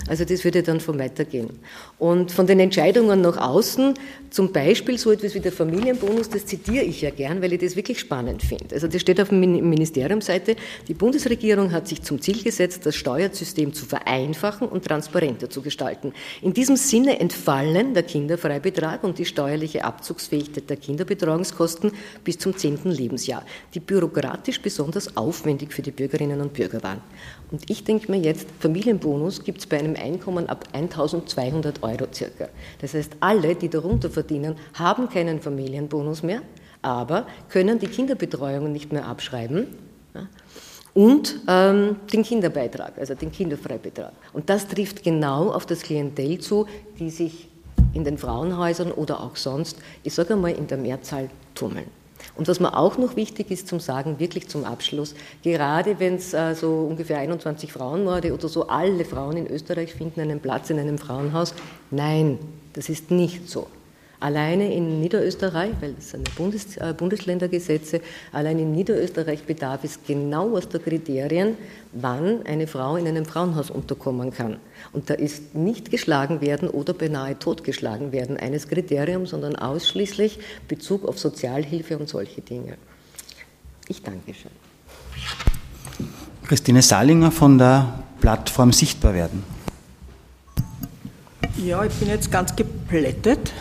Also 0.09 0.25
das 0.25 0.45
würde 0.45 0.63
dann 0.63 0.81
von 0.81 0.99
weitergehen. 0.99 1.51
Und 1.99 2.33
von 2.33 2.47
den 2.47 2.59
Entscheidungen 2.59 3.21
nach 3.21 3.37
außen, 3.37 3.95
zum 4.31 4.53
Beispiel 4.53 4.97
so 4.99 5.13
etwas 5.13 5.35
wie 5.35 5.41
der 5.41 5.53
Familienbonus, 5.53 6.31
das 6.31 6.47
zitiere 6.47 6.85
ich 6.85 7.03
ja 7.03 7.11
gern, 7.11 7.43
weil 7.43 7.53
ich 7.53 7.61
das 7.61 7.77
wirklich 7.77 8.01
spannend 8.01 8.43
finde. 8.43 8.75
Also 8.75 8.89
das 8.89 9.01
steht 9.01 9.21
auf 9.21 9.29
der 9.29 9.39
Ministeriumsseite, 9.39 10.57
die 10.89 10.95
Bundesregierung 10.95 11.73
hat 11.73 11.87
sich 11.87 12.03
zum 12.03 12.21
Ziel 12.21 12.43
gesetzt, 12.43 12.87
das 12.87 12.97
Steuersystem 12.97 13.75
zu 13.75 13.85
vereinfachen 13.85 14.69
und 14.69 14.85
transparenter 14.85 15.51
zu 15.51 15.61
gestalten. 15.61 16.13
In 16.41 16.55
diesem 16.55 16.77
Sinne 16.77 17.21
entfallen 17.21 17.93
der 17.93 18.05
Kinderfreibetrag 18.05 19.05
und 19.05 19.19
die 19.19 19.26
steuerliche 19.27 19.85
Abzugsfähigkeit 19.85 20.71
der 20.71 20.77
Kinderbetreuungskosten 20.77 21.93
bis 22.25 22.39
zum 22.39 22.57
zehnten 22.57 22.91
Lebensjahr, 22.91 23.43
die 23.75 23.81
bürokratisch 23.81 24.61
besonders 24.61 25.17
aufwendig 25.17 25.73
für 25.73 25.83
die 25.83 25.91
Bürgerinnen 25.91 26.41
und 26.41 26.53
Bürger 26.53 26.83
waren. 26.83 27.01
Und 27.51 27.69
ich 27.71 27.85
denke 27.85 28.11
mir 28.11 28.19
jetzt, 28.19 28.49
Familienbonus 28.61 29.45
gibt 29.45 29.59
es 29.59 29.67
bei 29.67 29.79
einem 29.79 29.97
Einkommen 29.97 30.49
ab 30.49 30.65
1200 30.73 31.83
Euro 31.83 32.07
circa. 32.13 32.49
Das 32.81 32.95
heißt, 32.95 33.17
alle, 33.21 33.55
die 33.55 33.69
darunter 33.69 34.11
verdienen, 34.11 34.57
haben 34.75 35.09
keinen 35.09 35.41
Familienbonus 35.41 36.23
mehr, 36.23 36.43
aber 36.83 37.27
können 37.49 37.79
die 37.79 37.89
Kinderbetreuung 37.89 38.73
nicht 38.73 38.93
mehr 38.93 39.07
abschreiben. 39.07 39.67
Und 40.95 41.41
ähm, 41.47 41.97
den 42.11 42.23
Kinderbeitrag, 42.23 42.97
also 42.99 43.15
den 43.15 43.31
Kinderfreibetrag. 43.31 44.13
Und 44.33 44.49
das 44.49 44.67
trifft 44.67 45.03
genau 45.03 45.51
auf 45.51 45.67
das 45.67 45.83
Klientel 45.83 46.39
zu, 46.39 46.67
die 46.99 47.11
sich 47.11 47.51
in 47.97 48.05
den 48.05 48.19
Frauenhäusern 48.19 48.93
oder 48.93 49.21
auch 49.21 49.37
sonst, 49.37 49.79
ich 50.05 50.13
sage 50.13 50.35
einmal, 50.35 50.53
in 50.53 50.67
der 50.67 50.77
Mehrzahl 50.77 51.31
tummeln. 51.55 51.87
Und 52.35 52.47
was 52.49 52.61
mir 52.61 52.77
auch 52.77 52.99
noch 52.99 53.17
wichtig 53.17 53.51
ist 53.51 53.69
zum 53.69 53.81
Sagen, 53.81 54.19
wirklich 54.19 54.49
zum 54.49 54.65
Abschluss, 54.65 55.15
gerade 55.43 55.99
wenn 55.99 56.17
es 56.17 56.35
äh, 56.35 56.55
so 56.55 56.87
ungefähr 56.89 57.19
21 57.19 57.73
Frauenmorde 57.73 58.35
oder 58.35 58.49
so, 58.49 58.69
alle 58.69 59.05
Frauen 59.05 59.39
in 59.39 59.47
Österreich 59.47 59.95
finden 59.95 60.21
einen 60.21 60.41
Platz 60.41 60.69
in 60.69 60.79
einem 60.79 60.99
Frauenhaus. 60.99 61.55
Nein, 61.91 62.39
das 62.75 62.91
ist 62.91 63.11
nicht 63.11 63.49
so. 63.49 63.67
Alleine 64.27 64.75
in 64.75 65.01
Niederösterreich, 65.01 65.71
weil 65.81 65.95
es 65.97 66.11
sind 66.11 66.35
Bundes, 66.35 66.77
äh, 66.79 66.93
Bundesländergesetze, 66.99 68.01
allein 68.33 68.59
in 68.59 68.73
Niederösterreich 68.73 69.45
bedarf 69.45 69.85
es 69.85 70.01
genau 70.05 70.57
aus 70.57 70.69
der 70.69 70.81
Kriterien, 70.81 71.57
wann 71.93 72.45
eine 72.45 72.67
Frau 72.67 72.97
in 72.97 73.07
einem 73.07 73.25
Frauenhaus 73.25 73.71
unterkommen 73.71 74.33
kann. 74.33 74.57
Und 74.93 75.11
da 75.11 75.15
ist 75.15 75.55
nicht 75.55 75.93
geschlagen 75.93 76.41
werden 76.41 76.69
oder 76.69 76.93
beinahe 76.93 77.39
totgeschlagen 77.39 78.11
werden 78.11 78.37
eines 78.37 78.67
Kriteriums, 78.67 79.31
sondern 79.31 79.55
ausschließlich 79.55 80.41
Bezug 80.67 81.07
auf 81.07 81.21
Sozialhilfe 81.21 81.97
und 81.97 82.09
solche 82.09 82.41
Dinge. 82.41 82.79
Ich 83.87 84.03
danke 84.03 84.35
schön. 84.35 84.51
Christine 86.49 86.83
Salinger 86.83 87.31
von 87.31 87.59
der 87.59 88.03
Plattform 88.21 88.73
Sichtbar 88.73 89.15
werden. 89.15 89.45
Ja, 91.65 91.85
ich 91.85 91.93
bin 91.93 92.09
jetzt 92.09 92.33
ganz 92.33 92.57
geplättet. 92.57 93.53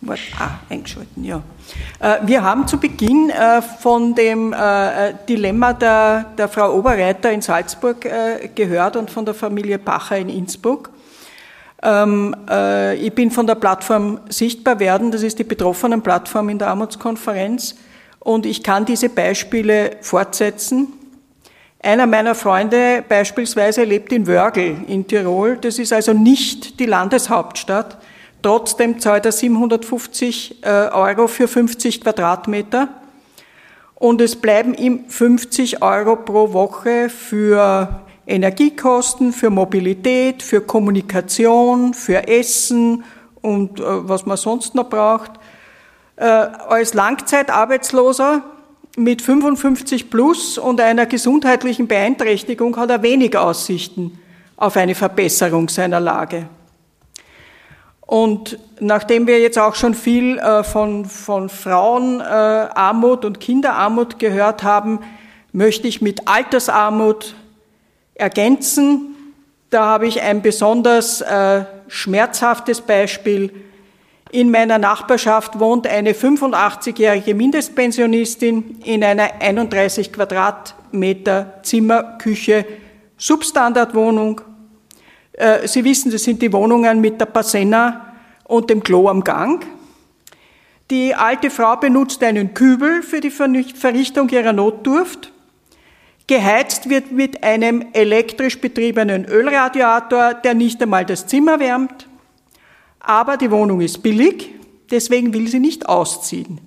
Wort 0.00 0.20
A 0.38 0.60
eingeschalten, 0.70 1.24
ja. 1.24 1.42
Äh, 1.98 2.18
wir 2.22 2.42
haben 2.42 2.66
zu 2.68 2.78
Beginn 2.78 3.30
äh, 3.30 3.60
von 3.62 4.14
dem 4.14 4.52
äh, 4.52 5.14
Dilemma 5.28 5.72
der, 5.72 6.26
der 6.36 6.48
Frau 6.48 6.74
Oberreiter 6.76 7.32
in 7.32 7.42
Salzburg 7.42 8.06
gehört 8.54 8.96
und 8.96 9.10
von 9.10 9.24
der 9.24 9.34
Familie 9.34 9.78
Bacher 9.78 10.18
in 10.18 10.28
Innsbruck. 10.28 10.90
Ähm, 11.82 12.34
äh, 12.50 12.96
ich 12.96 13.12
bin 13.12 13.30
von 13.30 13.46
der 13.46 13.54
Plattform 13.54 14.20
Sichtbar 14.28 14.80
werden, 14.80 15.10
das 15.10 15.22
ist 15.22 15.38
die 15.38 15.44
Betroffenenplattform 15.44 16.48
in 16.48 16.58
der 16.58 16.68
Armutskonferenz, 16.68 17.76
und 18.20 18.46
ich 18.46 18.62
kann 18.62 18.84
diese 18.84 19.08
Beispiele 19.08 19.96
fortsetzen. 20.00 20.92
Einer 21.80 22.06
meiner 22.06 22.34
Freunde 22.34 23.04
beispielsweise 23.08 23.84
lebt 23.84 24.12
in 24.12 24.26
Wörgl 24.26 24.76
in 24.88 25.06
Tirol, 25.06 25.56
das 25.56 25.78
ist 25.78 25.92
also 25.92 26.12
nicht 26.12 26.80
die 26.80 26.86
Landeshauptstadt. 26.86 27.96
Trotzdem 28.42 29.00
zahlt 29.00 29.26
er 29.26 29.32
750 29.32 30.62
äh, 30.62 30.68
Euro 30.68 31.26
für 31.26 31.48
50 31.48 32.02
Quadratmeter 32.02 32.88
und 33.96 34.20
es 34.20 34.36
bleiben 34.36 34.74
ihm 34.74 35.08
50 35.08 35.82
Euro 35.82 36.16
pro 36.16 36.52
Woche 36.52 37.08
für 37.08 38.00
Energiekosten, 38.26 39.32
für 39.32 39.50
Mobilität, 39.50 40.42
für 40.42 40.60
Kommunikation, 40.60 41.94
für 41.94 42.28
Essen 42.28 43.02
und 43.40 43.80
äh, 43.80 43.84
was 43.84 44.24
man 44.24 44.36
sonst 44.36 44.74
noch 44.76 44.88
braucht. 44.88 45.32
Äh, 46.16 46.24
als 46.24 46.94
Langzeitarbeitsloser 46.94 48.42
mit 48.96 49.22
55 49.22 50.10
plus 50.10 50.58
und 50.58 50.80
einer 50.80 51.06
gesundheitlichen 51.06 51.88
Beeinträchtigung 51.88 52.76
hat 52.76 52.90
er 52.90 53.02
wenig 53.02 53.36
Aussichten 53.36 54.18
auf 54.56 54.76
eine 54.76 54.94
Verbesserung 54.94 55.68
seiner 55.68 56.00
Lage. 56.00 56.48
Und 58.08 58.58
nachdem 58.80 59.26
wir 59.26 59.38
jetzt 59.38 59.58
auch 59.58 59.74
schon 59.74 59.92
viel 59.92 60.38
äh, 60.38 60.64
von, 60.64 61.04
von 61.04 61.50
Frauenarmut 61.50 63.26
und 63.26 63.38
Kinderarmut 63.38 64.18
gehört 64.18 64.62
haben, 64.62 65.00
möchte 65.52 65.88
ich 65.88 66.00
mit 66.00 66.26
Altersarmut 66.26 67.34
ergänzen. 68.14 69.14
Da 69.68 69.84
habe 69.84 70.06
ich 70.06 70.22
ein 70.22 70.40
besonders 70.40 71.20
äh, 71.20 71.66
schmerzhaftes 71.88 72.80
Beispiel. 72.80 73.52
In 74.30 74.50
meiner 74.50 74.78
Nachbarschaft 74.78 75.60
wohnt 75.60 75.86
eine 75.86 76.14
85-jährige 76.14 77.34
Mindestpensionistin 77.34 78.80
in 78.84 79.04
einer 79.04 79.32
31 79.40 80.14
Quadratmeter 80.14 81.60
Zimmerküche 81.62 82.64
Substandardwohnung. 83.18 84.40
Äh, 85.38 85.68
Sie 85.68 85.84
wissen, 85.84 86.10
das 86.10 86.24
sind 86.24 86.42
die 86.42 86.52
Wohnungen 86.52 87.00
mit 87.00 87.20
der 87.20 87.26
Pasenna 87.26 88.14
und 88.44 88.68
dem 88.70 88.82
Klo 88.82 89.08
am 89.08 89.22
Gang. 89.22 89.64
Die 90.90 91.14
alte 91.14 91.50
Frau 91.50 91.76
benutzt 91.76 92.22
einen 92.24 92.54
Kübel 92.54 93.02
für 93.02 93.20
die 93.20 93.30
Verrichtung 93.30 94.28
ihrer 94.30 94.52
Notdurft. 94.52 95.32
Geheizt 96.26 96.88
wird 96.88 97.12
mit 97.12 97.44
einem 97.44 97.86
elektrisch 97.92 98.60
betriebenen 98.60 99.26
Ölradiator, 99.26 100.34
der 100.34 100.54
nicht 100.54 100.82
einmal 100.82 101.04
das 101.06 101.26
Zimmer 101.26 101.60
wärmt. 101.60 102.08
Aber 103.00 103.36
die 103.36 103.50
Wohnung 103.50 103.80
ist 103.80 104.02
billig, 104.02 104.54
deswegen 104.90 105.32
will 105.32 105.46
sie 105.46 105.60
nicht 105.60 105.88
ausziehen. 105.88 106.60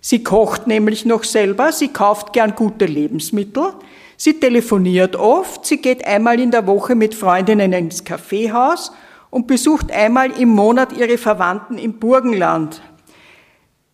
Sie 0.00 0.24
kocht 0.24 0.66
nämlich 0.66 1.04
noch 1.04 1.24
selber, 1.24 1.72
sie 1.72 1.88
kauft 1.88 2.32
gern 2.32 2.56
gute 2.56 2.86
Lebensmittel, 2.86 3.74
sie 4.20 4.38
telefoniert 4.38 5.16
oft, 5.16 5.64
sie 5.64 5.78
geht 5.78 6.06
einmal 6.06 6.38
in 6.38 6.50
der 6.50 6.66
Woche 6.66 6.94
mit 6.94 7.14
Freundinnen 7.14 7.72
ins 7.72 8.04
Kaffeehaus 8.04 8.92
und 9.30 9.46
besucht 9.46 9.90
einmal 9.90 10.38
im 10.38 10.50
Monat 10.50 10.92
ihre 10.92 11.16
Verwandten 11.16 11.78
im 11.78 11.94
Burgenland. 11.98 12.82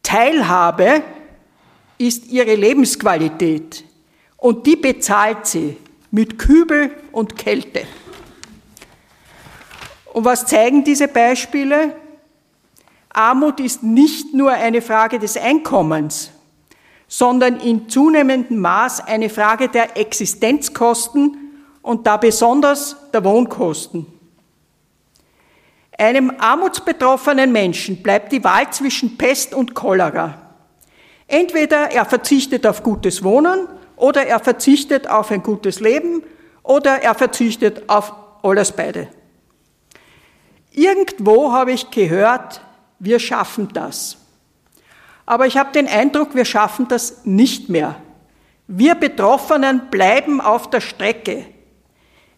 Teilhabe 0.02 1.02
ist 1.96 2.26
ihre 2.26 2.56
Lebensqualität. 2.56 3.84
Und 4.36 4.66
die 4.66 4.74
bezahlt 4.74 5.46
sie 5.46 5.76
mit 6.10 6.40
Kübel 6.40 6.90
und 7.12 7.36
Kälte. 7.36 7.82
Und 10.12 10.24
was 10.24 10.44
zeigen 10.46 10.82
diese 10.82 11.06
Beispiele? 11.06 11.94
Armut 13.10 13.60
ist 13.60 13.84
nicht 13.84 14.34
nur 14.34 14.50
eine 14.50 14.82
Frage 14.82 15.20
des 15.20 15.36
Einkommens, 15.36 16.32
sondern 17.08 17.60
in 17.60 17.88
zunehmendem 17.88 18.58
Maß 18.58 19.06
eine 19.06 19.30
Frage 19.30 19.68
der 19.68 19.96
Existenzkosten 19.96 21.36
und 21.82 22.06
da 22.06 22.16
besonders 22.16 22.96
der 23.12 23.24
Wohnkosten. 23.24 24.06
Einem 25.98 26.32
armutsbetroffenen 26.38 27.52
Menschen 27.52 28.02
bleibt 28.02 28.32
die 28.32 28.44
Wahl 28.44 28.70
zwischen 28.70 29.16
Pest 29.16 29.54
und 29.54 29.74
Cholera. 29.74 30.34
Entweder 31.26 31.90
er 31.90 32.04
verzichtet 32.04 32.66
auf 32.66 32.82
gutes 32.82 33.22
Wohnen 33.24 33.66
oder 33.96 34.26
er 34.26 34.40
verzichtet 34.40 35.08
auf 35.08 35.30
ein 35.30 35.42
gutes 35.42 35.80
Leben 35.80 36.22
oder 36.62 37.02
er 37.02 37.14
verzichtet 37.14 37.88
auf 37.88 38.12
alles 38.42 38.72
beide. 38.72 39.08
Irgendwo 40.72 41.52
habe 41.52 41.72
ich 41.72 41.90
gehört, 41.90 42.60
wir 42.98 43.18
schaffen 43.18 43.68
das. 43.72 44.18
Aber 45.26 45.46
ich 45.46 45.56
habe 45.56 45.72
den 45.72 45.88
Eindruck, 45.88 46.34
wir 46.34 46.44
schaffen 46.44 46.86
das 46.88 47.24
nicht 47.24 47.68
mehr. 47.68 47.96
Wir 48.68 48.94
Betroffenen 48.94 49.90
bleiben 49.90 50.40
auf 50.40 50.70
der 50.70 50.80
Strecke. 50.80 51.44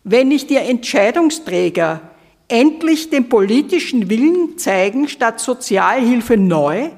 Wenn 0.05 0.29
nicht 0.29 0.49
die 0.49 0.57
Entscheidungsträger 0.57 2.01
endlich 2.49 3.11
den 3.11 3.29
politischen 3.29 4.09
Willen 4.09 4.57
zeigen, 4.57 5.07
statt 5.07 5.39
Sozialhilfe 5.39 6.39
neu, 6.39 6.91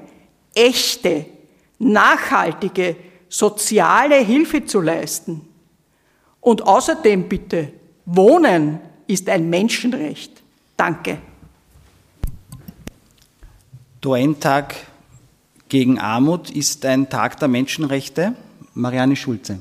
echte, 0.54 1.26
nachhaltige, 1.78 2.96
soziale 3.28 4.16
Hilfe 4.16 4.64
zu 4.64 4.80
leisten. 4.80 5.42
Und 6.40 6.62
außerdem 6.62 7.28
bitte, 7.28 7.72
Wohnen 8.06 8.80
ist 9.06 9.28
ein 9.28 9.50
Menschenrecht. 9.50 10.40
Danke. 10.76 11.18
Duentag 14.00 14.74
gegen 15.70 15.98
Armut 15.98 16.50
ist 16.50 16.84
ein 16.84 17.08
Tag 17.08 17.38
der 17.38 17.48
Menschenrechte. 17.48 18.34
Marianne 18.74 19.16
Schulze. 19.16 19.60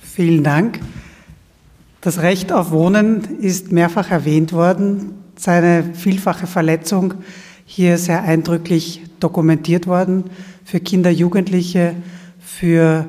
Vielen 0.00 0.42
Dank. 0.42 0.80
Das 2.00 2.22
Recht 2.22 2.50
auf 2.50 2.72
Wohnen 2.72 3.40
ist 3.40 3.72
mehrfach 3.72 4.10
erwähnt 4.10 4.52
worden. 4.52 5.12
Seine 5.36 5.94
vielfache 5.94 6.46
Verletzung 6.46 7.14
hier 7.66 7.98
sehr 7.98 8.22
eindrücklich 8.22 9.02
dokumentiert 9.20 9.86
worden 9.86 10.24
für 10.64 10.80
Kinder, 10.80 11.10
Jugendliche, 11.10 11.94
für 12.38 13.06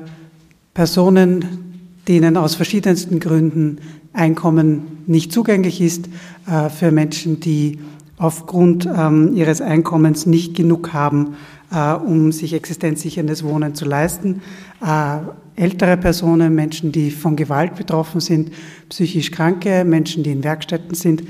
Personen, 0.74 1.90
denen 2.06 2.36
aus 2.36 2.54
verschiedensten 2.54 3.18
Gründen 3.18 3.78
Einkommen 4.12 5.04
nicht 5.06 5.32
zugänglich 5.32 5.80
ist, 5.80 6.10
äh, 6.46 6.68
für 6.68 6.90
Menschen, 6.90 7.40
die 7.40 7.78
aufgrund 8.22 8.86
ähm, 8.86 9.34
ihres 9.34 9.60
Einkommens 9.60 10.26
nicht 10.26 10.54
genug 10.54 10.92
haben, 10.92 11.34
äh, 11.72 11.92
um 11.92 12.30
sich 12.30 12.54
existenzsicherndes 12.54 13.42
Wohnen 13.42 13.74
zu 13.74 13.84
leisten. 13.84 14.42
Äh, 14.80 15.18
ältere 15.60 15.96
Personen, 15.96 16.54
Menschen, 16.54 16.92
die 16.92 17.10
von 17.10 17.34
Gewalt 17.34 17.74
betroffen 17.74 18.20
sind, 18.20 18.52
psychisch 18.88 19.32
Kranke, 19.32 19.84
Menschen, 19.84 20.22
die 20.22 20.30
in 20.30 20.44
Werkstätten 20.44 20.94
sind. 20.94 21.24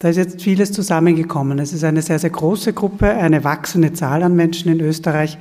Da 0.00 0.08
ist 0.08 0.16
jetzt 0.16 0.42
vieles 0.42 0.72
zusammengekommen. 0.72 1.60
Es 1.60 1.72
ist 1.72 1.84
eine 1.84 2.02
sehr, 2.02 2.18
sehr 2.18 2.30
große 2.30 2.72
Gruppe, 2.72 3.10
eine 3.10 3.44
wachsende 3.44 3.92
Zahl 3.92 4.24
an 4.24 4.34
Menschen 4.34 4.72
in 4.72 4.80
Österreich, 4.80 5.38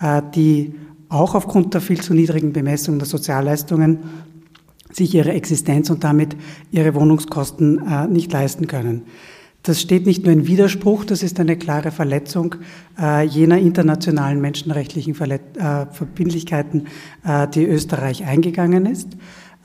äh, 0.00 0.22
die 0.36 0.72
auch 1.08 1.34
aufgrund 1.34 1.74
der 1.74 1.80
viel 1.80 2.00
zu 2.00 2.14
niedrigen 2.14 2.52
Bemessung 2.52 3.00
der 3.00 3.08
Sozialleistungen 3.08 3.98
sich 4.92 5.12
ihre 5.16 5.32
Existenz 5.32 5.90
und 5.90 6.04
damit 6.04 6.36
ihre 6.70 6.94
Wohnungskosten 6.94 7.84
äh, 7.84 8.06
nicht 8.06 8.32
leisten 8.32 8.68
können. 8.68 9.02
Das 9.66 9.80
steht 9.80 10.06
nicht 10.06 10.24
nur 10.24 10.32
in 10.32 10.46
Widerspruch, 10.46 11.04
das 11.04 11.22
ist 11.22 11.40
eine 11.40 11.56
klare 11.56 11.90
Verletzung 11.90 12.54
äh, 12.98 13.24
jener 13.26 13.58
internationalen 13.58 14.40
menschenrechtlichen 14.40 15.14
Verbindlichkeiten, 15.14 16.86
die 17.54 17.64
Österreich 17.64 18.24
eingegangen 18.24 18.86
ist. 18.86 19.08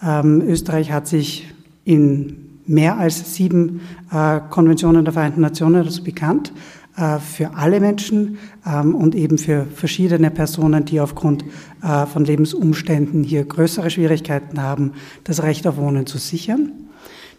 Ähm, 0.04 0.41
Österreich 0.41 0.91
hat 0.91 1.08
sich 1.08 1.47
in 1.86 2.60
mehr 2.66 2.97
als 2.97 3.36
sieben 3.36 3.82
äh, 4.12 4.39
Konventionen 4.49 5.04
der 5.04 5.14
Vereinten 5.14 5.41
Nationen 5.41 5.86
also 5.86 6.04
bekannt 6.04 6.54
äh, 6.95 7.20
für 7.20 7.56
alle 7.56 7.80
Menschen 7.80 8.38
ähm, 8.66 8.95
und 8.95 9.16
eben 9.16 9.38
für 9.38 9.66
verschiedene 9.66 10.32
Personen, 10.32 10.86
die 10.86 10.99
aufgrund 10.99 11.43
äh, 11.84 12.06
von 12.06 12.26
Lebensumständen 12.26 13.24
hier 13.24 13.45
größere 13.45 13.89
Schwierigkeiten 13.89 14.62
haben, 14.62 14.93
das 15.24 15.43
Recht 15.43 15.68
auf 15.68 15.78
Wohnen 15.78 16.06
zu 16.06 16.18
sichern. 16.18 16.72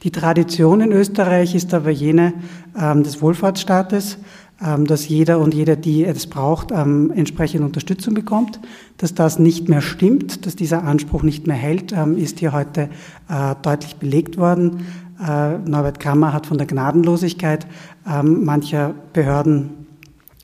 Die 0.03 0.11
Tradition 0.11 0.81
in 0.81 0.93
Österreich 0.93 1.55
ist 1.55 1.73
aber 1.73 1.91
jene 1.91 2.35
ähm, 2.77 3.05
des 3.05 3.23
Wohlfahrtsstaates, 3.23 4.19
ähm, 4.61 4.87
dass 4.87 5.09
jeder 5.09 5.39
und 5.39 5.55
jeder, 5.55 5.77
die 5.77 6.05
es 6.05 6.27
braucht, 6.27 6.73
ähm, 6.73 7.13
entsprechende 7.15 7.65
Unterstützung 7.65 8.15
bekommt. 8.15 8.59
Dass 8.97 9.15
das 9.15 9.39
nicht 9.39 9.69
mehr 9.69 9.81
stimmt, 9.81 10.45
dass 10.45 10.57
dieser 10.57 10.83
Anspruch 10.83 11.23
nicht 11.23 11.47
mehr 11.47 11.57
hält, 11.57 11.93
ähm, 11.93 12.17
ist 12.17 12.41
hier 12.41 12.53
heute 12.53 12.91
äh, 13.29 13.55
deutlich 13.63 13.97
belegt 13.97 14.39
worden. 14.39 14.87
Äh, 15.21 15.59
Norbert 15.59 16.01
Kammer 16.01 16.33
hat 16.33 16.47
von 16.47 16.59
der 16.59 16.67
Gnadenlosigkeit 16.67 17.67
ähm, 18.09 18.45
mancher 18.45 18.95
Behörden 19.13 19.87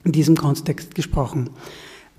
in 0.05 0.13
diesem 0.13 0.37
Kontext 0.37 0.95
gesprochen. 0.95 1.51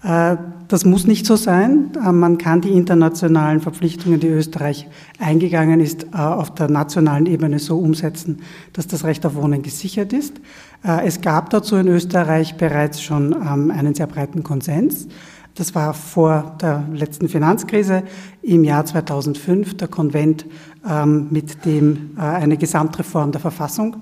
Äh, 0.03 0.37
das 0.67 0.85
muss 0.85 1.07
nicht 1.07 1.25
so 1.25 1.35
sein. 1.35 1.91
Äh, 1.95 2.11
man 2.11 2.37
kann 2.37 2.61
die 2.61 2.71
internationalen 2.71 3.59
Verpflichtungen, 3.59 4.19
die 4.19 4.27
Österreich 4.27 4.87
eingegangen 5.19 5.81
ist, 5.81 6.03
äh, 6.13 6.17
auf 6.17 6.53
der 6.53 6.69
nationalen 6.69 7.25
Ebene 7.25 7.59
so 7.59 7.77
umsetzen, 7.77 8.39
dass 8.73 8.87
das 8.87 9.03
Recht 9.03 9.25
auf 9.25 9.35
Wohnen 9.35 9.61
gesichert 9.61 10.13
ist. 10.13 10.39
Es 10.81 11.19
gab 11.19 11.49
dazu 11.49 11.75
in 11.75 11.89
Österreich 11.89 12.55
bereits 12.55 13.01
schon 13.01 13.33
ähm, 13.33 13.69
einen 13.69 13.93
sehr 13.95 14.07
breiten 14.07 14.43
Konsens. 14.43 15.09
Das 15.55 15.75
war 15.75 15.93
vor 15.93 16.55
der 16.61 16.85
letzten 16.93 17.27
Finanzkrise 17.27 18.03
im 18.41 18.63
Jahr 18.63 18.85
2005 18.85 19.75
der 19.75 19.89
Konvent, 19.89 20.45
ähm, 20.89 21.27
mit 21.31 21.65
dem 21.65 22.11
eine 22.15 22.55
Gesamtreform 22.55 23.33
der 23.33 23.41
Verfassung 23.41 23.97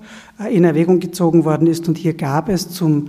in 0.48 0.62
Erwägung 0.62 1.00
gezogen 1.00 1.44
worden 1.44 1.66
ist. 1.66 1.88
Und 1.88 1.98
hier 1.98 2.14
gab 2.14 2.48
es 2.48 2.70
zum 2.70 3.08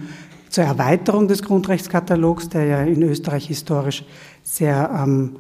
zur 0.50 0.64
Erweiterung 0.64 1.28
des 1.28 1.43
Grundrechtskatalogs, 1.43 2.50
der 2.50 2.66
ja 2.66 2.82
in 2.82 3.04
Österreich 3.04 3.47
historisch 3.47 4.04
sehr 4.43 4.89
ähm, 5.04 5.38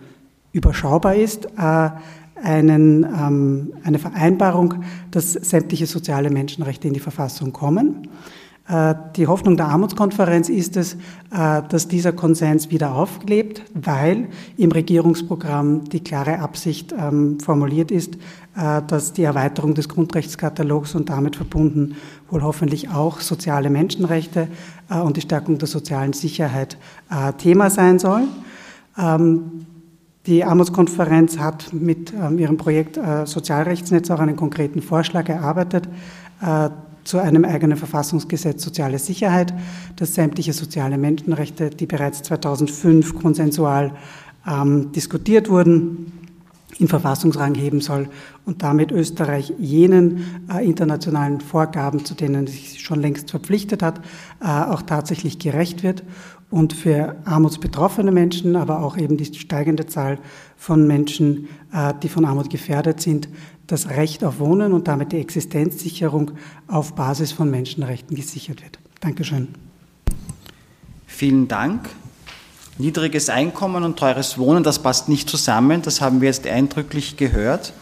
überschaubar 0.51 1.15
ist, 1.15 1.45
äh, 1.57 1.89
einen, 2.41 3.03
ähm, 3.03 3.73
eine 3.83 3.99
Vereinbarung, 3.99 4.83
dass 5.11 5.33
sämtliche 5.33 5.87
soziale 5.87 6.29
Menschenrechte 6.29 6.87
in 6.87 6.93
die 6.93 6.99
Verfassung 6.99 7.51
kommen. 7.51 8.07
Äh, 8.69 8.93
die 9.15 9.25
Hoffnung 9.25 9.57
der 9.57 9.67
Armutskonferenz 9.67 10.47
ist 10.47 10.77
es, 10.77 10.93
äh, 10.93 11.63
dass 11.67 11.87
dieser 11.87 12.13
Konsens 12.13 12.69
wieder 12.69 12.93
auflebt, 12.93 13.63
weil 13.73 14.27
im 14.57 14.71
Regierungsprogramm 14.71 15.85
die 15.85 16.01
klare 16.01 16.39
Absicht 16.39 16.93
ähm, 16.93 17.39
formuliert 17.39 17.89
ist, 17.89 18.15
äh, 18.55 18.81
dass 18.85 19.13
die 19.13 19.23
Erweiterung 19.23 19.73
des 19.73 19.89
Grundrechtskatalogs 19.89 20.93
und 20.93 21.09
damit 21.09 21.35
verbunden 21.35 21.95
wohl 22.29 22.43
hoffentlich 22.43 22.89
auch 22.89 23.21
soziale 23.21 23.71
Menschenrechte 23.71 24.47
und 24.89 25.17
die 25.17 25.21
Stärkung 25.21 25.57
der 25.57 25.67
sozialen 25.67 26.13
Sicherheit 26.13 26.77
Thema 27.37 27.69
sein 27.69 27.99
soll. 27.99 28.23
Ähm, 28.97 29.65
die 30.25 30.43
Armutskonferenz 30.43 31.39
hat 31.39 31.73
mit 31.73 32.13
ähm, 32.13 32.37
ihrem 32.37 32.57
Projekt 32.57 32.99
Sozialrechtsnetz 33.25 34.11
auch 34.11 34.19
einen 34.19 34.35
konkreten 34.35 34.81
Vorschlag 34.81 35.27
erarbeitet, 35.29 35.87
zu 37.09 37.17
einem 37.17 37.43
eigenen 37.43 37.75
Verfassungsgesetz 37.75 38.63
soziale 38.63 38.99
Sicherheit, 38.99 39.51
das 39.95 40.13
sämtliche 40.13 40.53
soziale 40.53 40.95
Menschenrechte, 40.99 41.71
die 41.71 41.87
bereits 41.87 42.21
2005 42.21 43.15
konsensual 43.15 43.93
ähm, 44.47 44.91
diskutiert 44.91 45.49
wurden, 45.49 46.11
in 46.77 46.87
Verfassungsrang 46.87 47.55
heben 47.55 47.81
soll 47.81 48.09
und 48.45 48.61
damit 48.61 48.91
Österreich 48.91 49.51
jenen 49.57 50.45
äh, 50.53 50.63
internationalen 50.63 51.41
Vorgaben, 51.41 52.05
zu 52.05 52.13
denen 52.13 52.45
es 52.45 52.51
sich 52.51 52.79
schon 52.79 53.01
längst 53.01 53.31
verpflichtet 53.31 53.81
hat, 53.81 54.01
äh, 54.39 54.45
auch 54.45 54.83
tatsächlich 54.83 55.39
gerecht 55.39 55.81
wird 55.81 56.03
und 56.51 56.73
für 56.73 57.15
armutsbetroffene 57.25 58.11
Menschen, 58.11 58.55
aber 58.55 58.83
auch 58.83 58.97
eben 58.97 59.17
die 59.17 59.25
steigende 59.25 59.85
Zahl 59.85 60.17
von 60.57 60.87
Menschen, 60.87 61.47
äh, 61.73 61.93
die 62.01 62.09
von 62.09 62.25
Armut 62.25 62.49
gefährdet 62.49 63.01
sind, 63.01 63.29
das 63.67 63.89
Recht 63.89 64.23
auf 64.23 64.39
Wohnen 64.39 64.73
und 64.73 64.87
damit 64.87 65.11
die 65.11 65.19
Existenzsicherung 65.19 66.31
auf 66.67 66.95
Basis 66.95 67.31
von 67.31 67.51
Menschenrechten 67.51 68.15
gesichert 68.15 68.63
wird. 68.63 68.79
Dankeschön. 68.99 69.49
Vielen 71.05 71.47
Dank. 71.47 71.89
Niedriges 72.79 73.29
Einkommen 73.29 73.83
und 73.83 73.99
teures 73.99 74.37
Wohnen, 74.37 74.63
das 74.63 74.81
passt 74.81 75.09
nicht 75.09 75.29
zusammen. 75.29 75.81
Das 75.81 76.01
haben 76.01 76.21
wir 76.21 76.29
jetzt 76.29 76.47
eindrücklich 76.47 77.17
gehört. 77.17 77.73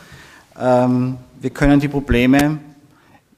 Ähm, 0.59 1.17
wir 1.39 1.51
können 1.51 1.79
die 1.79 1.87
Probleme 1.87 2.57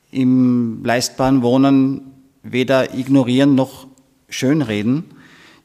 im 0.09 0.83
leistbaren 0.83 1.41
Wohnen 1.43 2.01
weder 2.43 2.95
ignorieren 2.95 3.55
noch 3.55 3.87
schönreden. 4.29 5.03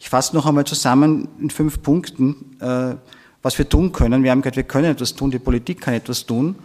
Ich 0.04 0.10
fasse 0.10 0.36
noch 0.36 0.44
einmal 0.44 0.66
zusammen 0.66 1.28
in 1.40 1.48
fünf 1.48 1.80
Punkten, 1.80 2.58
äh, 2.60 2.94
was 3.40 3.56
wir 3.56 3.66
tun 3.66 3.90
können. 3.90 4.22
Wir 4.22 4.32
haben 4.32 4.42
gehört, 4.42 4.56
wir 4.56 4.62
können 4.62 4.90
etwas 4.90 5.14
tun, 5.14 5.30
die 5.30 5.38
Politik 5.38 5.80
kann 5.80 5.94
etwas 5.94 6.26
tun. 6.26 6.56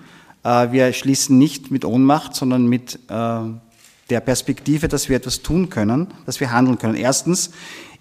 Äh, 0.43 0.73
wir 0.73 0.91
schließen 0.91 1.37
nicht 1.37 1.71
mit 1.71 1.85
Ohnmacht, 1.85 2.35
sondern 2.35 2.67
mit 2.67 2.99
äh, 3.07 3.39
der 4.09 4.19
Perspektive, 4.19 4.89
dass 4.89 5.07
wir 5.07 5.15
etwas 5.15 5.41
tun 5.41 5.69
können, 5.69 6.07
dass 6.25 6.41
wir 6.41 6.51
handeln 6.51 6.77
können. 6.77 6.95
Erstens 6.95 7.51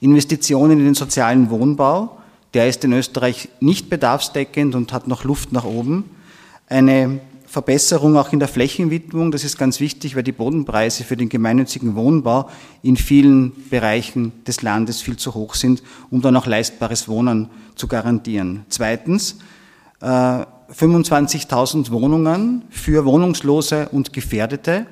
Investitionen 0.01 0.81
in 0.81 0.87
den 0.87 0.95
sozialen 0.95 1.51
Wohnbau. 1.51 2.19
Der 2.53 2.69
ist 2.69 2.83
in 2.83 2.93
Österreich 2.93 3.49
nicht 3.61 3.89
bedarfsdeckend 3.89 4.75
und 4.75 4.93
hat 4.93 5.07
noch 5.07 5.23
Luft 5.23 5.53
nach 5.53 5.65
oben. 5.65 6.11
Eine 6.67 7.21
Verbesserung 7.49 8.19
auch 8.19 8.35
in 8.35 8.41
der 8.41 8.49
Flächenwidmung, 8.49 9.31
das 9.31 9.43
ist 9.43 9.57
ganz 9.57 9.81
wichtig, 9.81 10.15
weil 10.15 10.23
die 10.23 10.33
Bodenpreise 10.33 11.03
für 11.03 11.17
den 11.17 11.31
gemeinnützigen 11.31 11.97
Wohnbau 11.97 12.51
in 12.83 12.97
vielen 12.99 13.53
Bereichen 13.71 14.33
des 14.45 14.61
Landes 14.61 15.01
viel 15.01 15.17
zu 15.17 15.33
hoch 15.33 15.55
sind, 15.55 15.83
um 16.11 16.21
dann 16.21 16.37
auch 16.37 16.47
leistbares 16.47 17.09
Wohnen 17.09 17.49
zu 17.75 17.89
garantieren. 17.89 18.67
Zweitens, 18.69 19.39
25.000 20.03 21.87
äh, 21.87 21.91
Wohnungen 21.91 22.65
für 22.69 23.07
Wohnungslose 23.07 23.89
und 23.89 24.13
Gefährdete. 24.13 24.87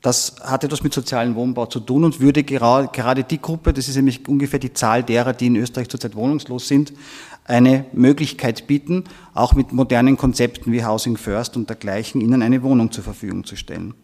Das 0.00 0.36
hat 0.40 0.62
etwas 0.62 0.84
mit 0.84 0.94
sozialem 0.94 1.34
Wohnbau 1.34 1.66
zu 1.66 1.80
tun 1.80 2.04
und 2.04 2.20
würde 2.20 2.44
gerade 2.44 3.24
die 3.24 3.42
Gruppe, 3.42 3.72
das 3.72 3.88
ist 3.88 3.96
nämlich 3.96 4.28
ungefähr 4.28 4.60
die 4.60 4.72
Zahl 4.72 5.02
derer, 5.02 5.32
die 5.32 5.48
in 5.48 5.56
Österreich 5.56 5.88
zurzeit 5.88 6.14
wohnungslos 6.14 6.68
sind, 6.68 6.92
eine 7.48 7.86
Möglichkeit 7.92 8.66
bieten, 8.66 9.04
auch 9.34 9.54
mit 9.54 9.72
modernen 9.72 10.16
Konzepten 10.16 10.70
wie 10.70 10.84
Housing 10.84 11.16
First 11.16 11.56
und 11.56 11.68
dergleichen, 11.68 12.20
ihnen 12.20 12.42
eine 12.42 12.62
Wohnung 12.62 12.92
zur 12.92 13.02
Verfügung 13.02 13.44
zu 13.44 13.56
stellen. 13.56 13.94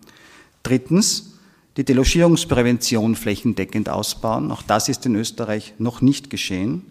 Drittens, 0.62 1.34
die 1.76 1.84
Delogierungsprävention 1.84 3.16
flächendeckend 3.16 3.88
ausbauen. 3.88 4.50
Auch 4.50 4.62
das 4.62 4.88
ist 4.88 5.04
in 5.06 5.16
Österreich 5.16 5.74
noch 5.78 6.00
nicht 6.00 6.30
geschehen. 6.30 6.82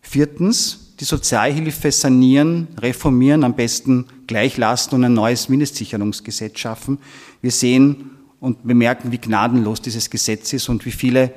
Viertens, 0.00 0.94
die 1.00 1.04
Sozialhilfe 1.04 1.90
sanieren, 1.92 2.68
reformieren, 2.78 3.44
am 3.44 3.54
besten 3.54 4.06
gleichlassen 4.26 4.94
und 4.94 5.04
ein 5.04 5.14
neues 5.14 5.48
Mindestsicherungsgesetz 5.48 6.58
schaffen. 6.58 6.98
Wir 7.42 7.50
sehen 7.50 8.12
und 8.40 8.66
bemerken, 8.66 9.10
wie 9.12 9.18
gnadenlos 9.18 9.82
dieses 9.82 10.08
Gesetz 10.08 10.52
ist 10.52 10.68
und 10.68 10.86
wie 10.86 10.92
viele 10.92 11.34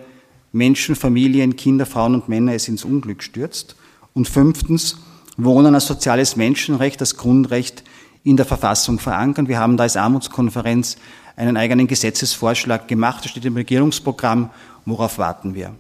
Menschen, 0.52 0.96
Familien, 0.96 1.56
Kinder, 1.56 1.86
Frauen 1.86 2.14
und 2.14 2.30
Männer 2.30 2.54
es 2.54 2.68
ins 2.68 2.86
Unglück 2.86 3.24
stürzt. 3.24 3.76
Und 4.14 4.28
fünftens, 4.28 4.98
Wohnen 5.38 5.74
als 5.74 5.88
soziales 5.88 6.36
Menschenrecht, 6.36 7.00
als 7.00 7.16
Grundrecht 7.16 7.84
in 8.24 8.36
der 8.38 8.46
Verfassung 8.46 9.00
verankern. 9.00 9.48
Wir 9.48 9.60
haben 9.60 9.78
da 9.78 9.84
als 9.84 9.96
Armutskonferenz 9.96 10.98
einen 11.36 11.56
eigenen 11.56 11.88
Gesetzesvorschlag 11.88 12.88
gemacht, 12.88 13.24
das 13.24 13.32
steht 13.32 13.46
im 13.46 13.56
Regierungsprogramm. 13.56 14.50
Worauf 14.86 15.18
warten 15.18 15.54
wir? 15.56 15.74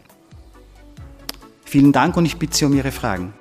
Vielen 1.65 1.91
Dank 1.91 2.15
und 2.15 2.25
ich 2.25 2.37
bitte 2.37 2.55
Sie 2.55 2.65
um 2.65 2.73
Ihre 2.73 2.91
Fragen. 2.91 3.33